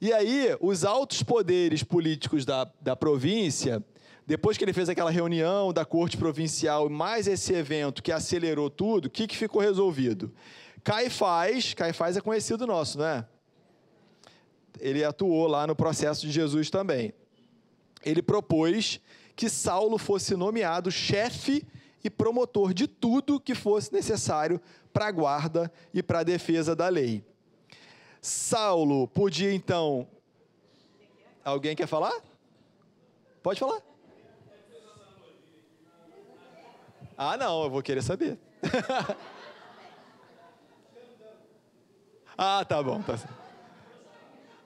E 0.00 0.12
aí, 0.12 0.56
os 0.60 0.84
altos 0.84 1.22
poderes 1.22 1.82
políticos 1.82 2.44
da, 2.44 2.70
da 2.80 2.96
província 2.96 3.82
depois 4.26 4.56
que 4.56 4.64
ele 4.64 4.72
fez 4.72 4.88
aquela 4.88 5.10
reunião 5.10 5.72
da 5.72 5.84
corte 5.84 6.16
provincial, 6.16 6.88
mais 6.88 7.26
esse 7.26 7.52
evento 7.52 8.02
que 8.02 8.12
acelerou 8.12 8.70
tudo, 8.70 9.06
o 9.06 9.10
que, 9.10 9.26
que 9.26 9.36
ficou 9.36 9.60
resolvido? 9.60 10.32
Caifás, 10.84 11.74
Caifás 11.74 12.16
é 12.16 12.20
conhecido 12.20 12.66
nosso, 12.66 12.98
não 12.98 13.06
é? 13.06 13.26
Ele 14.80 15.04
atuou 15.04 15.46
lá 15.46 15.66
no 15.66 15.74
processo 15.74 16.22
de 16.22 16.32
Jesus 16.32 16.70
também. 16.70 17.12
Ele 18.04 18.22
propôs 18.22 19.00
que 19.34 19.48
Saulo 19.48 19.98
fosse 19.98 20.36
nomeado 20.36 20.90
chefe 20.90 21.66
e 22.04 22.10
promotor 22.10 22.74
de 22.74 22.86
tudo 22.86 23.40
que 23.40 23.54
fosse 23.54 23.92
necessário 23.92 24.60
para 24.92 25.06
a 25.06 25.12
guarda 25.12 25.72
e 25.94 26.02
para 26.02 26.20
a 26.20 26.24
defesa 26.24 26.74
da 26.74 26.88
lei. 26.88 27.24
Saulo 28.20 29.08
podia 29.08 29.52
então. 29.52 30.06
Alguém 31.44 31.74
quer 31.74 31.86
falar? 31.86 32.14
Pode 33.42 33.58
falar. 33.58 33.80
Ah, 37.16 37.36
não, 37.36 37.64
eu 37.64 37.70
vou 37.70 37.82
querer 37.82 38.02
saber. 38.02 38.38
ah, 42.38 42.64
tá 42.64 42.82
bom. 42.82 43.02
Tá. 43.02 43.41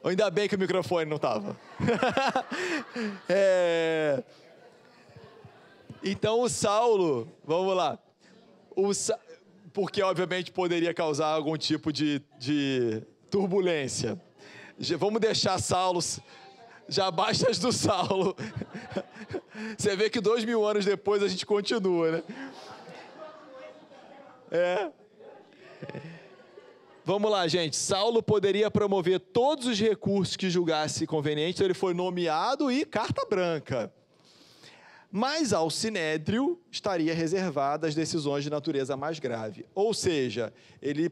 Ainda 0.06 0.30
bem 0.30 0.48
que 0.48 0.54
o 0.54 0.58
microfone 0.58 1.04
não 1.08 1.16
estava. 1.16 1.56
é... 3.28 4.22
Então 6.02 6.40
o 6.40 6.48
Saulo, 6.48 7.28
vamos 7.44 7.76
lá. 7.76 7.98
O 8.74 8.94
Sa... 8.94 9.18
Porque 9.72 10.02
obviamente 10.02 10.52
poderia 10.52 10.94
causar 10.94 11.26
algum 11.26 11.56
tipo 11.56 11.92
de, 11.92 12.22
de 12.38 13.02
turbulência. 13.30 14.20
Vamos 14.98 15.20
deixar 15.20 15.58
Saulo 15.58 16.00
já 16.88 17.10
basta 17.10 17.50
as 17.50 17.58
do 17.58 17.72
Saulo. 17.72 18.36
Você 19.76 19.96
vê 19.96 20.08
que 20.08 20.20
dois 20.20 20.44
mil 20.44 20.64
anos 20.66 20.84
depois 20.84 21.22
a 21.22 21.28
gente 21.28 21.44
continua, 21.44 22.12
né? 22.12 22.22
É. 24.50 24.90
Vamos 27.08 27.30
lá, 27.30 27.46
gente. 27.46 27.76
Saulo 27.76 28.20
poderia 28.20 28.68
promover 28.68 29.20
todos 29.20 29.68
os 29.68 29.78
recursos 29.78 30.36
que 30.36 30.50
julgasse 30.50 31.06
conveniente, 31.06 31.52
então 31.58 31.64
ele 31.68 31.72
foi 31.72 31.94
nomeado 31.94 32.68
e 32.68 32.84
carta 32.84 33.24
branca. 33.24 33.94
Mas 35.08 35.52
ao 35.52 35.70
sinédrio 35.70 36.60
estaria 36.68 37.14
reservada 37.14 37.86
as 37.86 37.94
decisões 37.94 38.42
de 38.42 38.50
natureza 38.50 38.96
mais 38.96 39.20
grave. 39.20 39.64
Ou 39.72 39.94
seja, 39.94 40.52
ele 40.82 41.08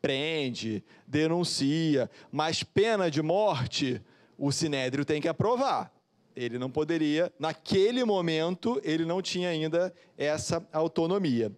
prende, 0.00 0.82
denuncia, 1.06 2.10
mas 2.32 2.62
pena 2.62 3.10
de 3.10 3.20
morte 3.20 4.00
o 4.38 4.50
Sinédrio 4.50 5.04
tem 5.04 5.20
que 5.20 5.28
aprovar. 5.28 5.92
Ele 6.34 6.58
não 6.58 6.70
poderia, 6.70 7.30
naquele 7.38 8.02
momento, 8.02 8.80
ele 8.82 9.04
não 9.04 9.20
tinha 9.20 9.50
ainda 9.50 9.92
essa 10.16 10.66
autonomia. 10.72 11.52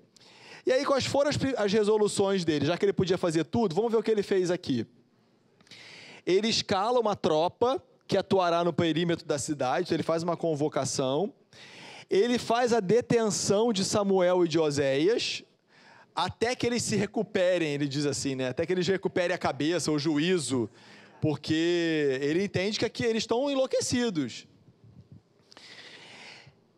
E 0.67 0.73
aí, 0.73 0.85
quais 0.85 1.07
foram 1.07 1.31
as, 1.31 1.39
as 1.57 1.73
resoluções 1.73 2.45
dele? 2.45 2.67
Já 2.67 2.77
que 2.77 2.85
ele 2.85 2.93
podia 2.93 3.19
fazer 3.19 3.45
tudo, 3.45 3.75
vamos 3.75 3.91
ver 3.91 3.99
o 3.99 4.03
que 4.03 4.11
ele 4.11 4.23
fez 4.23 4.51
aqui. 4.51 4.87
Ele 6.27 6.49
escala 6.49 7.01
uma 7.01 7.17
tropa 7.17 7.83
que 8.07 8.17
atuará 8.17 8.65
no 8.65 8.73
perímetro 8.73 9.25
da 9.25 9.39
cidade, 9.39 9.85
então 9.85 9.97
ele 9.97 10.03
faz 10.03 10.23
uma 10.23 10.37
convocação. 10.37 11.33
Ele 12.11 12.39
faz 12.39 12.73
a 12.73 12.81
detenção 12.81 13.73
de 13.73 13.85
Samuel 13.85 14.45
e 14.45 14.49
de 14.49 14.59
Oséias, 14.59 15.45
até 16.15 16.57
que 16.57 16.67
eles 16.67 16.83
se 16.83 16.97
recuperem, 16.97 17.73
ele 17.73 17.87
diz 17.87 18.05
assim, 18.05 18.35
né? 18.35 18.49
Até 18.49 18.67
que 18.67 18.73
eles 18.73 18.87
recuperem 18.87 19.35
a 19.35 19.39
cabeça, 19.39 19.93
o 19.93 19.99
juízo, 19.99 20.69
porque 21.21 22.19
ele 22.21 22.43
entende 22.43 22.79
que 22.79 22.85
aqui 22.85 23.05
eles 23.05 23.23
estão 23.23 23.51
enlouquecidos. 23.51 24.47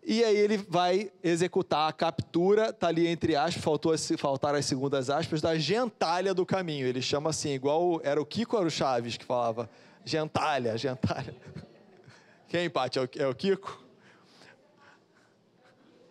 E 0.04 0.24
aí 0.24 0.36
ele 0.36 0.56
vai 0.56 1.12
executar 1.22 1.88
a 1.88 1.92
captura, 1.92 2.70
está 2.70 2.88
ali 2.88 3.06
entre 3.06 3.36
aspas, 3.36 3.62
faltou, 3.62 3.94
faltaram 4.18 4.58
as 4.58 4.66
segundas 4.66 5.08
aspas, 5.08 5.40
da 5.40 5.56
gentalha 5.56 6.34
do 6.34 6.44
caminho. 6.44 6.86
Ele 6.86 7.00
chama 7.00 7.30
assim, 7.30 7.50
igual 7.50 8.00
era 8.02 8.20
o 8.20 8.26
Kiko 8.26 8.56
era 8.56 8.66
o 8.66 8.70
Chaves 8.70 9.16
que 9.16 9.24
falava? 9.24 9.70
Gentalha, 10.04 10.76
gentalha. 10.76 11.36
Quem, 12.48 12.68
Paty? 12.68 12.98
É, 12.98 13.08
é 13.18 13.26
o 13.28 13.34
Kiko? 13.34 13.80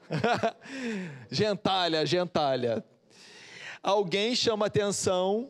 gentalha, 1.30 2.06
gentalha. 2.06 2.84
Alguém 3.84 4.36
chama 4.36 4.68
atenção 4.68 5.50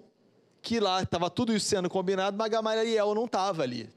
que 0.61 0.79
lá 0.79 1.03
estava 1.03 1.29
tudo 1.29 1.53
isso 1.55 1.67
sendo 1.67 1.89
combinado, 1.89 2.37
mas 2.37 2.49
Gamaliel 2.49 3.13
não 3.13 3.25
estava 3.25 3.61
ali. 3.61 3.89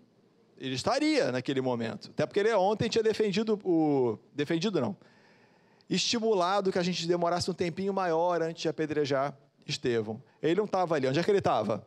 Ele 0.59 0.75
estaria 0.75 1.33
naquele 1.33 1.61
momento. 1.61 2.11
Até 2.11 2.27
porque 2.27 2.41
ele 2.41 2.53
ontem 2.55 2.89
tinha 2.89 3.03
defendido 3.03 3.59
o. 3.65 4.19
Defendido 4.35 4.81
não. 4.81 4.97
estimulado 5.89 6.73
que 6.73 6.79
a 6.79 6.83
gente 6.83 7.07
demorasse 7.07 7.51
um 7.51 7.55
tempinho 7.55 7.93
maior 7.93 8.43
antes 8.43 8.63
de 8.63 8.69
apedrejar 8.69 9.37
Estevão. 9.67 10.23
Ele 10.43 10.55
não 10.57 10.65
estava 10.65 10.95
ali. 10.95 11.07
Onde 11.07 11.19
é 11.19 11.23
que 11.23 11.31
ele 11.31 11.39
estava? 11.39 11.85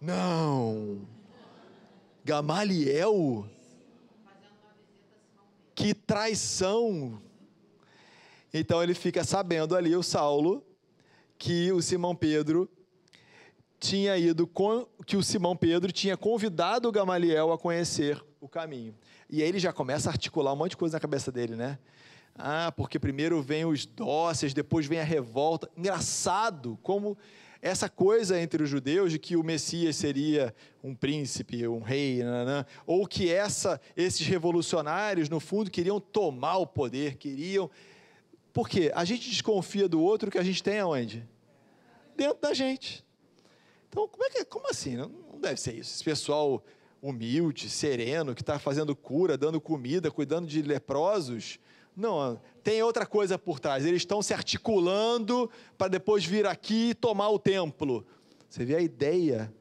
Não. 0.00 1.06
Gamaliel? 2.24 3.48
Que 5.74 5.92
traição! 5.92 7.20
Então 8.52 8.82
ele 8.82 8.94
fica 8.94 9.24
sabendo 9.24 9.74
ali, 9.74 9.96
o 9.96 10.02
Saulo, 10.02 10.64
que 11.36 11.72
o 11.72 11.82
Simão 11.82 12.14
Pedro 12.14 12.70
tinha 13.84 14.16
ido 14.16 14.46
com, 14.46 14.86
que 15.04 15.14
o 15.14 15.22
Simão 15.22 15.54
Pedro 15.54 15.92
tinha 15.92 16.16
convidado 16.16 16.88
o 16.88 16.92
Gamaliel 16.92 17.52
a 17.52 17.58
conhecer 17.58 18.18
o 18.40 18.48
caminho. 18.48 18.94
E 19.28 19.42
aí 19.42 19.48
ele 19.48 19.58
já 19.58 19.74
começa 19.74 20.08
a 20.08 20.12
articular 20.12 20.54
um 20.54 20.56
monte 20.56 20.70
de 20.70 20.78
coisa 20.78 20.96
na 20.96 21.00
cabeça 21.00 21.30
dele, 21.30 21.54
né? 21.54 21.78
Ah, 22.34 22.72
porque 22.74 22.98
primeiro 22.98 23.42
vem 23.42 23.66
os 23.66 23.84
dóceis, 23.84 24.54
depois 24.54 24.86
vem 24.86 25.00
a 25.00 25.04
revolta. 25.04 25.70
Engraçado 25.76 26.78
como 26.82 27.16
essa 27.60 27.86
coisa 27.86 28.40
entre 28.40 28.62
os 28.62 28.70
judeus 28.70 29.12
de 29.12 29.18
que 29.18 29.36
o 29.36 29.44
Messias 29.44 29.96
seria 29.96 30.54
um 30.82 30.94
príncipe, 30.94 31.68
um 31.68 31.80
rei, 31.80 32.22
nanã, 32.22 32.64
ou 32.86 33.06
que 33.06 33.30
essa, 33.30 33.78
esses 33.94 34.26
revolucionários, 34.26 35.28
no 35.28 35.40
fundo, 35.40 35.70
queriam 35.70 36.00
tomar 36.00 36.56
o 36.56 36.66
poder, 36.66 37.16
queriam. 37.16 37.70
Por 38.50 38.66
quê? 38.66 38.90
A 38.94 39.04
gente 39.04 39.28
desconfia 39.28 39.86
do 39.88 40.00
outro 40.00 40.30
que 40.30 40.38
a 40.38 40.42
gente 40.42 40.62
tem 40.62 40.78
aonde? 40.78 41.28
Dentro 42.16 42.40
da 42.40 42.54
gente. 42.54 43.03
Então, 43.94 44.08
como, 44.08 44.24
é 44.24 44.28
que, 44.28 44.44
como 44.44 44.68
assim? 44.68 44.96
Não 44.96 45.38
deve 45.40 45.60
ser 45.60 45.72
isso. 45.72 45.94
Esse 45.94 46.02
pessoal 46.02 46.64
humilde, 47.00 47.70
sereno, 47.70 48.34
que 48.34 48.42
está 48.42 48.58
fazendo 48.58 48.96
cura, 48.96 49.38
dando 49.38 49.60
comida, 49.60 50.10
cuidando 50.10 50.48
de 50.48 50.60
leprosos. 50.62 51.60
Não, 51.96 52.40
tem 52.64 52.82
outra 52.82 53.06
coisa 53.06 53.38
por 53.38 53.60
trás. 53.60 53.86
Eles 53.86 54.02
estão 54.02 54.20
se 54.20 54.34
articulando 54.34 55.48
para 55.78 55.86
depois 55.86 56.24
vir 56.24 56.44
aqui 56.44 56.90
e 56.90 56.94
tomar 56.94 57.28
o 57.28 57.38
templo. 57.38 58.04
Você 58.50 58.64
vê 58.64 58.74
a 58.74 58.80
ideia 58.80 59.54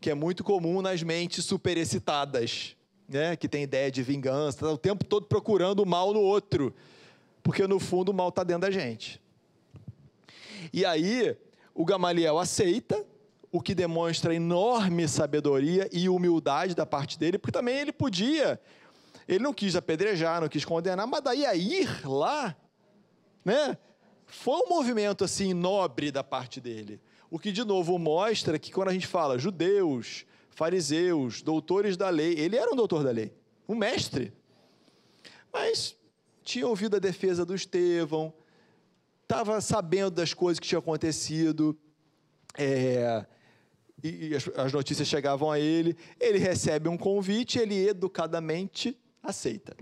que 0.00 0.10
é 0.10 0.14
muito 0.14 0.44
comum 0.44 0.80
nas 0.80 1.02
mentes 1.02 1.44
superexcitadas, 1.44 2.76
né? 3.08 3.34
que 3.34 3.48
tem 3.48 3.64
ideia 3.64 3.90
de 3.90 4.00
vingança, 4.00 4.58
está 4.58 4.70
o 4.70 4.78
tempo 4.78 5.04
todo 5.04 5.26
procurando 5.26 5.80
o 5.80 5.86
mal 5.86 6.14
no 6.14 6.20
outro, 6.20 6.72
porque 7.42 7.66
no 7.66 7.80
fundo 7.80 8.10
o 8.10 8.14
mal 8.14 8.28
está 8.28 8.44
dentro 8.44 8.60
da 8.60 8.70
gente. 8.70 9.20
E 10.72 10.84
aí, 10.84 11.36
o 11.74 11.84
Gamaliel 11.84 12.38
aceita, 12.38 13.04
o 13.56 13.60
que 13.60 13.74
demonstra 13.74 14.34
enorme 14.34 15.08
sabedoria 15.08 15.88
e 15.90 16.10
humildade 16.10 16.74
da 16.74 16.84
parte 16.84 17.18
dele, 17.18 17.38
porque 17.38 17.58
também 17.58 17.78
ele 17.78 17.90
podia, 17.90 18.60
ele 19.26 19.42
não 19.42 19.54
quis 19.54 19.74
apedrejar, 19.74 20.42
não 20.42 20.48
quis 20.48 20.62
condenar, 20.62 21.06
mas 21.06 21.22
daí 21.22 21.46
a 21.46 21.54
ir 21.54 22.06
lá, 22.06 22.54
né? 23.42 23.78
Foi 24.26 24.60
um 24.60 24.68
movimento 24.68 25.24
assim 25.24 25.54
nobre 25.54 26.10
da 26.10 26.22
parte 26.22 26.60
dele. 26.60 27.00
O 27.30 27.38
que 27.38 27.50
de 27.50 27.64
novo 27.64 27.98
mostra 27.98 28.58
que 28.58 28.70
quando 28.70 28.88
a 28.88 28.92
gente 28.92 29.06
fala 29.06 29.38
judeus, 29.38 30.26
fariseus, 30.50 31.40
doutores 31.40 31.96
da 31.96 32.10
lei, 32.10 32.34
ele 32.38 32.56
era 32.56 32.70
um 32.70 32.76
doutor 32.76 33.02
da 33.02 33.10
lei, 33.10 33.32
um 33.66 33.74
mestre. 33.74 34.34
Mas 35.50 35.96
tinha 36.44 36.68
ouvido 36.68 36.96
a 36.96 37.00
defesa 37.00 37.42
do 37.46 37.54
Estevão, 37.54 38.34
estava 39.22 39.62
sabendo 39.62 40.10
das 40.10 40.34
coisas 40.34 40.60
que 40.60 40.68
tinham 40.68 40.80
acontecido, 40.80 41.74
é, 42.58 43.24
e, 44.02 44.34
as, 44.34 44.48
as 44.56 44.72
notícias 44.72 45.08
chegavam 45.08 45.50
a 45.50 45.58
ele, 45.58 45.96
ele 46.20 46.38
recebe 46.38 46.88
um 46.88 46.96
convite, 46.96 47.58
ele 47.58 47.88
educadamente 47.88 48.96
aceita. 49.22 49.76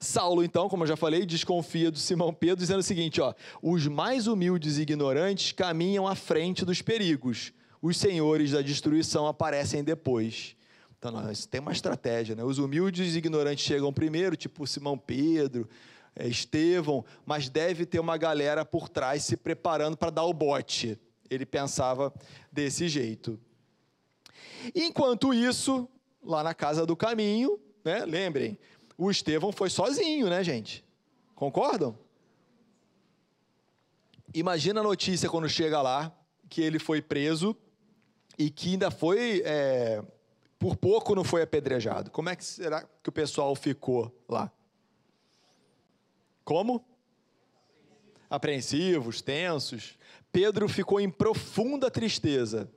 Saulo, 0.00 0.44
então, 0.44 0.68
como 0.68 0.82
eu 0.82 0.88
já 0.88 0.96
falei, 0.96 1.24
desconfia 1.24 1.90
do 1.90 1.98
Simão 1.98 2.32
Pedro, 2.34 2.56
dizendo 2.56 2.80
o 2.80 2.82
seguinte: 2.82 3.20
ó, 3.20 3.32
os 3.62 3.86
mais 3.86 4.26
humildes 4.26 4.76
e 4.76 4.82
ignorantes 4.82 5.52
caminham 5.52 6.06
à 6.06 6.14
frente 6.14 6.64
dos 6.64 6.82
perigos, 6.82 7.52
os 7.80 7.96
senhores 7.96 8.50
da 8.50 8.60
destruição 8.60 9.26
aparecem 9.26 9.82
depois. 9.82 10.56
Então, 10.98 11.10
nós, 11.10 11.46
tem 11.46 11.60
uma 11.60 11.72
estratégia, 11.72 12.34
né? 12.34 12.42
Os 12.42 12.58
humildes 12.58 13.14
e 13.14 13.18
ignorantes 13.18 13.64
chegam 13.64 13.92
primeiro, 13.92 14.36
tipo 14.36 14.66
Simão 14.66 14.96
Pedro, 14.96 15.68
é, 16.16 16.26
Estevão, 16.26 17.04
mas 17.26 17.48
deve 17.48 17.84
ter 17.84 17.98
uma 17.98 18.16
galera 18.16 18.64
por 18.64 18.88
trás 18.88 19.22
se 19.22 19.36
preparando 19.36 19.96
para 19.96 20.10
dar 20.10 20.24
o 20.24 20.32
bote. 20.32 20.98
Ele 21.30 21.46
pensava 21.46 22.12
desse 22.52 22.88
jeito. 22.88 23.38
Enquanto 24.74 25.34
isso, 25.34 25.88
lá 26.22 26.42
na 26.42 26.54
casa 26.54 26.86
do 26.86 26.96
caminho, 26.96 27.58
né, 27.84 28.04
lembrem, 28.04 28.58
o 28.96 29.10
Estevão 29.10 29.52
foi 29.52 29.68
sozinho, 29.68 30.28
né, 30.28 30.42
gente? 30.42 30.84
Concordam? 31.34 31.98
Imagina 34.32 34.80
a 34.80 34.84
notícia 34.84 35.28
quando 35.28 35.48
chega 35.48 35.80
lá 35.82 36.12
que 36.48 36.60
ele 36.60 36.78
foi 36.78 37.02
preso 37.02 37.56
e 38.38 38.50
que 38.50 38.70
ainda 38.70 38.90
foi, 38.90 39.42
é, 39.44 40.02
por 40.58 40.76
pouco 40.76 41.14
não 41.14 41.24
foi 41.24 41.42
apedrejado. 41.42 42.10
Como 42.10 42.28
é 42.28 42.36
que 42.36 42.44
será 42.44 42.82
que 43.02 43.08
o 43.08 43.12
pessoal 43.12 43.54
ficou 43.54 44.12
lá? 44.28 44.50
Como? 46.44 46.84
Apreensivos, 48.28 49.22
tensos. 49.22 49.96
Pedro 50.34 50.68
ficou 50.68 51.00
em 51.00 51.08
profunda 51.08 51.88
tristeza, 51.88 52.68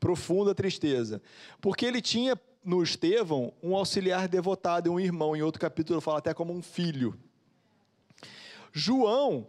profunda 0.00 0.52
tristeza, 0.52 1.22
porque 1.60 1.86
ele 1.86 2.02
tinha 2.02 2.36
no 2.64 2.82
Estevão 2.82 3.52
um 3.62 3.76
auxiliar 3.76 4.26
devotado, 4.26 4.90
um 4.90 4.98
irmão, 4.98 5.36
em 5.36 5.40
outro 5.40 5.60
capítulo 5.60 6.00
fala 6.00 6.18
até 6.18 6.34
como 6.34 6.52
um 6.52 6.60
filho. 6.60 7.16
João 8.72 9.46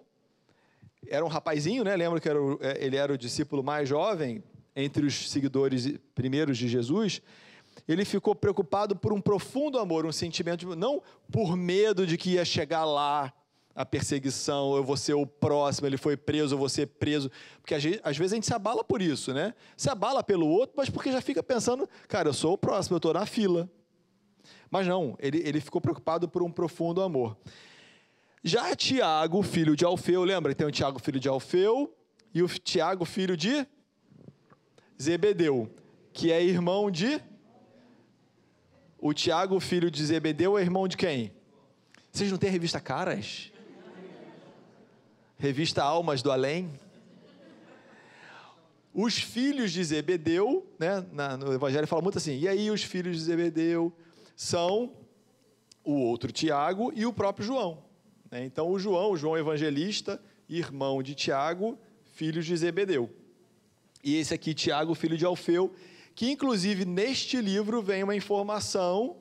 era 1.08 1.26
um 1.26 1.28
rapazinho, 1.28 1.84
né? 1.84 1.96
Lembra 1.96 2.20
que 2.20 2.30
era 2.30 2.38
é, 2.62 2.86
ele 2.86 2.98
era 2.98 3.12
o 3.12 3.18
discípulo 3.18 3.64
mais 3.64 3.90
jovem 3.90 4.44
entre 4.76 5.04
os 5.04 5.32
seguidores 5.32 5.98
primeiros 6.14 6.60
de 6.60 6.68
Jesus. 6.68 7.20
Ele 7.88 8.06
ficou 8.06 8.36
preocupado 8.36 8.96
por 8.96 9.12
um 9.12 9.20
profundo 9.20 9.80
amor, 9.80 10.06
um 10.06 10.12
sentimento, 10.12 10.76
não 10.76 11.02
por 11.32 11.58
medo 11.58 12.06
de 12.06 12.16
que 12.16 12.34
ia 12.34 12.46
chegar 12.46 12.86
lá 12.86 13.34
a 13.76 13.86
perseguição, 13.86 14.78
eu 14.78 14.84
vou 14.84 14.96
ser 14.96 15.14
o 15.16 15.28
próximo, 15.28 15.86
ele 15.86 15.98
foi 15.98 16.16
preso, 16.16 16.56
eu 16.56 16.58
vou 16.58 16.70
ser 16.70 16.88
preso. 16.88 17.30
Porque 17.60 17.76
às 17.76 18.18
vezes 18.18 18.32
a 18.32 18.36
gente 18.36 18.46
se 18.46 18.54
abala 18.54 18.86
por 18.86 19.02
isso, 19.02 19.34
né? 19.34 19.54
Se 19.76 19.90
abala 19.90 20.24
pelo 20.24 20.48
outro, 20.48 20.76
mas 20.78 20.90
porque 20.90 21.12
já 21.12 21.20
fica 21.20 21.44
pensando, 21.44 21.88
cara, 22.08 22.30
eu 22.30 22.34
sou 22.34 22.54
o 22.54 22.58
próximo, 22.58 22.96
eu 22.96 22.98
estou 22.98 23.14
na 23.14 23.26
fila. 23.26 23.70
Mas 24.72 24.88
não, 24.88 25.18
ele, 25.20 25.42
ele 25.46 25.60
ficou 25.60 25.82
preocupado 25.82 26.30
por 26.30 26.42
um 26.42 26.50
profundo 26.50 27.02
amor. 27.02 27.38
Já 28.42 28.74
Tiago, 28.76 29.42
filho 29.44 29.76
de 29.76 29.84
Alfeu, 29.84 30.24
lembra? 30.24 30.56
Tem 30.56 30.66
o 30.66 30.72
Tiago, 30.72 31.00
filho 31.00 31.20
de 31.20 31.28
Alfeu, 31.28 31.94
e 32.34 32.42
o 32.42 32.48
Tiago, 32.48 33.04
filho 33.04 33.36
de 33.36 33.68
Zebedeu, 35.02 35.70
que 36.14 36.32
é 36.32 36.42
irmão 36.42 36.90
de. 36.90 37.22
O 38.98 39.14
Tiago, 39.14 39.60
filho 39.60 39.92
de 39.92 40.06
Zebedeu, 40.06 40.58
é 40.58 40.62
irmão 40.62 40.88
de 40.88 40.96
quem? 40.96 41.34
Vocês 42.12 42.32
não 42.32 42.38
têm 42.38 42.50
a 42.50 42.54
revista 42.54 42.80
Caras? 42.80 43.52
Revista 45.38 45.84
Almas 45.84 46.22
do 46.22 46.32
Além. 46.32 46.70
Os 48.94 49.18
filhos 49.18 49.72
de 49.72 49.84
Zebedeu, 49.84 50.66
né, 50.80 51.06
na, 51.12 51.36
no 51.36 51.54
Evangelho 51.54 51.86
fala 51.86 52.02
muito 52.02 52.18
assim, 52.18 52.40
e 52.40 52.48
aí 52.48 52.72
os 52.72 52.82
filhos 52.84 53.18
de 53.18 53.24
Zebedeu 53.24 53.92
são 54.36 54.94
o 55.84 55.94
outro 55.94 56.32
Tiago 56.32 56.92
e 56.96 57.06
o 57.06 57.12
próprio 57.12 57.46
João. 57.46 57.84
Né? 58.32 58.46
Então, 58.46 58.72
o 58.72 58.80
João, 58.80 59.12
o 59.12 59.18
João 59.18 59.38
evangelista, 59.38 60.22
irmão 60.48 61.04
de 61.04 61.14
Tiago, 61.14 61.78
filho 62.14 62.42
de 62.42 62.56
Zebedeu. 62.56 63.10
E 64.04 64.16
esse 64.16 64.34
aqui, 64.34 64.54
Tiago, 64.54 64.96
filho 64.96 65.18
de 65.18 65.26
Alfeu, 65.26 65.74
que 66.14 66.32
inclusive 66.32 66.86
neste 66.86 67.42
livro 67.42 67.82
vem 67.82 68.04
uma 68.04 68.16
informação 68.16 69.18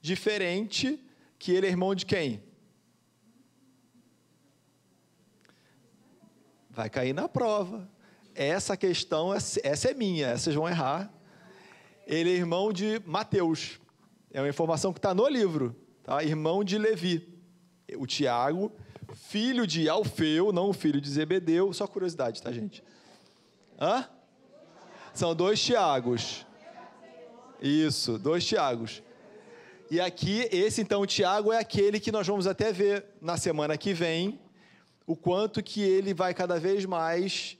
diferente, 0.00 1.02
que 1.38 1.50
ele 1.50 1.66
é 1.66 1.70
irmão 1.70 1.94
de 1.94 2.06
quem? 2.06 2.40
Vai 6.76 6.90
cair 6.90 7.14
na 7.14 7.26
prova. 7.26 7.88
Essa 8.34 8.76
questão, 8.76 9.32
essa 9.32 9.90
é 9.90 9.94
minha, 9.94 10.26
essas 10.26 10.54
vão 10.54 10.68
errar. 10.68 11.10
Ele 12.06 12.30
é 12.30 12.34
irmão 12.34 12.70
de 12.70 13.00
Mateus. 13.06 13.80
É 14.30 14.42
uma 14.42 14.48
informação 14.50 14.92
que 14.92 14.98
está 14.98 15.14
no 15.14 15.26
livro. 15.26 15.74
Tá? 16.04 16.22
Irmão 16.22 16.62
de 16.62 16.76
Levi. 16.76 17.34
O 17.96 18.06
Tiago, 18.06 18.70
filho 19.14 19.66
de 19.66 19.88
Alfeu, 19.88 20.52
não 20.52 20.70
filho 20.74 21.00
de 21.00 21.08
Zebedeu. 21.08 21.72
Só 21.72 21.86
curiosidade, 21.86 22.42
tá, 22.42 22.52
gente? 22.52 22.84
Hã? 23.80 24.06
São 25.14 25.34
dois 25.34 25.58
Tiagos. 25.58 26.44
Isso, 27.58 28.18
dois 28.18 28.44
Tiagos. 28.44 29.02
E 29.90 29.98
aqui, 29.98 30.46
esse 30.52 30.82
então, 30.82 31.06
Tiago 31.06 31.54
é 31.54 31.58
aquele 31.58 31.98
que 31.98 32.12
nós 32.12 32.26
vamos 32.26 32.46
até 32.46 32.70
ver 32.70 33.06
na 33.18 33.38
semana 33.38 33.78
que 33.78 33.94
vem, 33.94 34.38
o 35.06 35.14
quanto 35.14 35.62
que 35.62 35.80
ele 35.80 36.12
vai 36.12 36.34
cada 36.34 36.58
vez 36.58 36.84
mais 36.84 37.56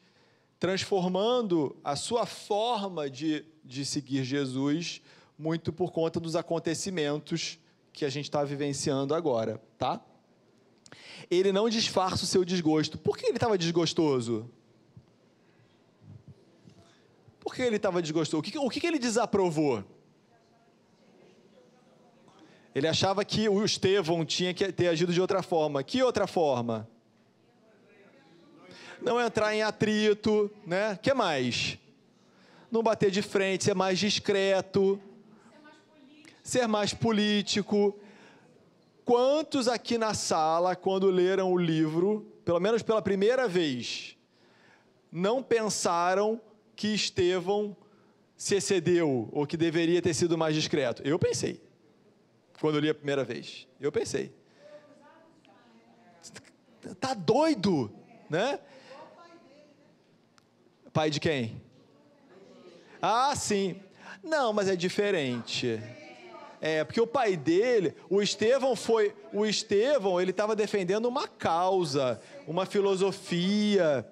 transformando 0.59 1.77
a 1.85 1.95
sua 1.95 2.27
forma 2.27 3.09
de, 3.09 3.45
de 3.65 3.85
seguir 3.85 4.25
Jesus, 4.25 5.01
muito 5.39 5.73
por 5.73 5.93
conta 5.93 6.19
dos 6.19 6.35
acontecimentos 6.35 7.59
que 7.93 8.05
a 8.05 8.09
gente 8.09 8.25
está 8.25 8.43
vivenciando 8.43 9.15
agora, 9.15 9.63
tá? 9.79 10.01
Ele 11.31 11.53
não 11.53 11.69
disfarça 11.69 12.25
o 12.25 12.27
seu 12.27 12.45
desgosto. 12.45 12.99
Por 12.99 13.17
que 13.17 13.27
ele 13.27 13.37
estava 13.37 13.57
desgostoso? 13.57 14.51
Por 17.41 17.55
que 17.55 17.63
ele 17.63 17.77
estava 17.77 18.03
desgostoso? 18.03 18.41
O 18.41 18.43
que, 18.43 18.59
o 18.59 18.69
que 18.69 18.87
ele 18.87 18.99
desaprovou? 18.99 19.85
Ele 22.75 22.87
achava 22.87 23.25
que 23.25 23.49
o 23.49 23.65
Estevão 23.65 24.25
tinha 24.25 24.53
que 24.53 24.71
ter 24.73 24.89
agido 24.89 25.13
de 25.13 25.21
outra 25.21 25.43
forma. 25.43 25.83
Que 25.83 26.03
outra 26.03 26.27
forma? 26.27 26.89
Não 29.01 29.21
entrar 29.21 29.55
em 29.55 29.63
atrito, 29.63 30.51
né? 30.67 30.99
que 31.01 31.13
mais? 31.13 31.79
Não 32.71 32.83
bater 32.83 33.11
de 33.11 33.23
frente, 33.23 33.65
ser 33.65 33.75
mais 33.75 33.99
discreto, 33.99 35.01
ser 36.43 36.67
mais 36.67 36.95
político. 36.95 37.99
Quantos 39.05 39.69
aqui 39.69 39.99
na 39.99 40.15
sala, 40.15 40.75
quando 40.75 41.11
leram 41.11 41.53
o 41.53 41.59
livro, 41.59 42.27
pelo 42.45 42.61
menos 42.61 42.83
pela 42.83 43.01
primeira 43.03 43.47
vez, 43.47 44.17
não 45.13 45.43
pensaram 45.43 46.41
que 46.75 46.89
Estevão 46.89 47.77
se 48.37 48.57
excedeu 48.57 49.29
ou 49.33 49.47
que 49.47 49.57
deveria 49.57 50.03
ter 50.03 50.15
sido 50.15 50.37
mais 50.37 50.55
discreto? 50.55 51.03
Eu 51.05 51.19
pensei 51.19 51.61
quando 52.61 52.77
eu 52.77 52.81
li 52.81 52.91
a 52.91 52.95
primeira 52.95 53.25
vez. 53.25 53.67
Eu 53.81 53.93
pensei. 53.93 54.35
Tá 57.01 57.15
doido, 57.15 57.93
né? 58.31 58.61
Pai 60.97 61.11
de 61.11 61.21
quem? 61.21 61.61
Ah, 63.03 63.37
sim. 63.37 63.77
Não, 64.25 64.51
mas 64.55 64.67
é 64.67 64.75
diferente. 64.75 65.79
É, 66.59 66.85
porque 66.85 66.99
o 66.99 67.07
pai 67.07 67.37
dele, 67.37 67.95
o 68.09 68.23
Estevão 68.23 68.75
foi, 68.75 69.15
o 69.31 69.45
Estevão, 69.45 70.19
ele 70.19 70.31
estava 70.31 70.57
defendendo 70.57 71.05
uma 71.05 71.29
causa, 71.29 72.19
uma 72.49 72.65
filosofia. 72.65 74.09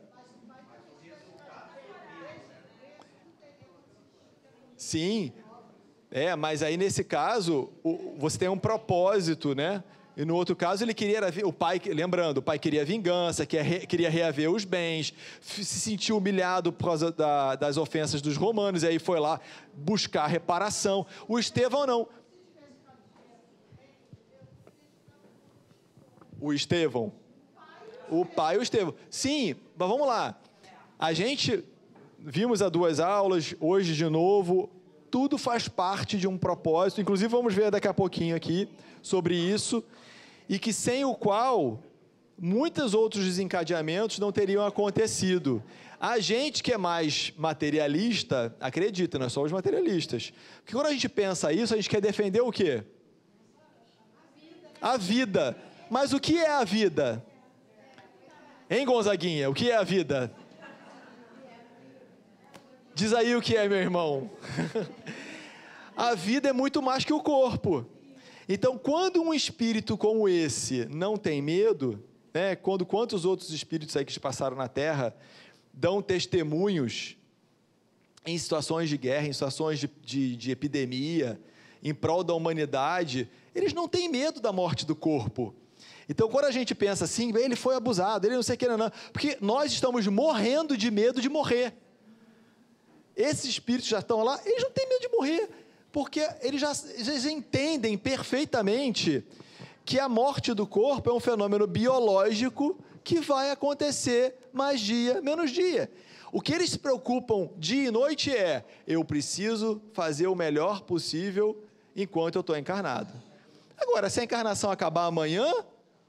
Sim, 4.76 5.32
é, 6.10 6.36
mas 6.36 6.62
aí 6.62 6.76
nesse 6.76 7.02
caso, 7.02 7.72
você 8.18 8.40
tem 8.40 8.48
um 8.50 8.58
propósito, 8.58 9.54
né? 9.54 9.82
E 10.16 10.24
no 10.24 10.36
outro 10.36 10.54
caso, 10.54 10.84
ele 10.84 10.94
queria, 10.94 11.20
o 11.44 11.52
pai, 11.52 11.80
lembrando, 11.84 12.38
o 12.38 12.42
pai 12.42 12.56
queria 12.58 12.84
vingança, 12.84 13.44
queria 13.44 14.08
reaver 14.08 14.48
os 14.50 14.64
bens, 14.64 15.12
se 15.40 15.64
sentiu 15.64 16.18
humilhado 16.18 16.72
por 16.72 16.84
causa 16.84 17.10
da, 17.10 17.56
das 17.56 17.76
ofensas 17.76 18.22
dos 18.22 18.36
romanos, 18.36 18.84
e 18.84 18.86
aí 18.86 18.98
foi 19.00 19.18
lá 19.18 19.40
buscar 19.74 20.26
reparação. 20.28 21.04
O 21.26 21.36
Estevão 21.36 21.84
não. 21.84 22.08
O 26.40 26.52
Estevão. 26.52 27.12
O 28.08 28.24
pai 28.24 28.54
e 28.54 28.58
o 28.58 28.62
Estevão. 28.62 28.94
Sim, 29.10 29.56
mas 29.76 29.88
vamos 29.88 30.06
lá. 30.06 30.38
A 30.96 31.12
gente 31.12 31.64
vimos 32.18 32.62
há 32.62 32.68
duas 32.68 33.00
aulas, 33.00 33.54
hoje 33.60 33.94
de 33.94 34.08
novo, 34.08 34.70
tudo 35.10 35.36
faz 35.36 35.68
parte 35.68 36.16
de 36.16 36.26
um 36.26 36.38
propósito, 36.38 37.00
inclusive 37.00 37.28
vamos 37.28 37.52
ver 37.52 37.70
daqui 37.70 37.86
a 37.86 37.94
pouquinho 37.94 38.34
aqui 38.34 38.68
sobre 39.02 39.36
isso, 39.36 39.84
e 40.48 40.58
que 40.58 40.72
sem 40.72 41.04
o 41.04 41.14
qual 41.14 41.82
muitos 42.38 42.94
outros 42.94 43.24
desencadeamentos 43.24 44.18
não 44.18 44.32
teriam 44.32 44.64
acontecido. 44.66 45.62
A 46.00 46.18
gente 46.18 46.62
que 46.62 46.72
é 46.72 46.76
mais 46.76 47.32
materialista, 47.36 48.54
acredita, 48.60 49.18
nós 49.18 49.32
somos 49.32 49.50
materialistas. 49.52 50.32
Porque 50.58 50.74
quando 50.74 50.86
a 50.86 50.92
gente 50.92 51.08
pensa 51.08 51.52
isso, 51.52 51.72
a 51.72 51.76
gente 51.76 51.88
quer 51.88 52.00
defender 52.00 52.42
o 52.42 52.52
quê? 52.52 52.82
A 54.80 54.96
vida. 54.96 55.56
Mas 55.88 56.12
o 56.12 56.20
que 56.20 56.38
é 56.38 56.50
a 56.50 56.64
vida? 56.64 57.24
Hein, 58.68 58.84
Gonzaguinha? 58.84 59.48
O 59.48 59.54
que 59.54 59.70
é 59.70 59.76
a 59.76 59.82
vida? 59.82 60.30
Diz 62.94 63.12
aí 63.12 63.34
o 63.34 63.42
que 63.42 63.56
é, 63.56 63.68
meu 63.68 63.78
irmão. 63.78 64.30
a 65.96 66.14
vida 66.14 66.48
é 66.48 66.52
muito 66.52 66.82
mais 66.82 67.04
que 67.04 67.12
o 67.12 67.20
corpo. 67.20 67.86
Então, 68.48 68.76
quando 68.76 69.22
um 69.22 69.32
espírito 69.32 69.96
como 69.96 70.28
esse 70.28 70.86
não 70.86 71.16
tem 71.16 71.40
medo, 71.40 72.02
né, 72.32 72.54
quando 72.56 72.84
quantos 72.84 73.24
outros 73.24 73.50
espíritos 73.50 73.96
aí 73.96 74.04
que 74.04 74.18
passaram 74.20 74.56
na 74.56 74.68
Terra 74.68 75.14
dão 75.72 76.02
testemunhos 76.02 77.16
em 78.26 78.36
situações 78.38 78.88
de 78.88 78.96
guerra, 78.96 79.26
em 79.26 79.32
situações 79.32 79.78
de, 79.78 79.90
de, 80.02 80.36
de 80.36 80.50
epidemia, 80.50 81.40
em 81.82 81.94
prol 81.94 82.24
da 82.24 82.34
humanidade, 82.34 83.28
eles 83.54 83.72
não 83.72 83.86
têm 83.86 84.08
medo 84.08 84.40
da 84.40 84.52
morte 84.52 84.86
do 84.86 84.96
corpo. 84.96 85.54
Então, 86.08 86.28
quando 86.28 86.46
a 86.46 86.50
gente 86.50 86.74
pensa 86.74 87.04
assim, 87.04 87.34
ele 87.36 87.56
foi 87.56 87.74
abusado, 87.74 88.26
ele 88.26 88.36
não 88.36 88.42
sei 88.42 88.56
o 88.56 88.58
que, 88.58 88.68
não, 88.68 88.76
não, 88.76 88.92
porque 89.12 89.36
nós 89.40 89.72
estamos 89.72 90.06
morrendo 90.06 90.76
de 90.76 90.90
medo 90.90 91.20
de 91.20 91.28
morrer 91.28 91.74
esses 93.16 93.44
espíritos 93.44 93.88
já 93.88 94.00
estão 94.00 94.22
lá, 94.22 94.40
eles 94.44 94.62
não 94.62 94.70
têm 94.70 94.88
medo 94.88 95.00
de 95.00 95.08
morrer, 95.08 95.48
porque 95.94 96.28
eles 96.42 96.60
já 96.60 96.72
eles 96.96 97.24
entendem 97.24 97.96
perfeitamente 97.96 99.24
que 99.84 100.00
a 100.00 100.08
morte 100.08 100.52
do 100.52 100.66
corpo 100.66 101.08
é 101.08 101.12
um 101.12 101.20
fenômeno 101.20 101.68
biológico 101.68 102.76
que 103.04 103.20
vai 103.20 103.52
acontecer 103.52 104.34
mais 104.52 104.80
dia, 104.80 105.22
menos 105.22 105.52
dia. 105.52 105.88
O 106.32 106.40
que 106.40 106.52
eles 106.52 106.70
se 106.70 106.80
preocupam 106.80 107.48
dia 107.56 107.86
e 107.86 107.90
noite 107.92 108.36
é: 108.36 108.64
eu 108.88 109.04
preciso 109.04 109.80
fazer 109.92 110.26
o 110.26 110.34
melhor 110.34 110.80
possível 110.80 111.62
enquanto 111.94 112.34
eu 112.34 112.40
estou 112.40 112.56
encarnado. 112.56 113.12
Agora, 113.78 114.10
se 114.10 114.18
a 114.18 114.24
encarnação 114.24 114.72
acabar 114.72 115.06
amanhã, 115.06 115.48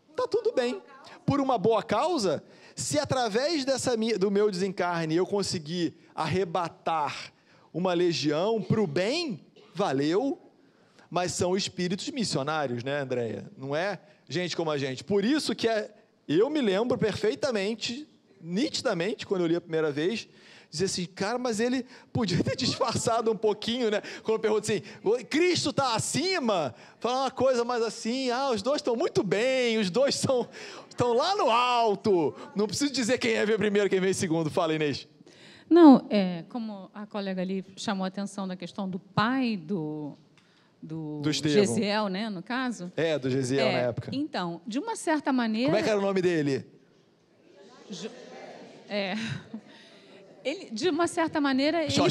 está 0.10 0.28
tudo 0.28 0.52
bem. 0.52 0.82
Por 1.28 1.40
uma 1.40 1.60
boa 1.60 1.84
causa, 1.84 2.44
se 2.76 2.98
através 2.98 3.64
dessa, 3.64 3.96
do 4.18 4.32
meu 4.32 4.50
desencarne 4.50 5.16
eu 5.16 5.28
conseguir 5.28 5.94
arrebatar 6.16 7.32
uma 7.72 7.94
legião 7.94 8.60
para 8.60 8.82
o 8.82 8.88
bem, 8.88 9.45
valeu, 9.76 10.42
mas 11.10 11.34
são 11.34 11.56
espíritos 11.56 12.10
missionários, 12.10 12.84
né, 12.84 13.02
Andréia? 13.02 13.52
Não 13.58 13.76
é 13.76 14.00
gente 14.28 14.56
como 14.56 14.72
a 14.72 14.78
gente. 14.78 15.04
Por 15.04 15.24
isso 15.24 15.54
que 15.54 15.68
é, 15.68 15.92
eu 16.28 16.50
me 16.50 16.62
lembro 16.62 16.98
perfeitamente, 16.98 18.08
nitidamente, 18.42 19.28
quando 19.28 19.42
eu 19.42 19.48
li 19.48 19.56
a 19.56 19.62
primeira 19.62 19.92
vez, 19.92 20.28
dizer 20.72 20.86
assim, 20.86 21.06
cara, 21.06 21.38
mas 21.38 21.60
ele 21.60 21.86
podia 22.12 22.42
ter 22.42 22.56
disfarçado 22.58 23.30
um 23.30 23.36
pouquinho, 23.36 23.92
né? 23.92 24.02
Quando 24.24 24.40
pergunta 24.40 24.72
assim, 24.72 24.82
Cristo 25.30 25.72
está 25.72 25.94
acima? 25.94 26.74
Falar 27.00 27.24
uma 27.24 27.32
coisa 27.32 27.66
mais 27.66 27.84
assim, 27.84 28.32
ah, 28.32 28.52
os 28.52 28.62
dois 28.62 28.78
estão 28.78 28.96
muito 28.96 29.24
bem, 29.24 29.78
os 29.78 29.90
dois 29.90 30.16
são, 30.16 30.48
estão 30.90 31.14
lá 31.14 31.36
no 31.36 31.50
alto. 31.52 32.34
Não 32.56 32.66
preciso 32.66 32.94
dizer 32.94 33.18
quem 33.18 33.34
é 33.34 33.46
ver 33.46 33.58
primeiro, 33.58 33.90
quem 33.90 34.00
vem 34.00 34.14
segundo. 34.14 34.50
Fala, 34.50 34.74
Inês. 34.74 35.06
Não, 35.70 36.06
é, 36.10 36.44
como 36.50 36.90
a 36.94 37.06
colega 37.06 37.42
ali 37.42 37.66
chamou 37.76 38.06
a 38.06 38.08
atenção 38.08 38.48
da 38.48 38.56
questão 38.56 38.88
do 38.88 39.00
pai 39.00 39.58
do, 39.58 40.18
do, 40.82 41.22
do 41.22 41.32
Gesiel, 41.32 42.08
né, 42.08 42.30
no 42.30 42.44
caso. 42.44 42.92
É, 42.96 43.18
do 43.18 43.30
Gesiel 43.30 43.68
é, 43.68 43.72
na 43.72 43.80
época. 43.80 44.10
Então, 44.14 44.62
de 44.66 44.80
uma 44.80 44.96
certa 44.96 45.34
maneira... 45.34 45.70
Como 45.70 45.80
é 45.80 45.84
que 45.84 45.90
era 45.90 46.00
o 46.00 46.02
nome 46.02 46.22
dele? 46.22 46.66
É. 48.88 49.16
Ele, 50.46 50.70
de 50.70 50.90
uma 50.90 51.08
certa 51.08 51.42
maneira... 51.42 51.84
Ele 51.84 51.92
foi, 51.92 52.10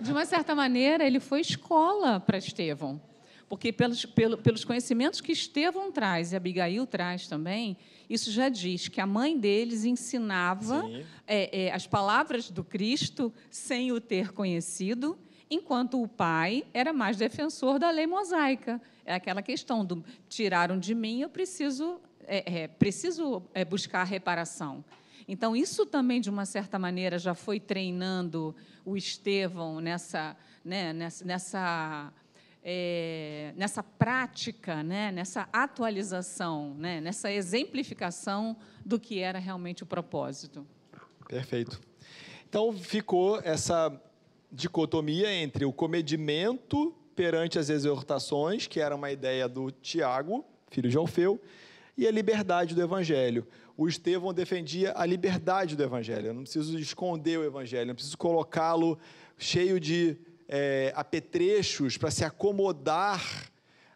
de 0.00 0.12
uma 0.12 0.26
certa 0.26 0.54
maneira, 0.54 1.06
ele 1.06 1.18
foi 1.18 1.40
escola 1.40 2.20
para 2.20 2.36
Estevão 2.36 3.00
porque 3.48 3.72
pelos, 3.72 4.04
pelos 4.04 4.64
conhecimentos 4.64 5.20
que 5.20 5.32
Estevão 5.32 5.90
traz 5.90 6.32
e 6.32 6.36
Abigail 6.36 6.86
traz 6.86 7.26
também, 7.26 7.76
isso 8.08 8.30
já 8.30 8.48
diz 8.48 8.88
que 8.88 9.00
a 9.00 9.06
mãe 9.06 9.38
deles 9.38 9.84
ensinava 9.84 10.82
é, 11.26 11.66
é, 11.66 11.72
as 11.72 11.86
palavras 11.86 12.50
do 12.50 12.64
Cristo 12.64 13.32
sem 13.50 13.92
o 13.92 14.00
ter 14.00 14.32
conhecido, 14.32 15.18
enquanto 15.50 16.02
o 16.02 16.08
pai 16.08 16.64
era 16.72 16.92
mais 16.92 17.16
defensor 17.16 17.78
da 17.78 17.90
lei 17.90 18.06
mosaica. 18.06 18.80
É 19.04 19.14
aquela 19.14 19.42
questão 19.42 19.84
do 19.84 20.04
tiraram 20.28 20.78
de 20.78 20.94
mim, 20.94 21.20
eu 21.20 21.28
preciso, 21.28 22.00
é, 22.26 22.62
é 22.62 22.68
preciso 22.68 23.42
é, 23.52 23.64
buscar 23.64 24.04
reparação. 24.04 24.84
Então, 25.26 25.54
isso 25.54 25.84
também, 25.84 26.22
de 26.22 26.30
uma 26.30 26.46
certa 26.46 26.78
maneira, 26.78 27.18
já 27.18 27.34
foi 27.34 27.60
treinando 27.60 28.56
o 28.82 28.96
Estevão 28.96 29.78
nessa, 29.78 30.34
né, 30.64 30.94
nessa, 30.94 31.24
nessa 31.24 32.12
é, 32.70 33.54
nessa 33.56 33.82
prática, 33.82 34.82
né, 34.82 35.10
nessa 35.10 35.48
atualização, 35.50 36.74
né, 36.74 37.00
nessa 37.00 37.32
exemplificação 37.32 38.54
do 38.84 39.00
que 39.00 39.20
era 39.20 39.38
realmente 39.38 39.82
o 39.84 39.86
propósito. 39.86 40.66
Perfeito. 41.26 41.80
Então 42.46 42.70
ficou 42.74 43.40
essa 43.40 43.98
dicotomia 44.52 45.32
entre 45.32 45.64
o 45.64 45.72
comedimento 45.72 46.94
perante 47.16 47.58
as 47.58 47.70
exortações, 47.70 48.66
que 48.66 48.80
era 48.80 48.94
uma 48.94 49.10
ideia 49.10 49.48
do 49.48 49.70
Tiago, 49.70 50.44
filho 50.70 50.90
de 50.90 50.96
Alfeu, 50.98 51.40
e 51.96 52.06
a 52.06 52.10
liberdade 52.10 52.74
do 52.74 52.82
Evangelho. 52.82 53.46
O 53.78 53.88
Estevão 53.88 54.34
defendia 54.34 54.92
a 54.94 55.06
liberdade 55.06 55.74
do 55.74 55.82
Evangelho. 55.82 56.26
Eu 56.26 56.34
não 56.34 56.42
preciso 56.42 56.78
esconder 56.78 57.38
o 57.38 57.44
Evangelho, 57.44 57.86
não 57.86 57.94
preciso 57.94 58.18
colocá-lo 58.18 58.98
cheio 59.38 59.80
de 59.80 60.18
é, 60.48 60.92
apetrechos 60.96 61.98
para 61.98 62.10
se 62.10 62.24
acomodar 62.24 63.50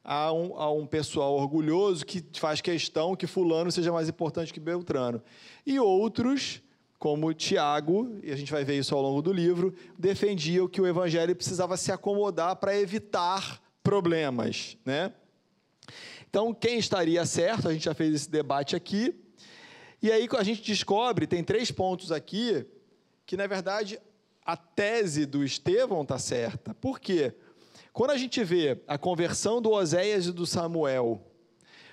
a 0.04 0.32
um, 0.32 0.56
a 0.56 0.70
um 0.70 0.86
pessoal 0.86 1.34
orgulhoso 1.34 2.04
que 2.04 2.22
faz 2.34 2.60
questão 2.60 3.16
que 3.16 3.26
fulano 3.26 3.70
seja 3.70 3.92
mais 3.92 4.08
importante 4.08 4.52
que 4.52 4.60
Beltrano. 4.60 5.22
E 5.64 5.78
outros, 5.78 6.60
como 6.98 7.32
Tiago, 7.32 8.18
e 8.22 8.30
a 8.30 8.36
gente 8.36 8.52
vai 8.52 8.64
ver 8.64 8.78
isso 8.78 8.94
ao 8.94 9.00
longo 9.00 9.22
do 9.22 9.32
livro, 9.32 9.74
defendiam 9.98 10.68
que 10.68 10.80
o 10.80 10.86
evangelho 10.86 11.34
precisava 11.34 11.76
se 11.76 11.90
acomodar 11.90 12.56
para 12.56 12.76
evitar 12.78 13.62
problemas, 13.82 14.76
né? 14.84 15.12
Então, 16.28 16.54
quem 16.54 16.78
estaria 16.78 17.24
certo? 17.26 17.68
A 17.68 17.72
gente 17.72 17.84
já 17.84 17.94
fez 17.94 18.14
esse 18.14 18.30
debate 18.30 18.74
aqui. 18.74 19.14
E 20.02 20.10
aí 20.10 20.26
a 20.36 20.42
gente 20.42 20.62
descobre, 20.62 21.26
tem 21.26 21.44
três 21.44 21.70
pontos 21.70 22.10
aqui, 22.10 22.66
que 23.26 23.36
na 23.36 23.46
verdade 23.46 24.00
a 24.44 24.56
tese 24.56 25.24
do 25.26 25.44
Estevão 25.44 26.02
está 26.02 26.18
certa. 26.18 26.74
Por 26.74 26.98
quê? 27.00 27.34
Quando 27.92 28.10
a 28.10 28.16
gente 28.16 28.42
vê 28.42 28.82
a 28.88 28.96
conversão 28.96 29.60
do 29.60 29.70
Oséias 29.70 30.26
e 30.26 30.32
do 30.32 30.46
Samuel, 30.46 31.20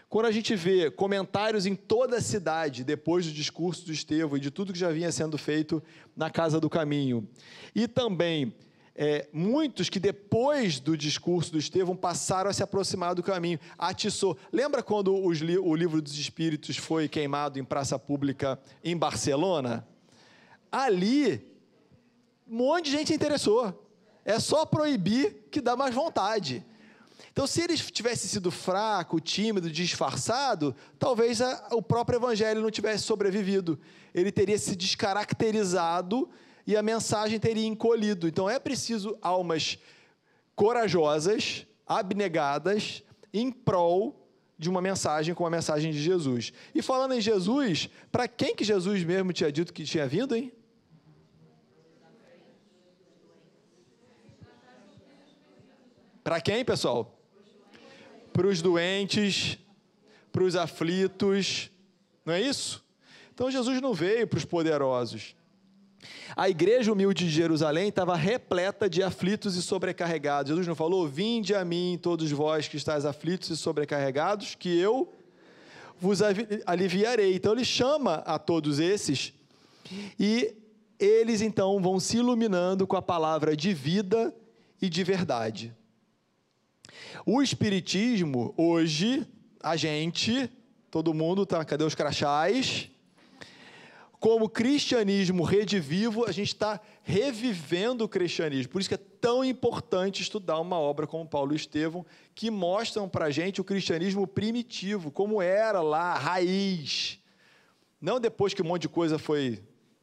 quando 0.08 0.26
a 0.26 0.32
gente 0.32 0.56
vê 0.56 0.90
comentários 0.90 1.66
em 1.66 1.76
toda 1.76 2.18
a 2.18 2.22
cidade, 2.22 2.84
depois 2.84 3.26
do 3.26 3.32
discurso 3.32 3.86
do 3.86 3.92
Estevão 3.92 4.38
e 4.38 4.40
de 4.40 4.50
tudo 4.50 4.74
que 4.74 4.80
já 4.80 4.90
vinha 4.90 5.12
sendo 5.12 5.38
feito 5.38 5.84
na 6.16 6.30
Casa 6.30 6.60
do 6.60 6.70
Caminho, 6.70 7.30
e 7.76 7.88
também 7.88 8.56
é, 8.96 9.30
muitos 9.32 9.90
que 9.90 10.00
depois 10.00 10.80
do 10.80 10.98
discurso 10.98 11.52
do 11.52 11.58
Estevão 11.58 11.96
passaram 11.96 12.50
a 12.50 12.54
se 12.54 12.64
aproximar 12.64 13.16
do 13.16 13.24
caminho, 13.24 13.58
atiçou. 13.78 14.38
Lembra 14.52 14.84
quando 14.84 15.16
li 15.32 15.58
o 15.58 15.74
livro 15.74 16.02
dos 16.02 16.18
Espíritos 16.18 16.76
foi 16.76 17.08
queimado 17.08 17.58
em 17.58 17.64
praça 17.64 17.98
pública 17.98 18.60
em 18.84 18.98
Barcelona? 18.98 19.88
Ali, 20.70 21.50
um 22.50 22.56
monte 22.56 22.86
de 22.86 22.92
gente 22.92 23.14
interessou. 23.14 23.88
É 24.26 24.40
só 24.40 24.66
proibir 24.66 25.48
que 25.52 25.62
dá 25.62 25.76
mais 25.76 25.94
vontade. 25.94 26.66
Então, 27.32 27.46
se 27.46 27.62
ele 27.62 27.78
tivesse 27.78 28.28
sido 28.28 28.52
fraco, 28.52 29.20
tímido, 29.20 29.70
disfarçado, 29.70 30.76
talvez 30.98 31.42
a, 31.42 31.70
o 31.72 31.82
próprio 31.82 32.18
evangelho 32.18 32.62
não 32.62 32.72
tivesse 32.72 33.04
sobrevivido. 33.04 33.80
Ele 34.14 34.32
teria 34.32 34.58
se 34.58 34.76
descaracterizado 34.76 36.30
e 36.66 36.76
a 36.76 36.82
mensagem 36.82 37.40
teria 37.40 37.68
encolhido. 37.68 38.28
Então, 38.28 38.50
é 38.50 38.60
preciso 38.60 39.18
almas 39.22 39.78
corajosas, 40.56 41.66
abnegadas, 41.88 43.04
em 43.34 43.52
prol 43.52 44.28
de 44.58 44.70
uma 44.70 44.82
mensagem 44.82 45.34
como 45.34 45.48
a 45.48 45.52
mensagem 45.52 45.92
de 45.92 46.02
Jesus. 46.02 46.52
E 46.76 46.82
falando 46.82 47.14
em 47.14 47.22
Jesus, 47.22 47.90
para 48.12 48.28
quem 48.28 48.56
que 48.56 48.64
Jesus 48.64 49.04
mesmo 49.04 49.32
tinha 49.32 49.52
dito 49.52 49.72
que 49.72 49.86
tinha 49.86 50.06
vindo, 50.06 50.36
hein? 50.36 50.52
Para 56.24 56.42
quem, 56.42 56.64
pessoal? 56.64 57.20
Para 58.34 58.48
os 58.48 58.62
doentes, 58.62 59.58
para 60.32 60.44
os 60.44 60.56
aflitos, 60.56 61.70
não 62.26 62.34
é 62.34 62.42
isso? 62.42 62.84
Então 63.34 63.50
Jesus 63.50 63.82
não 63.82 63.94
veio 63.94 64.28
para 64.28 64.38
os 64.38 64.46
poderosos. 64.46 65.36
A 66.36 66.50
igreja 66.50 66.92
humilde 66.92 67.26
de 67.26 67.32
Jerusalém 67.32 67.90
estava 67.90 68.16
repleta 68.16 68.90
de 68.90 69.04
aflitos 69.04 69.56
e 69.56 69.62
sobrecarregados. 69.62 70.50
Jesus 70.50 70.68
não 70.68 70.76
falou: 70.76 71.08
Vinde 71.08 71.54
a 71.56 71.66
mim, 71.66 72.00
todos 72.02 72.32
vós 72.32 72.68
que 72.68 72.78
estáis 72.78 73.06
aflitos 73.06 73.50
e 73.50 73.58
sobrecarregados, 73.58 74.56
que 74.56 74.78
eu 74.78 75.14
vos 76.00 76.20
aliviarei. 76.66 77.36
Então 77.36 77.54
ele 77.54 77.66
chama 77.66 78.16
a 78.26 78.40
todos 78.40 78.80
esses 78.80 79.34
e 80.20 80.56
eles 81.00 81.42
então 81.42 81.82
vão 81.82 82.00
se 82.00 82.18
iluminando 82.18 82.86
com 82.86 82.96
a 82.96 83.02
palavra 83.02 83.56
de 83.56 83.74
vida 83.74 84.34
e 84.82 84.90
de 84.90 85.04
verdade. 85.04 85.76
O 87.32 87.44
Espiritismo, 87.44 88.56
hoje, 88.58 89.24
a 89.62 89.76
gente, 89.76 90.50
todo 90.90 91.14
mundo, 91.14 91.46
tá, 91.46 91.64
cadê 91.64 91.84
os 91.84 91.94
crachás? 91.94 92.90
Como 94.20 94.50
cristianismo 94.50 95.44
redivivo, 95.44 96.26
a 96.26 96.32
gente 96.32 96.48
está 96.48 96.82
revivendo 97.04 98.04
o 98.04 98.10
cristianismo. 98.10 98.72
Por 98.72 98.82
isso 98.82 98.90
que 98.90 98.96
é 98.96 99.06
tão 99.22 99.46
importante 99.46 100.24
estudar 100.24 100.60
uma 100.60 100.80
obra 100.80 101.06
como 101.06 101.24
Paulo 101.24 101.54
e 101.54 101.56
Estevão, 101.56 102.04
que 102.34 102.50
mostram 102.50 103.08
para 103.08 103.26
a 103.26 103.30
gente 103.30 103.62
o 103.62 103.64
cristianismo 103.64 104.26
primitivo, 104.26 105.12
como 105.12 105.40
era 105.40 105.84
lá, 105.84 106.18
raiz. 106.18 107.20
Não 108.02 108.20
depois 108.20 108.56
que 108.56 108.64
um 108.64 108.66
monte 108.66 108.82
de 108.82 108.90
coisa 108.90 109.20
foi 109.20 109.62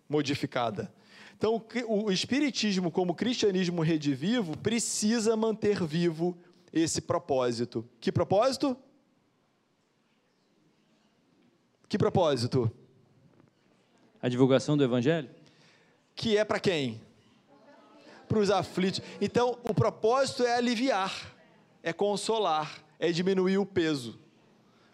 modificada. 0.09 0.95
Então, 1.37 1.61
o 1.89 2.12
Espiritismo, 2.12 2.89
como 2.89 3.16
cristianismo 3.16 3.83
redivivo, 3.83 4.57
precisa 4.57 5.37
manter 5.37 5.83
vivo 5.83 6.39
esse 6.81 7.01
propósito. 7.01 7.89
Que 8.01 8.12
propósito? 8.12 8.77
Que 11.89 11.97
propósito? 11.97 12.70
A 14.20 14.29
divulgação 14.29 14.77
do 14.77 14.85
Evangelho? 14.85 15.31
Que 16.14 16.37
é 16.37 16.45
para 16.45 16.61
quem? 16.61 17.01
Para 18.29 18.39
os 18.39 18.51
aflitos. 18.51 19.01
Então, 19.20 19.59
o 19.62 19.72
propósito 19.72 20.43
é 20.43 20.57
aliviar, 20.57 21.35
é 21.83 21.93
consolar, 21.93 22.83
é 22.99 23.12
diminuir 23.12 23.59
o 23.59 23.66
peso. 23.66 24.18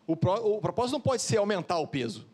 O, 0.07 0.16
pro, 0.16 0.35
o 0.35 0.61
propósito 0.61 0.93
não 0.93 1.01
pode 1.01 1.22
ser 1.22 1.39
aumentar 1.39 1.78
o 1.78 1.87
peso. 1.87 2.26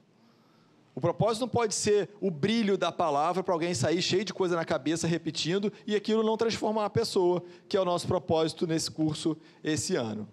O 0.98 1.00
propósito 1.00 1.42
não 1.42 1.48
pode 1.48 1.76
ser 1.76 2.10
o 2.20 2.28
brilho 2.28 2.76
da 2.76 2.90
palavra 2.90 3.40
para 3.40 3.54
alguém 3.54 3.72
sair 3.72 4.02
cheio 4.02 4.24
de 4.24 4.34
coisa 4.34 4.56
na 4.56 4.64
cabeça 4.64 5.06
repetindo 5.06 5.72
e 5.86 5.94
aquilo 5.94 6.24
não 6.24 6.36
transformar 6.36 6.86
a 6.86 6.90
pessoa, 6.90 7.40
que 7.68 7.76
é 7.76 7.80
o 7.80 7.84
nosso 7.84 8.08
propósito 8.08 8.66
nesse 8.66 8.90
curso 8.90 9.36
esse 9.62 9.94
ano. 9.94 10.28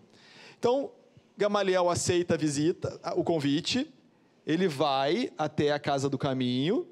Então, 0.57 0.89
Gamaliel 1.37 1.87
aceita 1.87 2.33
a 2.33 2.37
visita, 2.37 2.99
o 3.15 3.23
convite, 3.23 3.93
ele 4.43 4.67
vai 4.67 5.31
até 5.37 5.71
a 5.71 5.77
casa 5.77 6.09
do 6.09 6.17
caminho. 6.17 6.87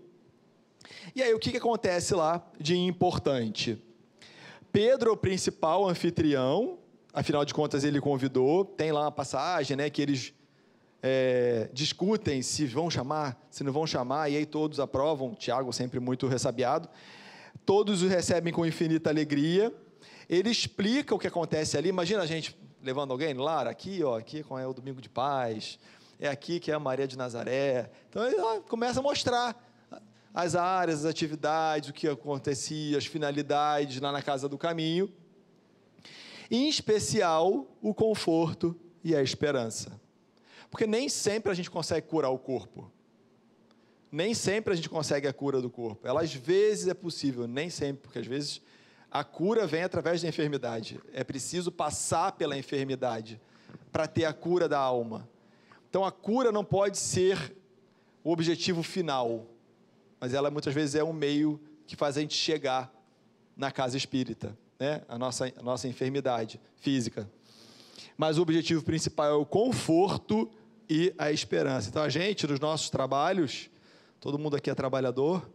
E 1.15 1.23
aí 1.23 1.33
o 1.33 1.39
que, 1.39 1.49
que 1.49 1.57
acontece 1.57 2.13
lá 2.13 2.47
de 2.59 2.77
importante? 2.77 3.81
Pedro 4.71 5.09
é 5.09 5.13
o 5.13 5.17
principal 5.17 5.89
anfitrião, 5.89 6.77
afinal 7.11 7.43
de 7.43 7.55
contas 7.55 7.83
ele 7.83 7.99
convidou, 7.99 8.65
tem 8.65 8.91
lá 8.91 9.01
uma 9.01 9.11
passagem, 9.11 9.75
né, 9.75 9.89
que 9.89 9.99
eles 9.99 10.31
é, 11.05 11.69
discutem 11.73 12.41
se 12.41 12.65
vão 12.65 12.89
chamar, 12.89 13.37
se 13.51 13.61
não 13.61 13.73
vão 13.73 13.85
chamar, 13.85 14.31
e 14.31 14.37
aí 14.37 14.45
todos 14.45 14.79
aprovam, 14.79 15.35
Tiago 15.35 15.73
sempre 15.73 15.99
muito 15.99 16.27
ressabiado, 16.27 16.87
todos 17.65 18.01
o 18.01 18.07
recebem 18.07 18.53
com 18.53 18.65
infinita 18.65 19.09
alegria, 19.09 19.75
ele 20.29 20.49
explica 20.49 21.13
o 21.13 21.19
que 21.19 21.27
acontece 21.27 21.77
ali, 21.77 21.89
imagina 21.89 22.21
a 22.21 22.25
gente 22.25 22.57
levando 22.81 23.11
alguém, 23.11 23.33
Lara, 23.33 23.69
aqui, 23.69 24.01
ó, 24.01 24.17
aqui 24.17 24.45
é 24.49 24.67
o 24.67 24.73
Domingo 24.73 25.01
de 25.01 25.09
Paz, 25.09 25.77
é 26.17 26.29
aqui 26.29 26.57
que 26.57 26.71
é 26.71 26.73
a 26.73 26.79
Maria 26.79 27.05
de 27.05 27.17
Nazaré, 27.17 27.91
então 28.09 28.25
ele 28.25 28.37
começa 28.69 29.01
a 29.01 29.03
mostrar 29.03 29.61
as 30.33 30.55
áreas, 30.55 30.99
as 30.99 31.05
atividades, 31.05 31.89
o 31.89 31.93
que 31.93 32.07
acontecia, 32.07 32.97
as 32.97 33.05
finalidades 33.05 33.99
lá 33.99 34.09
na 34.09 34.21
Casa 34.21 34.47
do 34.47 34.57
Caminho, 34.57 35.11
em 36.49 36.69
especial 36.69 37.67
o 37.81 37.93
conforto 37.93 38.73
e 39.03 39.13
a 39.13 39.21
esperança. 39.21 40.01
Porque 40.73 40.87
nem 40.87 41.07
sempre 41.07 41.51
a 41.51 41.55
gente 41.55 41.69
consegue 41.69 42.07
curar 42.07 42.31
o 42.31 42.39
corpo. 42.39 42.91
Nem 44.11 44.33
sempre 44.33 44.73
a 44.73 44.75
gente 44.75 44.89
consegue 44.89 45.27
a 45.27 45.31
cura 45.31 45.61
do 45.61 45.69
corpo. 45.69 46.07
Ela 46.07 46.23
às 46.23 46.33
vezes 46.33 46.87
é 46.87 46.95
possível, 46.95 47.45
nem 47.45 47.69
sempre, 47.69 48.01
porque 48.01 48.17
às 48.17 48.25
vezes 48.25 48.59
a 49.11 49.23
cura 49.23 49.67
vem 49.67 49.83
através 49.83 50.23
da 50.23 50.27
enfermidade. 50.27 50.99
É 51.13 51.23
preciso 51.23 51.71
passar 51.71 52.31
pela 52.31 52.57
enfermidade 52.57 53.39
para 53.91 54.07
ter 54.07 54.25
a 54.25 54.33
cura 54.33 54.67
da 54.67 54.79
alma. 54.79 55.29
Então 55.91 56.03
a 56.03 56.11
cura 56.11 56.51
não 56.51 56.65
pode 56.65 56.97
ser 56.97 57.55
o 58.23 58.31
objetivo 58.31 58.81
final, 58.81 59.45
mas 60.19 60.33
ela 60.33 60.49
muitas 60.49 60.73
vezes 60.73 60.95
é 60.95 61.03
um 61.03 61.13
meio 61.13 61.61
que 61.85 61.95
faz 61.95 62.17
a 62.17 62.21
gente 62.21 62.33
chegar 62.33 62.91
na 63.55 63.71
casa 63.71 63.95
espírita, 63.95 64.57
né? 64.79 65.03
a, 65.07 65.19
nossa, 65.19 65.53
a 65.55 65.61
nossa 65.61 65.87
enfermidade 65.87 66.59
física. 66.77 67.29
Mas 68.17 68.39
o 68.39 68.41
objetivo 68.41 68.83
principal 68.83 69.27
é 69.27 69.33
o 69.33 69.45
conforto 69.45 70.49
e 70.89 71.13
a 71.17 71.31
esperança. 71.31 71.89
Então, 71.89 72.03
a 72.03 72.09
gente, 72.09 72.47
nos 72.47 72.59
nossos 72.59 72.89
trabalhos, 72.89 73.69
todo 74.19 74.37
mundo 74.37 74.55
aqui 74.55 74.69
é 74.69 74.75
trabalhador, 74.75 75.49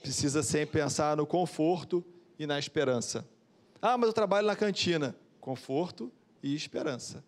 precisa 0.00 0.42
sempre 0.42 0.80
pensar 0.80 1.16
no 1.16 1.26
conforto 1.26 2.04
e 2.38 2.46
na 2.46 2.58
esperança. 2.58 3.26
Ah, 3.80 3.96
mas 3.96 4.08
eu 4.08 4.12
trabalho 4.12 4.46
na 4.46 4.56
cantina. 4.56 5.14
Conforto 5.40 6.10
e 6.42 6.54
esperança. 6.54 7.24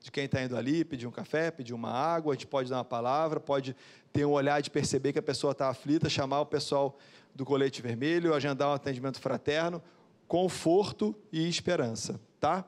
De 0.00 0.10
quem 0.10 0.24
está 0.24 0.42
indo 0.42 0.56
ali, 0.56 0.84
pedir 0.84 1.06
um 1.06 1.10
café, 1.10 1.50
pedir 1.50 1.74
uma 1.74 1.90
água, 1.90 2.32
a 2.32 2.36
gente 2.36 2.46
pode 2.46 2.70
dar 2.70 2.78
uma 2.78 2.84
palavra, 2.84 3.40
pode 3.40 3.74
ter 4.12 4.24
um 4.24 4.30
olhar 4.30 4.62
de 4.62 4.70
perceber 4.70 5.12
que 5.12 5.18
a 5.18 5.22
pessoa 5.22 5.52
está 5.52 5.68
aflita, 5.68 6.08
chamar 6.08 6.40
o 6.40 6.46
pessoal 6.46 6.96
do 7.34 7.44
colete 7.44 7.82
vermelho, 7.82 8.34
agendar 8.34 8.68
um 8.68 8.72
atendimento 8.72 9.20
fraterno. 9.20 9.82
Conforto 10.26 11.14
e 11.32 11.48
esperança, 11.48 12.20
tá? 12.38 12.64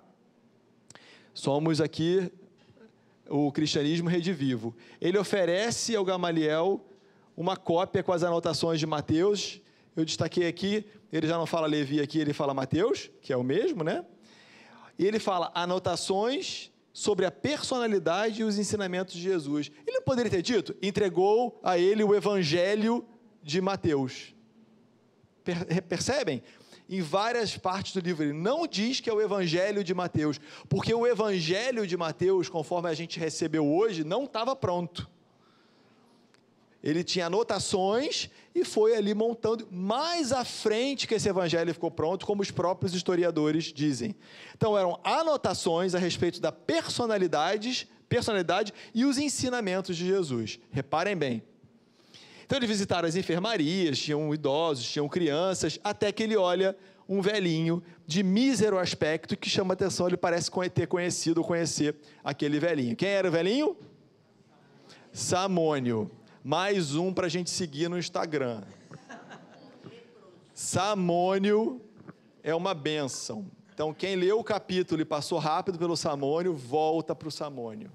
Somos 1.33 1.81
aqui 1.81 2.33
o 3.31 3.51
cristianismo 3.53 4.09
redivivo. 4.09 4.75
Ele 5.01 5.17
oferece 5.17 5.95
ao 5.95 6.05
Gamaliel 6.05 6.85
uma 7.37 7.57
cópia 7.57 8.03
com 8.03 8.13
as 8.13 8.23
anotações 8.23 8.81
de 8.81 8.87
Mateus. 8.87 9.61
Eu 9.97 10.05
destaquei 10.05 10.47
aqui, 10.47 10.85
ele 11.13 11.27
já 11.27 11.39
não 11.39 11.47
fala 11.47 11.67
Levi 11.67 12.01
aqui, 12.01 12.19
ele 12.19 12.33
fala 12.33 12.53
Mateus, 12.53 13.11
que 13.23 13.33
é 13.33 13.37
o 13.37 13.43
mesmo, 13.43 13.85
né? 13.85 14.05
E 14.99 15.07
ele 15.07 15.19
fala 15.19 15.51
anotações 15.55 16.71
sobre 16.93 17.25
a 17.25 17.31
personalidade 17.31 18.41
e 18.41 18.45
os 18.45 18.59
ensinamentos 18.59 19.15
de 19.15 19.23
Jesus. 19.23 19.71
Ele 19.87 19.97
não 19.97 20.03
poderia 20.03 20.31
ter 20.31 20.43
dito, 20.43 20.77
entregou 20.83 21.59
a 21.63 21.79
ele 21.79 22.03
o 22.03 22.15
evangelho 22.15 23.07
de 23.43 23.61
Mateus. 23.61 24.35
Percebem? 25.89 26.43
Em 26.93 27.01
várias 27.01 27.57
partes 27.57 27.93
do 27.95 28.01
livro, 28.01 28.25
ele 28.25 28.33
não 28.33 28.67
diz 28.67 28.99
que 28.99 29.09
é 29.09 29.13
o 29.13 29.21
Evangelho 29.21 29.85
de 29.85 29.95
Mateus, 29.95 30.41
porque 30.69 30.93
o 30.93 31.07
Evangelho 31.07 31.87
de 31.87 31.97
Mateus, 31.97 32.49
conforme 32.49 32.89
a 32.89 32.95
gente 32.95 33.17
recebeu 33.17 33.65
hoje, 33.65 34.03
não 34.03 34.25
estava 34.25 34.57
pronto. 34.57 35.09
Ele 36.83 37.05
tinha 37.05 37.27
anotações 37.27 38.29
e 38.53 38.65
foi 38.65 38.97
ali 38.97 39.15
montando 39.15 39.69
mais 39.71 40.33
à 40.33 40.45
frente 40.45 41.07
que 41.07 41.15
esse 41.15 41.29
evangelho 41.29 41.73
ficou 41.73 41.91
pronto, 41.91 42.27
como 42.27 42.43
os 42.43 42.51
próprios 42.51 42.93
historiadores 42.93 43.65
dizem. 43.65 44.17
Então 44.57 44.77
eram 44.77 44.99
anotações 45.05 45.95
a 45.95 45.99
respeito 45.99 46.41
da 46.41 46.51
personalidade, 46.51 47.89
personalidade 48.09 48.75
e 48.93 49.05
os 49.05 49.17
ensinamentos 49.17 49.97
de 49.97 50.07
Jesus. 50.07 50.59
Reparem 50.73 51.17
bem. 51.17 51.43
Então 52.51 52.59
eles 52.59 52.69
visitaram 52.69 53.09
as 53.09 53.15
enfermarias, 53.15 53.97
tinham 53.97 54.35
idosos, 54.35 54.85
tinham 54.85 55.09
crianças, 55.09 55.79
até 55.85 56.11
que 56.11 56.21
ele 56.21 56.37
olha 56.37 56.77
um 57.09 57.23
velhinho 57.23 57.81
de 58.05 58.25
mísero 58.25 58.77
aspecto 58.77 59.37
que 59.37 59.49
chama 59.49 59.75
atenção, 59.75 60.09
ele 60.09 60.17
parece 60.17 60.51
ter 60.75 60.89
conhecido 60.89 61.39
ou 61.39 61.47
conhecer 61.47 61.95
aquele 62.25 62.59
velhinho. 62.59 62.97
Quem 62.97 63.09
era 63.09 63.29
o 63.29 63.31
velhinho? 63.31 63.77
Samônio 65.13 66.11
mais 66.43 66.97
um 66.97 67.15
para 67.15 67.27
a 67.27 67.29
gente 67.29 67.51
seguir 67.51 67.89
no 67.89 67.97
Instagram. 67.97 68.63
Samônio 70.53 71.81
é 72.43 72.53
uma 72.53 72.75
benção. 72.75 73.49
Então, 73.73 73.95
quem 73.95 74.17
leu 74.17 74.41
o 74.41 74.45
capítulo 74.45 75.01
e 75.01 75.05
passou 75.05 75.39
rápido 75.39 75.79
pelo 75.79 75.97
Samônio, 75.97 76.53
volta 76.53 77.15
para 77.15 77.29
o 77.29 77.31
Samônio. 77.31 77.93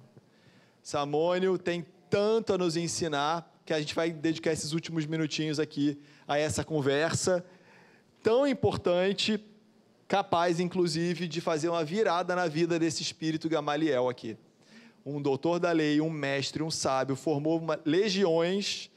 Samônio 0.82 1.58
tem 1.58 1.86
tanto 2.10 2.54
a 2.54 2.58
nos 2.58 2.78
ensinar 2.78 3.52
que 3.66 3.74
a 3.74 3.80
gente 3.80 3.96
vai 3.96 4.12
dedicar 4.12 4.52
esses 4.52 4.72
últimos 4.74 5.06
minutinhos 5.06 5.60
aqui 5.60 6.00
a 6.28 6.38
essa 6.38 6.64
conversa 6.64 7.46
tão 8.22 8.48
importante, 8.48 9.44
capaz, 10.08 10.60
inclusive, 10.60 11.28
de 11.28 11.42
fazer 11.42 11.70
uma 11.70 11.84
virada 11.84 12.36
na 12.36 12.48
vida 12.48 12.78
desse 12.78 13.02
espírito 13.02 13.50
Gamaliel 13.50 14.08
aqui 14.10 14.38
um 15.06 15.22
doutor 15.22 15.60
da 15.60 15.72
lei, 15.72 16.02
um 16.02 16.10
mestre, 16.10 16.64
um 16.64 16.72
sábio, 16.72 17.16
formou 17.16 17.60
uma, 17.60 17.80
legiões 17.86 18.90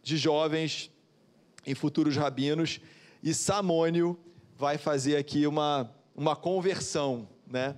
de 0.00 0.16
jovens 0.16 0.90
e 1.66 1.74
futuros 1.74 2.16
rabinos, 2.16 2.80
e 3.20 3.34
Samônio 3.34 4.16
vai 4.56 4.78
fazer 4.78 5.16
aqui 5.16 5.44
uma, 5.46 5.92
uma 6.14 6.36
conversão, 6.36 7.28
né? 7.44 7.74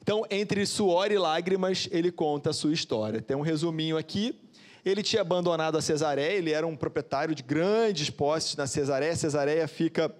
Então, 0.00 0.24
entre 0.30 0.64
suor 0.64 1.10
e 1.10 1.18
lágrimas, 1.18 1.88
ele 1.90 2.12
conta 2.12 2.50
a 2.50 2.52
sua 2.52 2.72
história. 2.72 3.20
Tem 3.20 3.36
um 3.36 3.42
resuminho 3.42 3.98
aqui. 3.98 4.40
Ele 4.88 5.02
tinha 5.02 5.20
abandonado 5.20 5.76
a 5.76 5.82
Cesareia, 5.82 6.32
ele 6.32 6.50
era 6.50 6.66
um 6.66 6.74
proprietário 6.74 7.34
de 7.34 7.42
grandes 7.42 8.08
posses 8.08 8.56
na 8.56 8.66
Cesareia. 8.66 9.14
Cesareia 9.14 9.68
fica 9.68 10.14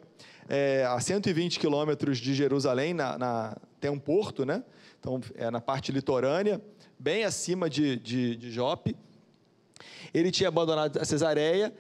é, 0.47 0.85
a 0.87 1.01
120 1.01 1.59
quilômetros 1.59 2.19
de 2.19 2.35
Jerusalém, 2.35 2.93
na, 2.93 3.17
na, 3.17 3.57
tem 3.81 3.91
um 3.91 3.99
porto, 3.99 4.45
né? 4.45 4.63
então 5.01 5.21
é 5.37 5.51
na 5.51 5.61
parte 5.61 5.91
litorânea, 5.91 6.61
bem 6.99 7.25
acima 7.25 7.71
de, 7.71 7.97
de, 7.97 8.37
de 8.37 8.51
Jope. 8.51 8.95
Ele 10.13 10.31
tinha 10.31 10.49
abandonado 10.49 10.99
a 10.99 11.05
Cesareia, 11.05 11.73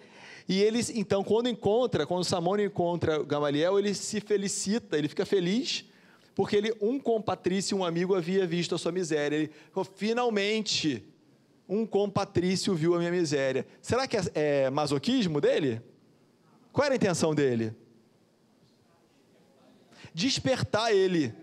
e 0.48 0.62
ele, 0.62 0.80
então, 0.94 1.22
quando 1.22 1.46
encontra, 1.46 2.06
quando 2.06 2.24
Samônio 2.24 2.64
encontra 2.64 3.22
Gamaliel, 3.22 3.78
ele 3.78 3.92
se 3.92 4.18
felicita, 4.18 4.96
ele 4.96 5.08
fica 5.08 5.26
feliz, 5.26 5.84
porque 6.34 6.56
ele, 6.56 6.74
um 6.80 6.98
compatrício, 6.98 7.76
um 7.76 7.84
amigo, 7.84 8.14
havia 8.14 8.46
visto 8.46 8.74
a 8.74 8.78
sua 8.78 8.90
miséria. 8.90 9.36
Ele 9.36 9.50
finalmente, 9.94 11.04
um 11.68 11.86
compatrício 11.86 12.74
viu 12.74 12.94
a 12.94 12.98
minha 12.98 13.10
miséria. 13.10 13.66
Será 13.82 14.06
que 14.06 14.16
é, 14.16 14.22
é 14.34 14.70
masoquismo 14.70 15.40
dele? 15.40 15.82
Qual 16.72 16.84
era 16.84 16.94
a 16.94 16.96
intenção 16.96 17.34
dele? 17.34 17.74
Despertar 20.14 20.92
ele 20.92 21.34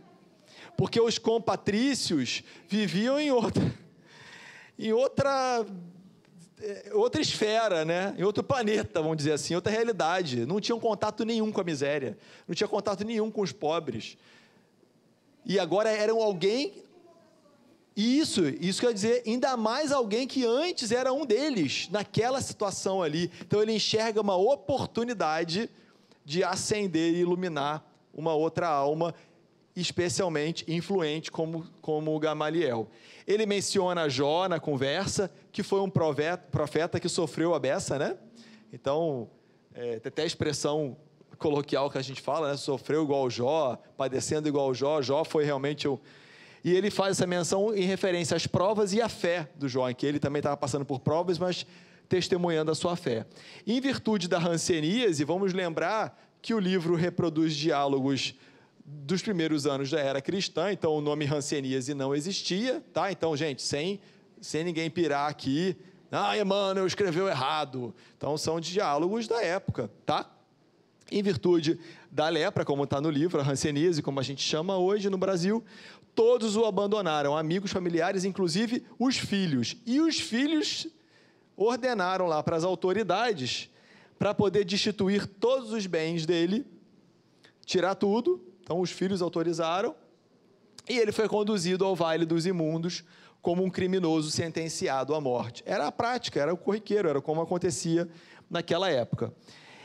porque 0.78 1.00
os 1.00 1.18
compatrícios 1.18 2.44
viviam 2.68 3.20
em 3.20 3.32
outra, 3.32 3.74
em 4.78 4.92
outra, 4.92 5.66
eh, 6.62 6.92
outra 6.94 7.22
esfera, 7.22 7.86
né? 7.86 8.14
em 8.18 8.24
outro 8.24 8.44
planeta, 8.44 9.02
vamos 9.02 9.18
dizer 9.18 9.34
assim, 9.34 9.56
outra 9.56 9.72
realidade. 9.72 10.46
Não 10.46 10.60
tinham 10.60 10.80
contato 10.80 11.24
nenhum 11.24 11.52
com 11.52 11.62
a 11.62 11.64
miséria, 11.64 12.18
não 12.48 12.54
tinha 12.54 12.68
contato 12.68 13.06
nenhum 13.06 13.32
com 13.32 13.42
os 13.42 13.52
pobres. 13.52 14.18
E 15.46 15.60
agora 15.60 15.90
eram 15.90 16.22
alguém. 16.22 16.84
Isso, 17.96 18.46
isso 18.60 18.82
quer 18.82 18.94
dizer, 18.94 19.24
ainda 19.26 19.56
mais 19.56 19.92
alguém 19.92 20.28
que 20.28 20.46
antes 20.46 20.92
era 20.92 21.14
um 21.14 21.26
deles, 21.26 21.88
naquela 21.90 22.42
situação 22.42 23.02
ali. 23.02 23.32
Então 23.42 23.62
ele 23.62 23.74
enxerga 23.74 24.20
uma 24.20 24.36
oportunidade 24.36 25.70
de 26.26 26.44
acender 26.44 27.14
e 27.14 27.20
iluminar 27.20 27.90
uma 28.14 28.34
outra 28.34 28.68
alma 28.68 29.14
especialmente 29.76 30.64
influente 30.72 31.32
como, 31.32 31.68
como 31.82 32.18
Gamaliel. 32.18 32.88
Ele 33.28 33.46
menciona 33.46 34.08
Jó 34.08 34.48
na 34.48 34.60
conversa, 34.60 35.30
que 35.52 35.64
foi 35.64 35.82
um 35.82 35.90
profeta, 35.90 37.00
que 37.00 37.10
sofreu 37.10 37.54
a 37.54 37.60
beça, 37.60 38.00
né? 38.00 38.18
Então, 38.72 39.30
é, 39.74 40.02
até 40.04 40.24
a 40.24 40.26
expressão 40.26 40.96
coloquial 41.38 41.90
que 41.90 41.98
a 41.98 42.02
gente 42.02 42.22
fala, 42.22 42.52
né? 42.52 42.58
Sofreu 42.58 43.04
igual 43.04 43.30
Jó, 43.30 43.78
padecendo 43.98 44.48
igual 44.48 44.74
Jó. 44.74 45.02
Jó 45.02 45.24
foi 45.26 45.44
realmente 45.44 45.88
o... 45.88 46.00
E 46.66 46.74
ele 46.74 46.90
faz 46.90 47.12
essa 47.12 47.28
menção 47.28 47.76
em 47.76 47.84
referência 47.84 48.36
às 48.36 48.48
provas 48.48 48.92
e 48.92 49.00
à 49.00 49.08
fé 49.08 49.48
do 49.56 49.68
em 49.68 49.94
que 49.94 50.04
ele 50.04 50.18
também 50.18 50.40
estava 50.40 50.58
passando 50.58 50.84
por 50.84 51.00
provas, 51.00 51.38
mas 51.38 51.64
testemunhando 52.10 52.72
a 52.72 52.76
sua 52.76 52.96
fé. 52.96 53.28
Em 53.68 53.80
virtude 53.80 54.28
da 54.28 54.40
ranceníase, 54.40 55.24
vamos 55.24 55.54
lembrar 55.54 56.20
que 56.42 56.56
o 56.56 56.60
livro 56.60 56.96
reproduz 56.96 57.56
diálogos 57.56 58.34
dos 58.84 59.22
primeiros 59.22 59.68
anos 59.68 59.92
da 59.92 60.00
era 60.00 60.20
cristã, 60.20 60.72
então 60.72 60.96
o 60.96 61.02
nome 61.02 61.28
Hanseníase 61.28 61.94
não 61.94 62.16
existia, 62.16 62.84
tá? 62.92 63.12
Então, 63.12 63.38
gente, 63.38 63.62
sem, 63.62 64.00
sem 64.42 64.64
ninguém 64.64 64.90
pirar 64.90 65.30
aqui, 65.30 65.78
ah, 66.12 66.36
Emmanuel 66.36 66.88
escreveu 66.88 67.28
errado. 67.28 67.94
Então, 68.18 68.36
são 68.40 68.60
diálogos 68.60 69.28
da 69.28 69.40
época, 69.40 69.92
tá? 70.04 70.32
Em 71.12 71.22
virtude 71.22 71.80
da 72.12 72.30
lepra, 72.30 72.66
como 72.66 72.84
está 72.86 73.02
no 73.02 73.10
livro, 73.10 73.40
a 73.40 73.44
Hanseníase, 73.44 74.02
como 74.02 74.20
a 74.20 74.24
gente 74.24 74.42
chama 74.42 74.78
hoje 74.78 75.10
no 75.10 75.18
Brasil, 75.18 75.64
todos 76.16 76.56
o 76.56 76.66
abandonaram, 76.66 77.38
amigos, 77.38 77.72
familiares, 77.72 78.24
inclusive 78.24 78.84
os 78.98 79.18
filhos. 79.18 79.76
E 79.86 80.00
os 80.00 80.20
filhos 80.20 80.88
ordenaram 81.58 82.26
lá 82.26 82.42
para 82.42 82.56
as 82.56 82.64
autoridades 82.64 83.70
para 84.18 84.34
poder 84.34 84.64
destituir 84.64 85.28
todos 85.28 85.72
os 85.72 85.86
bens 85.86 86.26
dele, 86.26 86.66
tirar 87.66 87.96
tudo 87.96 88.42
então 88.66 88.82
os 88.82 88.90
filhos 88.90 89.22
autorizaram 89.22 89.96
e 90.90 90.98
ele 90.98 91.12
foi 91.12 91.30
conduzido 91.30 91.86
ao 91.86 91.96
vale 91.96 92.26
dos 92.26 92.48
imundos 92.48 93.04
como 93.40 93.64
um 93.64 93.70
criminoso 93.70 94.32
sentenciado 94.32 95.14
à 95.14 95.22
morte. 95.22 95.62
Era 95.68 95.86
a 95.86 95.92
prática, 95.92 96.42
era 96.42 96.52
o 96.52 96.58
corriqueiro, 96.58 97.08
era 97.08 97.22
como 97.22 97.42
acontecia 97.42 98.10
naquela 98.50 98.90
época. 98.90 99.32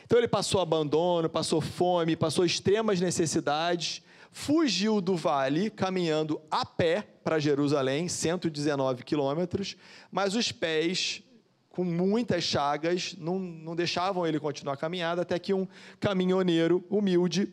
Então 0.07 0.17
ele 0.17 0.27
passou 0.27 0.63
abandono, 0.63 1.29
passou 1.29 1.61
fome, 1.61 2.17
passou 2.17 2.45
extremas 2.45 3.03
necessidades, 3.03 4.03
fugiu 4.31 5.01
do 5.01 5.17
vale 5.17 5.71
caminhando 5.71 6.41
a 6.51 6.65
pé 6.65 7.07
para 7.23 7.39
Jerusalém, 7.39 8.09
119 8.09 9.03
quilômetros, 9.03 9.77
mas 10.11 10.35
os 10.35 10.53
pés 10.53 11.23
com 11.69 11.85
muitas 11.85 12.43
chagas 12.43 13.15
não, 13.19 13.39
não 13.39 13.77
deixavam 13.77 14.27
ele 14.27 14.41
continuar 14.41 14.75
a 14.75 14.77
caminhada, 14.77 15.23
até 15.23 15.39
que 15.39 15.55
um 15.55 15.67
caminhoneiro 15.99 16.85
humilde 16.91 17.53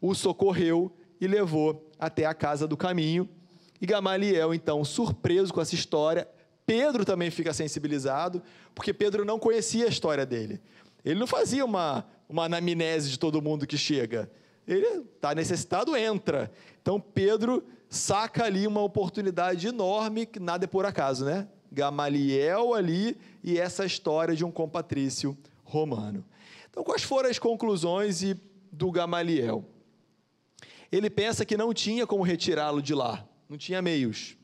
o 0.00 0.14
socorreu 0.14 0.92
e 1.20 1.26
levou 1.26 1.88
até 1.98 2.26
a 2.26 2.34
casa 2.34 2.66
do 2.66 2.76
caminho. 2.76 3.28
E 3.80 3.86
Gamaliel, 3.86 4.52
então, 4.52 4.84
surpreso 4.84 5.54
com 5.54 5.60
essa 5.60 5.74
história, 5.74 6.28
Pedro 6.66 7.04
também 7.04 7.30
fica 7.30 7.52
sensibilizado, 7.52 8.42
porque 8.74 8.92
Pedro 8.92 9.24
não 9.24 9.38
conhecia 9.38 9.86
a 9.86 9.88
história 9.88 10.26
dele. 10.26 10.60
Ele 11.04 11.18
não 11.18 11.26
fazia 11.26 11.64
uma, 11.64 12.06
uma 12.28 12.44
anamnese 12.44 13.10
de 13.10 13.18
todo 13.18 13.42
mundo 13.42 13.66
que 13.66 13.76
chega. 13.76 14.30
Ele 14.66 14.86
está 15.14 15.34
necessitado, 15.34 15.96
entra. 15.96 16.50
Então 16.80 17.00
Pedro 17.00 17.64
saca 17.88 18.44
ali 18.44 18.66
uma 18.66 18.82
oportunidade 18.82 19.66
enorme, 19.66 20.26
que 20.26 20.40
nada 20.40 20.64
é 20.64 20.68
por 20.68 20.86
acaso, 20.86 21.24
né? 21.24 21.48
Gamaliel 21.70 22.74
ali 22.74 23.16
e 23.42 23.58
essa 23.58 23.84
história 23.84 24.36
de 24.36 24.44
um 24.44 24.50
compatrício 24.50 25.36
romano. 25.64 26.24
Então, 26.70 26.84
quais 26.84 27.02
foram 27.02 27.28
as 27.28 27.38
conclusões 27.38 28.22
do 28.70 28.90
Gamaliel? 28.90 29.64
ele 30.92 31.08
pensa 31.08 31.44
que 31.46 31.56
não 31.56 31.72
tinha 31.72 32.06
como 32.06 32.22
retirá-lo 32.22 32.82
de 32.82 32.94
lá, 32.94 33.26
não 33.48 33.56
tinha 33.56 33.80
meios. 33.80 34.36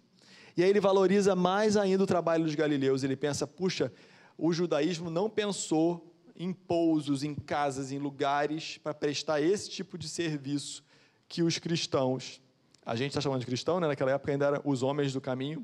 E 0.56 0.64
aí 0.64 0.70
ele 0.70 0.80
valoriza 0.80 1.36
mais 1.36 1.76
ainda 1.76 2.02
o 2.02 2.06
trabalho 2.06 2.44
dos 2.44 2.54
galileus. 2.54 3.04
Ele 3.04 3.14
pensa, 3.14 3.46
puxa, 3.46 3.92
o 4.36 4.50
judaísmo 4.52 5.10
não 5.10 5.28
pensou 5.28 6.07
em 6.38 6.52
pousos, 6.52 7.22
em 7.22 7.34
casas, 7.34 7.92
em 7.92 7.98
lugares 7.98 8.78
para 8.78 8.94
prestar 8.94 9.40
esse 9.42 9.68
tipo 9.68 9.98
de 9.98 10.08
serviço 10.08 10.84
que 11.28 11.42
os 11.42 11.58
cristãos 11.58 12.40
a 12.88 12.96
gente 12.96 13.08
está 13.08 13.20
chamando 13.20 13.40
de 13.40 13.46
cristão, 13.46 13.78
né? 13.78 13.86
naquela 13.86 14.12
época 14.12 14.32
ainda 14.32 14.46
eram 14.46 14.62
os 14.64 14.82
homens 14.82 15.12
do 15.12 15.20
caminho, 15.20 15.62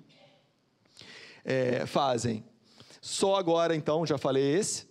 é, 1.42 1.86
fazem. 1.86 2.44
Só 3.00 3.36
agora, 3.36 3.74
então, 3.74 4.04
já 4.04 4.18
falei 4.18 4.44
esse. 4.58 4.86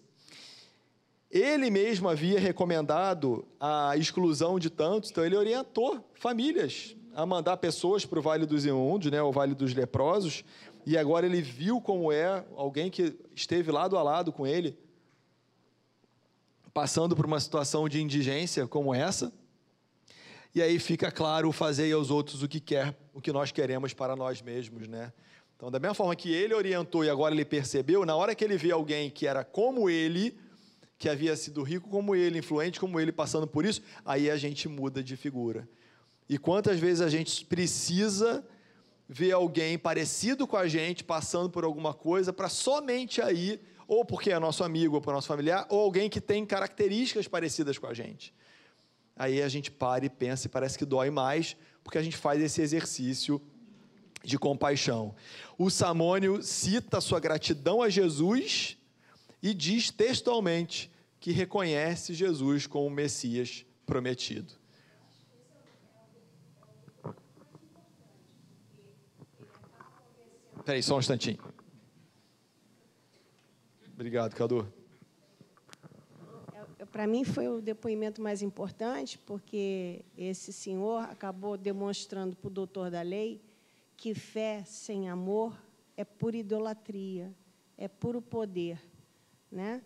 Ele 1.29 1.69
mesmo 1.69 2.09
havia 2.09 2.39
recomendado 2.39 3.47
a 3.59 3.95
exclusão 3.97 4.57
de 4.57 4.71
tantos, 4.71 5.11
então 5.11 5.23
ele 5.23 5.37
orientou 5.37 6.03
famílias 6.15 6.95
a 7.13 7.23
mandar 7.23 7.57
pessoas 7.57 8.03
para 8.03 8.17
o 8.17 8.21
Vale 8.23 8.47
dos 8.47 8.65
Imundos, 8.65 9.11
né, 9.11 9.21
o 9.21 9.31
Vale 9.31 9.53
dos 9.53 9.75
Leprosos, 9.75 10.43
e 10.87 10.97
agora 10.97 11.27
ele 11.27 11.39
viu 11.39 11.79
como 11.79 12.11
é 12.11 12.43
alguém 12.55 12.89
que 12.89 13.15
esteve 13.35 13.71
lado 13.71 13.95
a 13.95 14.01
lado 14.01 14.31
com 14.31 14.47
ele, 14.47 14.75
passando 16.73 17.15
por 17.15 17.25
uma 17.25 17.39
situação 17.39 17.87
de 17.87 18.01
indigência 18.01 18.67
como 18.67 18.93
essa. 18.93 19.31
E 20.55 20.61
aí 20.61 20.79
fica 20.79 21.11
claro, 21.11 21.51
fazer 21.51 21.91
aos 21.93 22.09
outros 22.09 22.43
o 22.43 22.47
que 22.47 22.59
quer, 22.59 22.97
o 23.13 23.21
que 23.21 23.31
nós 23.31 23.51
queremos 23.51 23.93
para 23.93 24.15
nós 24.15 24.41
mesmos, 24.41 24.87
né? 24.87 25.11
Então, 25.55 25.71
da 25.71 25.79
mesma 25.79 25.93
forma 25.93 26.15
que 26.15 26.31
ele 26.31 26.53
orientou 26.53 27.05
e 27.05 27.09
agora 27.09 27.33
ele 27.33 27.45
percebeu, 27.45 28.05
na 28.05 28.15
hora 28.15 28.35
que 28.35 28.43
ele 28.43 28.57
vê 28.57 28.71
alguém 28.71 29.09
que 29.09 29.25
era 29.25 29.43
como 29.43 29.89
ele, 29.89 30.37
que 30.97 31.07
havia 31.07 31.35
sido 31.35 31.63
rico 31.63 31.89
como 31.89 32.15
ele, 32.15 32.39
influente 32.39 32.79
como 32.79 32.99
ele, 32.99 33.11
passando 33.11 33.47
por 33.47 33.65
isso, 33.65 33.81
aí 34.05 34.29
a 34.29 34.37
gente 34.37 34.67
muda 34.67 35.03
de 35.03 35.15
figura. 35.15 35.67
E 36.27 36.37
quantas 36.37 36.79
vezes 36.79 37.01
a 37.01 37.09
gente 37.09 37.45
precisa 37.45 38.45
ver 39.07 39.31
alguém 39.31 39.77
parecido 39.77 40.47
com 40.47 40.57
a 40.57 40.67
gente 40.67 41.03
passando 41.03 41.49
por 41.49 41.63
alguma 41.63 41.93
coisa 41.93 42.33
para 42.33 42.49
somente 42.49 43.21
aí, 43.21 43.59
ou 43.87 44.05
porque 44.05 44.31
é 44.31 44.39
nosso 44.39 44.63
amigo 44.63 44.95
ou 44.95 45.01
para 45.01 45.13
nosso 45.13 45.27
familiar, 45.27 45.65
ou 45.69 45.81
alguém 45.81 46.09
que 46.09 46.21
tem 46.21 46.45
características 46.45 47.27
parecidas 47.27 47.77
com 47.77 47.87
a 47.87 47.93
gente. 47.93 48.33
Aí 49.15 49.41
a 49.41 49.47
gente 49.47 49.69
para 49.69 50.05
e 50.05 50.09
pensa 50.09 50.47
e 50.47 50.49
parece 50.49 50.77
que 50.77 50.85
dói 50.85 51.09
mais, 51.09 51.55
porque 51.83 51.97
a 51.97 52.01
gente 52.01 52.17
faz 52.17 52.41
esse 52.41 52.61
exercício 52.61 53.41
de 54.23 54.39
compaixão. 54.39 55.13
O 55.57 55.69
Samônio 55.69 56.41
cita 56.41 57.01
sua 57.01 57.19
gratidão 57.19 57.81
a 57.81 57.89
Jesus 57.89 58.77
e 59.41 59.53
diz 59.53 59.91
textualmente 59.91 60.89
que 61.19 61.31
reconhece 61.31 62.13
Jesus 62.13 62.65
como 62.65 62.87
o 62.87 62.89
Messias 62.89 63.65
prometido. 63.85 64.53
Espera 70.57 70.77
aí, 70.77 70.83
só 70.83 70.95
um 70.95 70.99
instantinho. 70.99 71.52
Obrigado, 74.03 74.35
Cadu. 74.35 74.67
É, 76.77 76.85
Para 76.85 77.07
mim 77.07 77.23
foi 77.23 77.47
o 77.47 77.61
depoimento 77.61 78.21
mais 78.21 78.41
importante, 78.41 79.17
porque 79.17 80.03
esse 80.17 80.51
senhor 80.51 81.05
acabou 81.05 81.55
demonstrando 81.55 82.35
para 82.35 82.49
o 82.49 82.51
doutor 82.51 82.91
da 82.91 83.01
lei 83.01 83.41
que 83.95 84.13
fé 84.13 84.61
sem 84.65 85.09
amor 85.09 85.57
é 85.95 86.03
pura 86.03 86.35
idolatria, 86.35 87.33
é 87.77 87.87
puro 87.87 88.21
poder, 88.21 88.77
né? 89.49 89.81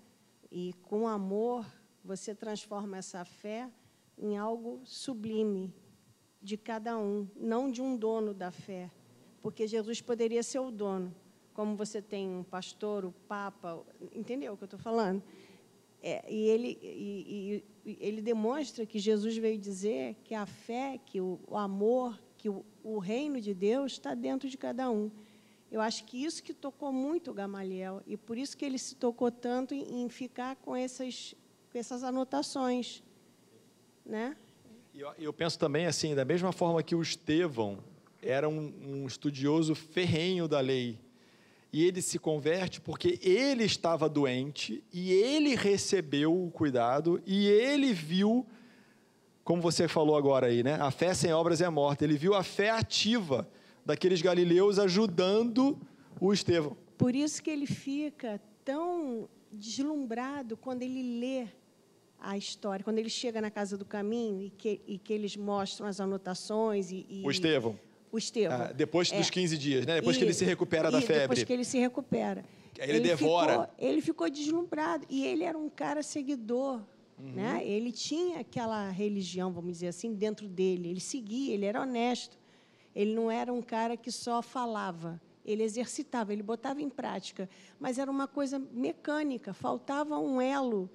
E 0.52 0.74
com 0.82 1.08
amor 1.08 1.64
você 2.04 2.34
transforma 2.34 2.98
essa 2.98 3.24
fé 3.24 3.70
em 4.18 4.36
algo 4.36 4.82
sublime 4.84 5.72
de 6.42 6.58
cada 6.58 6.98
um, 6.98 7.28
não 7.36 7.70
de 7.70 7.84
um 7.84 7.96
dono 7.96 8.34
da 8.34 8.50
fé, 8.50 8.90
porque 9.44 9.68
Jesus 9.68 10.02
poderia 10.02 10.42
ser 10.42 10.58
o 10.58 10.72
dono, 10.72 11.14
como 11.58 11.76
você 11.76 12.04
tem 12.04 12.30
um 12.30 12.44
pastor, 12.44 13.04
o 13.04 13.12
papa, 13.28 13.84
entendeu 14.14 14.54
o 14.54 14.58
que 14.58 14.64
eu 14.64 14.68
estou 14.68 14.80
falando? 14.80 15.24
É, 16.04 16.24
e, 16.32 16.48
ele, 16.50 16.78
e, 16.84 17.64
e, 17.84 17.98
ele 18.00 18.22
demonstra 18.22 18.86
que 18.86 19.00
Jesus 19.00 19.36
veio 19.38 19.58
dizer 19.58 20.16
que 20.24 20.36
a 20.36 20.46
fé, 20.46 21.00
que 21.04 21.20
o, 21.20 21.40
o 21.48 21.58
amor, 21.58 22.22
que 22.38 22.48
o, 22.48 22.64
o, 22.84 23.00
reino 23.00 23.42
de 23.42 23.56
Deus 23.56 23.94
está 23.94 24.14
dentro 24.14 24.48
de 24.48 24.56
cada 24.56 24.92
um. 24.92 25.10
Eu 25.72 25.82
acho 25.82 26.04
que 26.06 26.24
isso 26.24 26.44
que 26.44 26.54
tocou 26.54 26.94
muito 26.94 27.32
o 27.32 27.34
Gamaliel, 27.34 28.04
e 28.06 28.16
por 28.16 28.38
isso 28.38 28.56
que 28.56 28.64
ele 28.64 28.78
se 28.78 28.96
tocou 28.96 29.32
tanto 29.32 29.74
em, 29.74 30.04
em 30.04 30.10
ficar 30.10 30.58
com 30.58 30.76
essas, 30.76 31.34
com 31.72 31.80
essas 31.80 32.04
anotações. 32.04 33.02
Né? 34.06 34.38
Eu, 34.94 35.12
eu 35.18 35.34
penso 35.34 35.58
também 35.58 35.88
assim, 35.88 36.14
da 36.14 36.24
mesma 36.24 36.52
forma 36.52 36.84
que 36.84 36.94
o 36.94 37.02
Estevão 37.02 37.80
era 38.22 38.48
um, 38.48 38.72
um 38.86 39.08
estudioso 39.08 39.74
ferrenho 39.74 40.48
da 40.48 40.60
lei, 40.60 41.00
e 41.78 41.84
ele 41.84 42.02
se 42.02 42.18
converte 42.18 42.82
porque 42.82 43.20
ele 43.22 43.64
estava 43.64 44.10
doente 44.10 44.84
e 44.92 45.12
ele 45.12 45.54
recebeu 45.54 46.36
o 46.36 46.50
cuidado 46.50 47.22
e 47.24 47.46
ele 47.46 47.94
viu, 47.94 48.48
como 49.44 49.62
você 49.62 49.88
falou 49.88 50.18
agora 50.18 50.48
aí, 50.48 50.64
né? 50.64 50.74
A 50.82 50.90
fé 50.90 51.14
sem 51.14 51.32
obras 51.32 51.62
é 51.62 51.70
morta. 51.70 52.04
Ele 52.04 52.18
viu 52.18 52.34
a 52.34 52.42
fé 52.42 52.72
ativa 52.72 53.48
daqueles 53.86 54.24
galileus 54.24 54.80
ajudando 54.80 55.80
o 56.20 56.34
Estevão. 56.34 56.76
Por 56.98 57.16
isso 57.16 57.44
que 57.44 57.52
ele 57.52 57.68
fica 57.68 58.42
tão 58.66 59.30
deslumbrado 59.52 60.58
quando 60.58 60.82
ele 60.82 61.20
lê 61.20 61.48
a 62.20 62.36
história, 62.36 62.84
quando 62.84 62.98
ele 62.98 63.08
chega 63.08 63.40
na 63.40 63.52
casa 63.52 63.78
do 63.78 63.86
caminho 63.86 64.42
e 64.42 64.50
que, 64.50 64.82
e 64.88 64.98
que 64.98 65.14
eles 65.14 65.38
mostram 65.38 65.86
as 65.86 66.00
anotações 66.00 66.90
e, 66.90 67.06
e 67.08 67.22
o 67.24 67.30
Estevão 67.30 67.78
o 68.12 68.18
Estevão. 68.18 68.62
Ah, 68.62 68.72
depois 68.72 69.12
dos 69.12 69.28
é. 69.28 69.32
15 69.32 69.58
dias, 69.58 69.86
né? 69.86 69.96
Depois 69.96 70.16
e, 70.16 70.20
que 70.20 70.26
ele 70.26 70.34
se 70.34 70.46
recupera 70.46 70.90
da 70.90 71.02
febre. 71.02 71.22
Depois 71.22 71.44
que 71.44 71.54
ele 71.54 71.64
se 71.64 71.78
recupera. 71.78 72.44
Ele, 72.78 72.94
ele 72.94 73.00
devora. 73.02 73.52
Ficou, 73.52 73.76
ele 73.78 74.02
ficou 74.02 74.30
deslumbrado. 74.30 75.06
E 75.10 75.26
ele 75.26 75.44
era 75.44 75.58
um 75.58 75.70
cara 75.70 76.02
seguidor. 76.04 76.82
Uhum. 77.20 77.32
Né? 77.34 77.62
Ele 77.66 77.92
tinha 77.92 78.40
aquela 78.40 78.90
religião, 78.90 79.52
vamos 79.52 79.72
dizer 79.74 79.88
assim, 79.88 80.14
dentro 80.14 80.48
dele. 80.48 80.90
Ele 80.90 81.00
seguia, 81.00 81.54
ele 81.54 81.66
era 81.66 81.82
honesto. 81.82 82.38
Ele 82.96 83.14
não 83.14 83.30
era 83.30 83.52
um 83.52 83.62
cara 83.62 83.98
que 83.98 84.12
só 84.12 84.42
falava. 84.42 85.22
Ele 85.46 85.64
exercitava, 85.64 86.34
ele 86.34 86.44
botava 86.44 86.82
em 86.82 86.90
prática. 86.90 87.50
Mas 87.80 87.98
era 87.98 88.10
uma 88.10 88.28
coisa 88.28 88.60
mecânica. 88.72 89.54
Faltava 89.54 90.20
um 90.20 90.42
elo 90.42 90.90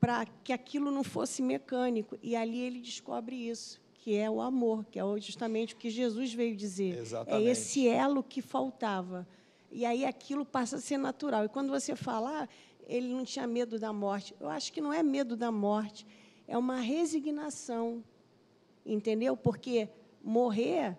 para 0.00 0.26
que 0.42 0.52
aquilo 0.52 0.90
não 0.90 1.04
fosse 1.04 1.42
mecânico. 1.42 2.18
E 2.22 2.36
ali 2.36 2.60
ele 2.60 2.80
descobre 2.80 3.36
isso 3.36 3.83
que 4.04 4.18
é 4.18 4.30
o 4.30 4.42
amor, 4.42 4.84
que 4.84 5.00
é 5.00 5.02
justamente 5.18 5.72
o 5.72 5.78
que 5.78 5.88
Jesus 5.88 6.34
veio 6.34 6.54
dizer. 6.54 6.98
Exatamente. 6.98 7.48
É 7.48 7.50
esse 7.50 7.88
elo 7.88 8.22
que 8.22 8.42
faltava. 8.42 9.26
E 9.72 9.86
aí 9.86 10.04
aquilo 10.04 10.44
passa 10.44 10.76
a 10.76 10.78
ser 10.78 10.98
natural. 10.98 11.46
E 11.46 11.48
quando 11.48 11.70
você 11.70 11.96
fala, 11.96 12.42
ah, 12.42 12.48
ele 12.86 13.08
não 13.08 13.24
tinha 13.24 13.46
medo 13.46 13.78
da 13.78 13.94
morte, 13.94 14.34
eu 14.38 14.50
acho 14.50 14.70
que 14.74 14.78
não 14.78 14.92
é 14.92 15.02
medo 15.02 15.38
da 15.38 15.50
morte, 15.50 16.06
é 16.46 16.58
uma 16.58 16.80
resignação, 16.80 18.04
entendeu? 18.84 19.38
Porque 19.38 19.88
morrer 20.22 20.94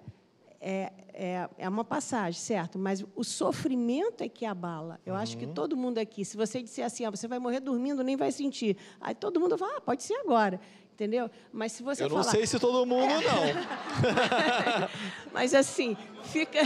é, 0.59 0.91
é, 1.13 1.49
é, 1.59 1.69
uma 1.69 1.83
passagem, 1.83 2.41
certo? 2.41 2.79
Mas 2.79 3.05
o 3.15 3.23
sofrimento 3.23 4.23
é 4.23 4.27
que 4.27 4.47
abala. 4.47 4.99
Eu 5.05 5.13
uhum. 5.13 5.19
acho 5.19 5.37
que 5.37 5.45
uhum. 5.45 5.53
todo 5.53 5.77
mundo 5.77 5.99
aqui, 5.99 6.25
se 6.25 6.35
você 6.35 6.59
disser 6.59 6.87
assim, 6.87 7.05
ah, 7.05 7.11
você 7.11 7.27
vai 7.27 7.37
morrer 7.37 7.59
dormindo, 7.59 8.03
nem 8.03 8.15
vai 8.17 8.31
sentir. 8.31 8.75
Aí 8.99 9.13
todo 9.13 9.39
mundo 9.39 9.59
fala, 9.59 9.77
ah, 9.77 9.81
pode 9.81 10.01
ser 10.01 10.15
agora 10.15 10.59
entendeu? 10.95 11.29
Mas 11.51 11.73
se 11.73 11.83
você 11.83 12.03
Eu 12.03 12.09
não 12.09 12.23
falar... 12.23 12.31
sei 12.31 12.47
se 12.47 12.57
todo 12.57 12.85
mundo 12.85 13.13
não. 13.21 13.43
Mas 15.31 15.53
assim, 15.53 15.95
fica 16.23 16.59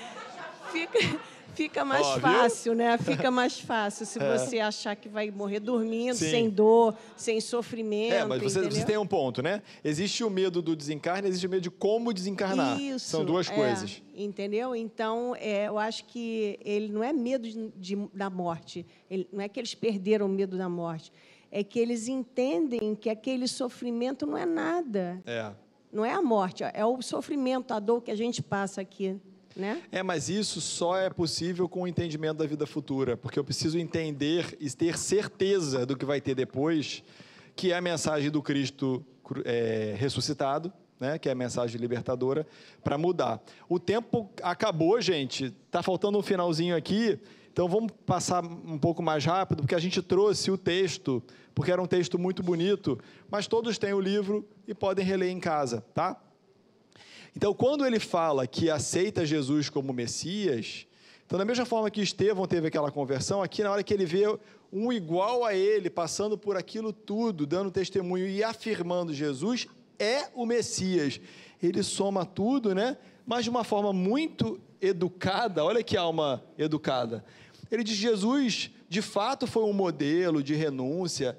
fica 0.70 1.20
fica 1.54 1.84
mais 1.84 2.06
Ó, 2.06 2.20
fácil, 2.20 2.74
né? 2.74 2.96
Fica 2.98 3.30
mais 3.32 3.58
fácil 3.60 4.06
se 4.06 4.18
é. 4.18 4.38
você 4.38 4.58
achar 4.58 4.96
que 4.96 5.08
vai 5.08 5.30
morrer 5.30 5.60
dormindo, 5.60 6.14
Sim. 6.14 6.30
sem 6.30 6.50
dor, 6.50 6.96
sem 7.16 7.40
sofrimento. 7.40 8.14
É, 8.14 8.24
mas 8.24 8.42
você, 8.42 8.62
você, 8.62 8.84
tem 8.84 8.96
um 8.96 9.06
ponto, 9.06 9.42
né? 9.42 9.62
Existe 9.84 10.24
o 10.24 10.30
medo 10.30 10.62
do 10.62 10.74
desencarne, 10.74 11.28
existe 11.28 11.46
o 11.46 11.50
medo 11.50 11.62
de 11.62 11.70
como 11.70 12.12
desencarnar. 12.12 12.80
Isso, 12.80 13.06
São 13.06 13.24
duas 13.24 13.50
é, 13.50 13.54
coisas. 13.54 14.02
Entendeu? 14.14 14.74
Então, 14.74 15.34
é, 15.38 15.68
eu 15.68 15.78
acho 15.78 16.04
que 16.06 16.58
ele 16.64 16.88
não 16.88 17.02
é 17.04 17.12
medo 17.12 17.48
de, 17.48 17.70
de, 17.76 18.08
da 18.14 18.30
morte. 18.30 18.86
Ele, 19.10 19.28
não 19.32 19.42
é 19.42 19.48
que 19.48 19.60
eles 19.60 19.74
perderam 19.74 20.26
o 20.26 20.28
medo 20.28 20.56
da 20.56 20.68
morte 20.68 21.12
é 21.52 21.62
que 21.62 21.78
eles 21.78 22.08
entendem 22.08 22.94
que 22.94 23.10
aquele 23.10 23.46
sofrimento 23.46 24.26
não 24.26 24.38
é 24.38 24.46
nada. 24.46 25.22
É. 25.26 25.52
Não 25.92 26.02
é 26.02 26.14
a 26.14 26.22
morte, 26.22 26.64
é 26.64 26.84
o 26.86 27.02
sofrimento, 27.02 27.74
a 27.74 27.78
dor 27.78 28.00
que 28.00 28.10
a 28.10 28.16
gente 28.16 28.42
passa 28.42 28.80
aqui. 28.80 29.20
Né? 29.54 29.82
É, 29.92 30.02
mas 30.02 30.30
isso 30.30 30.62
só 30.62 30.96
é 30.96 31.10
possível 31.10 31.68
com 31.68 31.82
o 31.82 31.86
entendimento 31.86 32.38
da 32.38 32.46
vida 32.46 32.66
futura, 32.66 33.18
porque 33.18 33.38
eu 33.38 33.44
preciso 33.44 33.78
entender 33.78 34.56
e 34.58 34.70
ter 34.70 34.96
certeza 34.96 35.84
do 35.84 35.94
que 35.94 36.06
vai 36.06 36.22
ter 36.22 36.34
depois, 36.34 37.04
que 37.54 37.70
é 37.70 37.76
a 37.76 37.80
mensagem 37.82 38.30
do 38.30 38.40
Cristo 38.40 39.04
é, 39.44 39.94
ressuscitado, 39.98 40.72
né, 40.98 41.18
que 41.18 41.28
é 41.28 41.32
a 41.32 41.34
mensagem 41.34 41.78
libertadora, 41.78 42.46
para 42.82 42.96
mudar. 42.96 43.42
O 43.68 43.78
tempo 43.78 44.30
acabou, 44.42 44.98
gente. 45.02 45.52
Está 45.66 45.82
faltando 45.82 46.16
um 46.16 46.22
finalzinho 46.22 46.74
aqui. 46.74 47.20
Então 47.52 47.68
vamos 47.68 47.92
passar 48.06 48.42
um 48.44 48.78
pouco 48.78 49.02
mais 49.02 49.24
rápido, 49.24 49.62
porque 49.62 49.74
a 49.74 49.78
gente 49.78 50.00
trouxe 50.00 50.50
o 50.50 50.56
texto, 50.56 51.22
porque 51.54 51.70
era 51.70 51.82
um 51.82 51.86
texto 51.86 52.18
muito 52.18 52.42
bonito, 52.42 52.98
mas 53.30 53.46
todos 53.46 53.76
têm 53.76 53.92
o 53.92 54.00
livro 54.00 54.48
e 54.66 54.74
podem 54.74 55.04
reler 55.04 55.30
em 55.30 55.38
casa, 55.38 55.84
tá? 55.92 56.18
Então, 57.36 57.54
quando 57.54 57.84
ele 57.86 57.98
fala 57.98 58.46
que 58.46 58.70
aceita 58.70 59.24
Jesus 59.24 59.70
como 59.70 59.92
Messias, 59.92 60.86
então, 61.26 61.38
da 61.38 61.46
mesma 61.46 61.64
forma 61.64 61.90
que 61.90 62.02
Estevão 62.02 62.46
teve 62.46 62.68
aquela 62.68 62.90
conversão, 62.90 63.42
aqui 63.42 63.62
na 63.62 63.70
hora 63.70 63.82
que 63.82 63.94
ele 63.94 64.04
vê 64.04 64.26
um 64.70 64.92
igual 64.92 65.44
a 65.44 65.54
ele, 65.54 65.88
passando 65.88 66.36
por 66.36 66.58
aquilo 66.58 66.92
tudo, 66.92 67.46
dando 67.46 67.70
testemunho 67.70 68.26
e 68.26 68.44
afirmando 68.44 69.14
Jesus, 69.14 69.66
é 69.98 70.28
o 70.34 70.44
Messias. 70.44 71.20
ele 71.62 71.82
soma 71.82 72.26
tudo, 72.26 72.74
né? 72.74 72.98
Mas 73.26 73.44
de 73.44 73.50
uma 73.50 73.64
forma 73.64 73.92
muito 73.92 74.60
educada, 74.80 75.64
olha 75.64 75.82
que 75.82 75.96
alma 75.96 76.44
educada. 76.58 77.24
Ele 77.72 77.82
diz: 77.82 77.96
Jesus, 77.96 78.70
de 78.86 79.00
fato, 79.00 79.46
foi 79.46 79.64
um 79.64 79.72
modelo 79.72 80.42
de 80.42 80.54
renúncia 80.54 81.38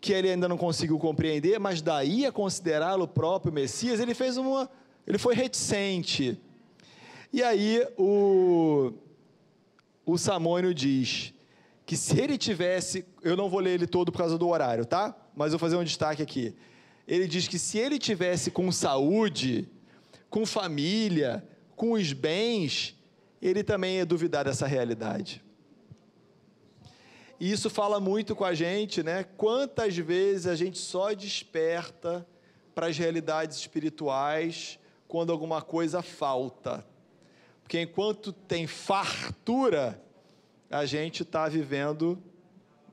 que 0.00 0.10
ele 0.10 0.30
ainda 0.30 0.48
não 0.48 0.56
conseguiu 0.56 0.98
compreender, 0.98 1.60
mas 1.60 1.82
daí 1.82 2.24
a 2.24 2.32
considerá-lo 2.32 3.06
próprio 3.06 3.52
Messias, 3.52 4.00
ele 4.00 4.14
fez 4.14 4.38
uma. 4.38 4.68
Ele 5.06 5.18
foi 5.18 5.34
reticente. 5.34 6.40
E 7.30 7.42
aí 7.42 7.86
o, 7.98 8.94
o 10.06 10.16
Samônio 10.16 10.72
diz 10.72 11.34
que 11.84 11.98
se 11.98 12.18
ele 12.18 12.38
tivesse. 12.38 13.04
Eu 13.22 13.36
não 13.36 13.50
vou 13.50 13.60
ler 13.60 13.74
ele 13.74 13.86
todo 13.86 14.10
por 14.10 14.18
causa 14.18 14.38
do 14.38 14.48
horário, 14.48 14.86
tá? 14.86 15.14
Mas 15.36 15.52
eu 15.52 15.58
vou 15.58 15.68
fazer 15.68 15.76
um 15.76 15.84
destaque 15.84 16.22
aqui. 16.22 16.54
Ele 17.06 17.28
diz 17.28 17.46
que 17.46 17.58
se 17.58 17.76
ele 17.76 17.98
tivesse 17.98 18.50
com 18.50 18.72
saúde, 18.72 19.68
com 20.30 20.46
família, 20.46 21.46
com 21.76 21.92
os 21.92 22.14
bens, 22.14 22.96
ele 23.48 23.64
também 23.64 23.96
ia 23.96 24.06
duvidar 24.06 24.44
dessa 24.44 24.66
realidade. 24.66 25.42
E 27.40 27.50
isso 27.50 27.68
fala 27.68 27.98
muito 27.98 28.36
com 28.36 28.44
a 28.44 28.54
gente, 28.54 29.02
né? 29.02 29.24
Quantas 29.36 29.96
vezes 29.96 30.46
a 30.46 30.54
gente 30.54 30.78
só 30.78 31.12
desperta 31.12 32.24
para 32.72 32.86
as 32.86 32.96
realidades 32.96 33.58
espirituais 33.58 34.78
quando 35.08 35.32
alguma 35.32 35.60
coisa 35.60 36.02
falta. 36.02 36.86
Porque 37.62 37.80
enquanto 37.80 38.32
tem 38.32 38.66
fartura, 38.68 40.00
a 40.70 40.86
gente 40.86 41.22
está 41.22 41.48
vivendo, 41.48 42.22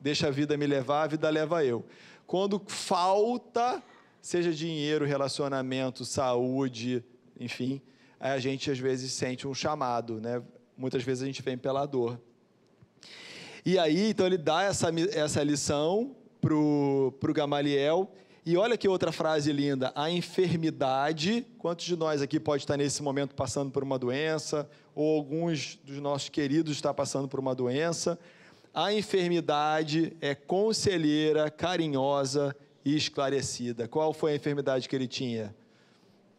deixa 0.02 0.28
a 0.28 0.32
vida 0.32 0.58
me 0.58 0.66
levar, 0.66 1.04
a 1.04 1.08
vida 1.08 1.30
leva 1.30 1.64
eu. 1.64 1.86
Quando 2.26 2.62
falta, 2.68 3.84
seja 4.22 4.52
dinheiro, 4.52 5.06
relacionamento, 5.06 6.04
saúde, 6.04 7.04
enfim, 7.40 7.82
a 8.20 8.40
gente 8.40 8.70
às 8.70 8.78
vezes 8.78 9.14
sente 9.14 9.48
um 9.48 9.54
chamado, 9.54 10.20
né? 10.20 10.42
Muitas 10.78 11.04
vezes 11.04 11.24
a 11.24 11.26
gente 11.26 11.42
vem 11.42 11.58
pela 11.58 11.86
dor. 11.86 12.20
E 13.66 13.78
aí, 13.78 14.10
então 14.10 14.26
ele 14.26 14.38
dá 14.38 14.64
essa, 14.64 14.90
essa 15.14 15.44
lição 15.44 16.16
para 16.42 16.54
o 16.56 17.34
Gamaliel. 17.34 18.12
E 18.46 18.58
olha 18.58 18.78
que 18.78 18.88
outra 18.88 19.12
frase 19.12 19.52
linda: 19.52 19.92
a 19.96 20.10
enfermidade. 20.10 21.46
Quantos 21.58 21.86
de 21.86 21.96
nós 21.96 22.22
aqui 22.22 22.40
pode 22.40 22.64
estar 22.64 22.78
nesse 22.78 23.04
momento 23.04 23.36
passando 23.36 23.72
por 23.72 23.84
uma 23.84 24.00
doença? 24.00 24.70
Ou 24.96 25.18
alguns 25.18 25.78
dos 25.84 26.00
nossos 26.00 26.30
queridos 26.30 26.74
está 26.74 26.94
passando 26.94 27.28
por 27.28 27.40
uma 27.40 27.54
doença? 27.54 28.18
A 28.74 28.94
enfermidade 28.94 30.16
é 30.22 30.34
conselheira, 30.36 31.50
carinhosa 31.50 32.56
e 32.86 32.96
esclarecida. 32.96 33.88
Qual 33.88 34.14
foi 34.14 34.34
a 34.34 34.36
enfermidade 34.36 34.88
que 34.88 34.96
ele 34.96 35.08
tinha? 35.08 35.54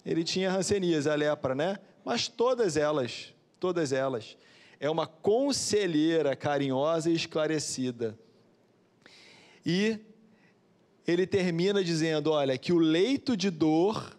Ele 0.05 0.24
tinha 0.24 0.51
rancenias, 0.51 1.06
a 1.06 1.14
lepra, 1.14 1.55
né? 1.55 1.78
Mas 2.05 2.28
todas 2.28 2.77
elas, 2.77 3.35
todas 3.59 3.93
elas. 3.93 4.36
É 4.78 4.89
uma 4.89 5.06
conselheira 5.06 6.35
carinhosa 6.35 7.10
e 7.10 7.14
esclarecida. 7.14 8.18
E 9.64 9.98
ele 11.06 11.27
termina 11.27 11.85
dizendo: 11.85 12.31
olha, 12.31 12.56
que 12.56 12.72
o 12.72 12.78
leito 12.78 13.36
de 13.36 13.51
dor 13.51 14.16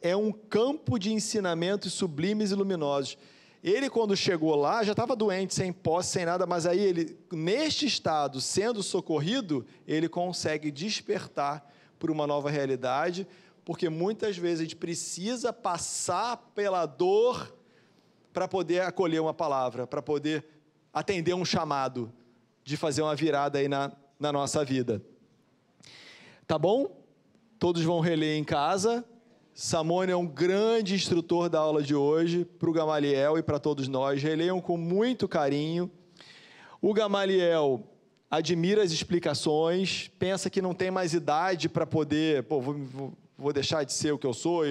é 0.00 0.14
um 0.14 0.30
campo 0.30 0.98
de 0.98 1.12
ensinamentos 1.12 1.92
sublimes 1.92 2.50
e 2.50 2.54
luminosos. 2.54 3.18
Ele, 3.64 3.90
quando 3.90 4.16
chegou 4.16 4.54
lá, 4.54 4.84
já 4.84 4.92
estava 4.92 5.16
doente, 5.16 5.52
sem 5.52 5.72
posse, 5.72 6.10
sem 6.10 6.24
nada, 6.24 6.46
mas 6.46 6.66
aí 6.66 6.78
ele, 6.78 7.18
neste 7.32 7.84
estado, 7.86 8.40
sendo 8.40 8.80
socorrido, 8.80 9.66
ele 9.88 10.08
consegue 10.08 10.70
despertar 10.70 11.68
para 11.98 12.12
uma 12.12 12.28
nova 12.28 12.48
realidade, 12.48 13.26
porque 13.66 13.88
muitas 13.88 14.38
vezes 14.38 14.60
a 14.60 14.62
gente 14.62 14.76
precisa 14.76 15.52
passar 15.52 16.36
pela 16.54 16.86
dor 16.86 17.52
para 18.32 18.46
poder 18.46 18.82
acolher 18.82 19.20
uma 19.20 19.34
palavra, 19.34 19.88
para 19.88 20.00
poder 20.00 20.46
atender 20.94 21.34
um 21.34 21.44
chamado 21.44 22.12
de 22.62 22.76
fazer 22.76 23.02
uma 23.02 23.16
virada 23.16 23.58
aí 23.58 23.66
na, 23.66 23.90
na 24.20 24.32
nossa 24.32 24.64
vida. 24.64 25.02
Tá 26.46 26.56
bom? 26.56 26.96
Todos 27.58 27.82
vão 27.82 27.98
reler 27.98 28.38
em 28.38 28.44
casa, 28.44 29.04
Samone 29.52 30.12
é 30.12 30.16
um 30.16 30.26
grande 30.28 30.94
instrutor 30.94 31.48
da 31.48 31.58
aula 31.58 31.82
de 31.82 31.94
hoje, 31.94 32.44
para 32.44 32.70
o 32.70 32.72
Gamaliel 32.72 33.36
e 33.36 33.42
para 33.42 33.58
todos 33.58 33.88
nós. 33.88 34.22
Releiam 34.22 34.60
com 34.60 34.76
muito 34.76 35.26
carinho. 35.26 35.90
O 36.80 36.94
Gamaliel 36.94 37.82
admira 38.30 38.84
as 38.84 38.92
explicações, 38.92 40.08
pensa 40.20 40.48
que 40.48 40.62
não 40.62 40.72
tem 40.72 40.90
mais 40.90 41.14
idade 41.14 41.68
para 41.68 41.86
poder, 41.86 42.44
pô, 42.44 42.60
vou, 42.60 42.74
vou, 42.74 43.12
deixar 43.52 43.84
de 43.84 43.92
ser 43.92 44.12
o 44.12 44.18
que 44.18 44.26
eu 44.26 44.34
sou, 44.34 44.62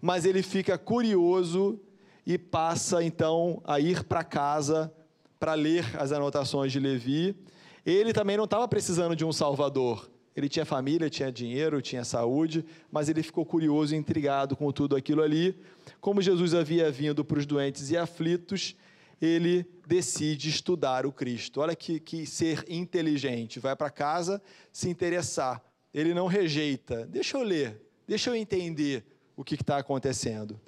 mas 0.00 0.24
ele 0.24 0.42
fica 0.42 0.76
curioso 0.76 1.80
e 2.26 2.38
passa 2.38 3.02
então 3.02 3.62
a 3.64 3.78
ir 3.80 4.04
para 4.04 4.24
casa 4.24 4.92
para 5.38 5.54
ler 5.54 5.84
as 5.98 6.12
anotações 6.12 6.72
de 6.72 6.80
Levi. 6.80 7.36
Ele 7.84 8.12
também 8.12 8.36
não 8.36 8.44
estava 8.44 8.66
precisando 8.66 9.14
de 9.14 9.24
um 9.24 9.32
salvador. 9.32 10.10
Ele 10.34 10.48
tinha 10.48 10.64
família, 10.64 11.08
tinha 11.08 11.30
dinheiro, 11.30 11.80
tinha 11.80 12.02
saúde, 12.02 12.64
mas 12.90 13.08
ele 13.08 13.22
ficou 13.22 13.44
curioso 13.44 13.94
e 13.94 13.98
intrigado 13.98 14.56
com 14.56 14.72
tudo 14.72 14.96
aquilo 14.96 15.22
ali. 15.22 15.56
Como 16.00 16.20
Jesus 16.20 16.54
havia 16.54 16.90
vindo 16.90 17.24
para 17.24 17.38
os 17.38 17.46
doentes 17.46 17.90
e 17.90 17.96
aflitos, 17.96 18.74
ele 19.20 19.64
decide 19.86 20.48
estudar 20.48 21.06
o 21.06 21.12
Cristo. 21.12 21.60
Olha 21.60 21.76
que, 21.76 22.00
que 22.00 22.26
ser 22.26 22.64
inteligente. 22.68 23.60
Vai 23.60 23.76
para 23.76 23.90
casa 23.90 24.42
se 24.72 24.88
interessar. 24.88 25.62
Ele 25.92 26.12
não 26.12 26.26
rejeita. 26.26 27.06
Deixa 27.06 27.36
eu 27.36 27.42
ler, 27.42 27.80
deixa 28.06 28.30
eu 28.30 28.34
entender 28.34 29.04
o 29.36 29.44
que 29.44 29.54
está 29.54 29.78
acontecendo. 29.78 30.60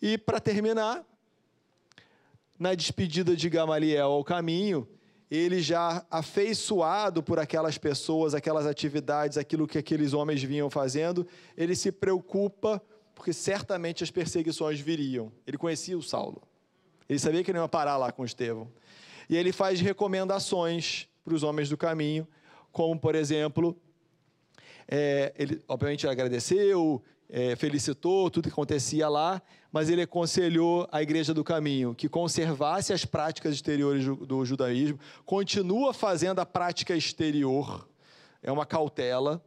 E 0.00 0.18
para 0.18 0.40
terminar, 0.40 1.04
na 2.58 2.74
despedida 2.74 3.36
de 3.36 3.48
Gamaliel 3.48 4.12
ao 4.12 4.24
caminho, 4.24 4.88
ele 5.30 5.60
já 5.60 6.04
afeiçoado 6.10 7.22
por 7.22 7.38
aquelas 7.38 7.76
pessoas, 7.76 8.34
aquelas 8.34 8.66
atividades, 8.66 9.36
aquilo 9.36 9.66
que 9.66 9.78
aqueles 9.78 10.12
homens 10.12 10.42
vinham 10.42 10.70
fazendo, 10.70 11.26
ele 11.56 11.74
se 11.74 11.90
preocupa 11.90 12.82
porque 13.14 13.32
certamente 13.32 14.04
as 14.04 14.10
perseguições 14.10 14.78
viriam. 14.78 15.32
Ele 15.46 15.56
conhecia 15.56 15.96
o 15.96 16.02
Saulo. 16.02 16.42
Ele 17.08 17.18
sabia 17.18 17.42
que 17.42 17.50
ele 17.50 17.58
ia 17.58 17.66
parar 17.68 17.96
lá 17.96 18.12
com 18.12 18.24
Estevão. 18.24 18.70
E 19.28 19.36
ele 19.36 19.52
faz 19.52 19.80
recomendações 19.80 21.08
para 21.24 21.34
os 21.34 21.42
homens 21.42 21.68
do 21.68 21.76
caminho, 21.76 22.28
como, 22.70 23.00
por 23.00 23.14
exemplo, 23.14 23.76
é, 24.88 25.32
ele 25.36 25.62
obviamente 25.68 26.06
agradeceu, 26.06 27.02
é, 27.28 27.56
felicitou 27.56 28.30
tudo 28.30 28.44
que 28.44 28.52
acontecia 28.52 29.08
lá, 29.08 29.42
mas 29.72 29.90
ele 29.90 30.02
aconselhou 30.02 30.88
a 30.92 31.02
Igreja 31.02 31.34
do 31.34 31.42
Caminho 31.42 31.94
que 31.94 32.08
conservasse 32.08 32.92
as 32.92 33.04
práticas 33.04 33.54
exteriores 33.54 34.04
do 34.04 34.44
judaísmo, 34.44 34.98
continua 35.24 35.92
fazendo 35.92 36.40
a 36.40 36.46
prática 36.46 36.94
exterior, 36.94 37.88
é 38.42 38.50
uma 38.50 38.64
cautela, 38.64 39.42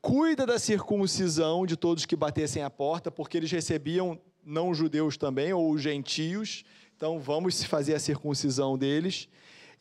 cuida 0.00 0.44
da 0.44 0.58
circuncisão 0.58 1.64
de 1.64 1.76
todos 1.76 2.04
que 2.04 2.16
batessem 2.16 2.62
a 2.62 2.68
porta, 2.68 3.10
porque 3.10 3.36
eles 3.36 3.50
recebiam 3.50 4.18
não 4.44 4.74
judeus 4.74 5.16
também, 5.16 5.52
ou 5.52 5.78
gentios, 5.78 6.64
então 6.96 7.18
vamos 7.18 7.62
fazer 7.64 7.94
a 7.94 8.00
circuncisão 8.00 8.76
deles 8.76 9.28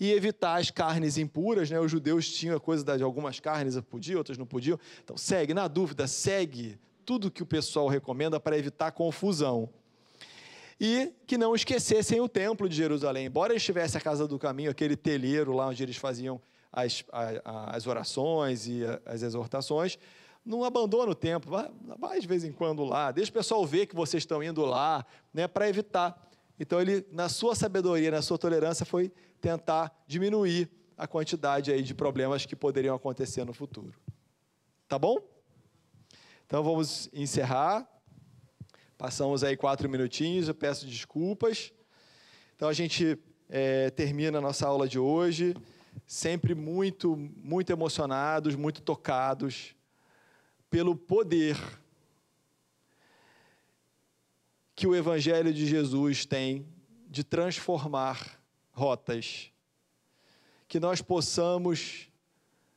e 0.02 0.12
evitar 0.12 0.60
as 0.60 0.72
carnes 0.72 1.20
impuras, 1.20 1.70
né? 1.70 1.80
Os 1.80 1.92
judeus 1.92 2.28
tinham 2.28 2.58
a 2.58 2.60
coisa 2.60 2.98
de 2.98 3.04
algumas 3.04 3.40
carnes 3.40 3.80
podiam, 3.82 4.18
outras 4.18 4.36
não 4.36 4.48
podiam. 4.48 4.80
Então 5.04 5.16
segue, 5.16 5.54
na 5.54 5.68
dúvida, 5.68 6.08
segue 6.08 6.80
tudo 7.06 7.30
que 7.30 7.44
o 7.44 7.46
pessoal 7.46 7.88
recomenda 7.88 8.40
para 8.40 8.58
evitar 8.58 8.92
confusão. 8.94 9.70
E 10.80 11.14
que 11.28 11.38
não 11.38 11.54
esquecessem 11.54 12.20
o 12.20 12.28
templo 12.28 12.68
de 12.68 12.76
Jerusalém. 12.76 13.28
Embora 13.28 13.54
estivesse 13.54 13.96
a 13.96 14.02
casa 14.02 14.28
do 14.28 14.40
caminho, 14.40 14.72
aquele 14.72 14.96
telheiro 14.96 15.54
lá 15.54 15.68
onde 15.68 15.84
eles 15.84 15.98
faziam 15.98 16.42
as, 16.72 17.04
as 17.12 17.86
orações 17.86 18.66
e 18.66 18.82
as 19.06 19.22
exortações, 19.22 20.00
não 20.44 20.64
abandona 20.64 21.12
o 21.12 21.16
templo, 21.16 21.52
vai, 21.52 21.70
vai 22.00 22.20
de 22.20 22.28
vez 22.28 22.44
em 22.44 22.52
quando 22.52 22.84
lá, 22.84 23.12
deixa 23.12 23.30
o 23.30 23.34
pessoal 23.36 23.64
ver 23.68 23.86
que 23.86 23.96
vocês 23.96 24.24
estão 24.24 24.42
indo 24.42 24.66
lá, 24.66 25.06
né, 25.32 25.48
para 25.48 25.70
evitar. 25.70 26.28
Então 26.60 26.82
ele, 26.82 27.06
na 27.12 27.30
sua 27.30 27.54
sabedoria, 27.54 28.10
na 28.10 28.24
sua 28.24 28.40
tolerância, 28.40 28.84
foi 28.84 29.12
tentar 29.42 29.92
diminuir 30.08 30.70
a 30.96 31.08
quantidade 31.08 31.72
aí 31.72 31.82
de 31.82 31.96
problemas 31.96 32.46
que 32.46 32.56
poderiam 32.56 32.96
acontecer 32.96 33.44
no 33.44 33.54
futuro. 33.54 34.00
Tá 34.88 35.00
bom? 35.00 35.18
Então 36.46 36.64
vamos 36.64 37.10
encerrar. 37.12 37.88
Passamos 38.98 39.44
aí 39.44 39.58
quatro 39.58 39.90
minutinhos, 39.90 40.48
eu 40.48 40.54
peço 40.54 40.86
desculpas. 40.86 41.74
Então 42.56 42.70
a 42.70 42.74
gente 42.74 43.18
é, 43.50 43.90
termina 43.90 44.38
a 44.38 44.42
nossa 44.42 44.68
aula 44.68 44.88
de 44.88 45.00
hoje, 45.00 45.56
sempre 46.06 46.54
muito, 46.54 47.18
muito 47.18 47.72
emocionados, 47.72 48.56
muito 48.56 48.82
tocados 48.82 49.76
pelo 50.70 50.96
poder 50.96 51.58
que 54.76 54.86
o 54.86 54.96
Evangelho 54.96 55.54
de 55.54 55.66
Jesus 55.66 56.26
tem 56.26 56.66
de 57.10 57.24
transformar 57.24 58.41
rotas. 58.72 59.52
Que 60.68 60.80
nós 60.80 61.02
possamos 61.02 62.08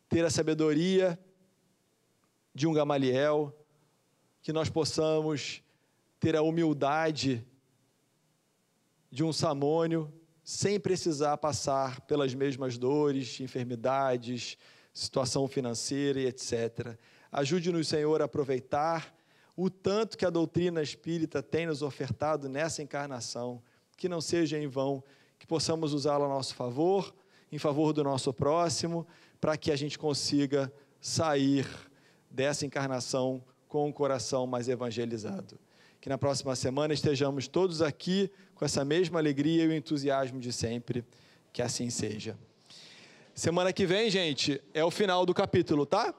ter 0.08 0.24
a 0.24 0.30
sabedoria 0.30 1.18
de 2.54 2.66
um 2.66 2.72
Gamaliel, 2.72 3.52
que 4.42 4.52
nós 4.52 4.68
possamos 4.68 5.62
ter 6.20 6.36
a 6.36 6.42
humildade 6.42 7.46
de 9.10 9.24
um 9.24 9.32
samônio 9.32 10.12
sem 10.42 10.78
precisar 10.78 11.38
passar 11.38 12.00
pelas 12.02 12.34
mesmas 12.34 12.76
dores, 12.76 13.40
enfermidades, 13.40 14.58
situação 14.92 15.48
financeira 15.48 16.20
e 16.20 16.26
etc. 16.26 16.96
Ajude-nos, 17.32 17.88
Senhor, 17.88 18.20
a 18.20 18.26
aproveitar 18.26 19.14
o 19.56 19.70
tanto 19.70 20.18
que 20.18 20.26
a 20.26 20.30
doutrina 20.30 20.82
espírita 20.82 21.42
tem 21.42 21.66
nos 21.66 21.80
ofertado 21.80 22.48
nessa 22.48 22.82
encarnação, 22.82 23.62
que 23.96 24.08
não 24.08 24.20
seja 24.20 24.58
em 24.58 24.66
vão, 24.66 25.02
que 25.38 25.46
possamos 25.46 25.92
usá-la 25.92 26.26
a 26.26 26.28
nosso 26.28 26.54
favor, 26.54 27.14
em 27.50 27.58
favor 27.58 27.92
do 27.92 28.02
nosso 28.02 28.32
próximo, 28.32 29.06
para 29.40 29.56
que 29.56 29.70
a 29.70 29.76
gente 29.76 29.98
consiga 29.98 30.72
sair 31.00 31.66
dessa 32.30 32.66
encarnação 32.66 33.42
com 33.68 33.88
um 33.88 33.92
coração 33.92 34.46
mais 34.46 34.68
evangelizado. 34.68 35.58
Que 36.00 36.08
na 36.08 36.18
próxima 36.18 36.54
semana 36.54 36.94
estejamos 36.94 37.48
todos 37.48 37.80
aqui 37.80 38.30
com 38.54 38.64
essa 38.64 38.84
mesma 38.84 39.18
alegria 39.18 39.64
e 39.64 39.68
o 39.68 39.72
entusiasmo 39.72 40.40
de 40.40 40.52
sempre. 40.52 41.04
Que 41.52 41.62
assim 41.62 41.90
seja. 41.90 42.38
Semana 43.34 43.72
que 43.72 43.84
vem, 43.84 44.10
gente, 44.10 44.62
é 44.72 44.84
o 44.84 44.90
final 44.90 45.26
do 45.26 45.34
capítulo, 45.34 45.84
tá? 45.84 46.14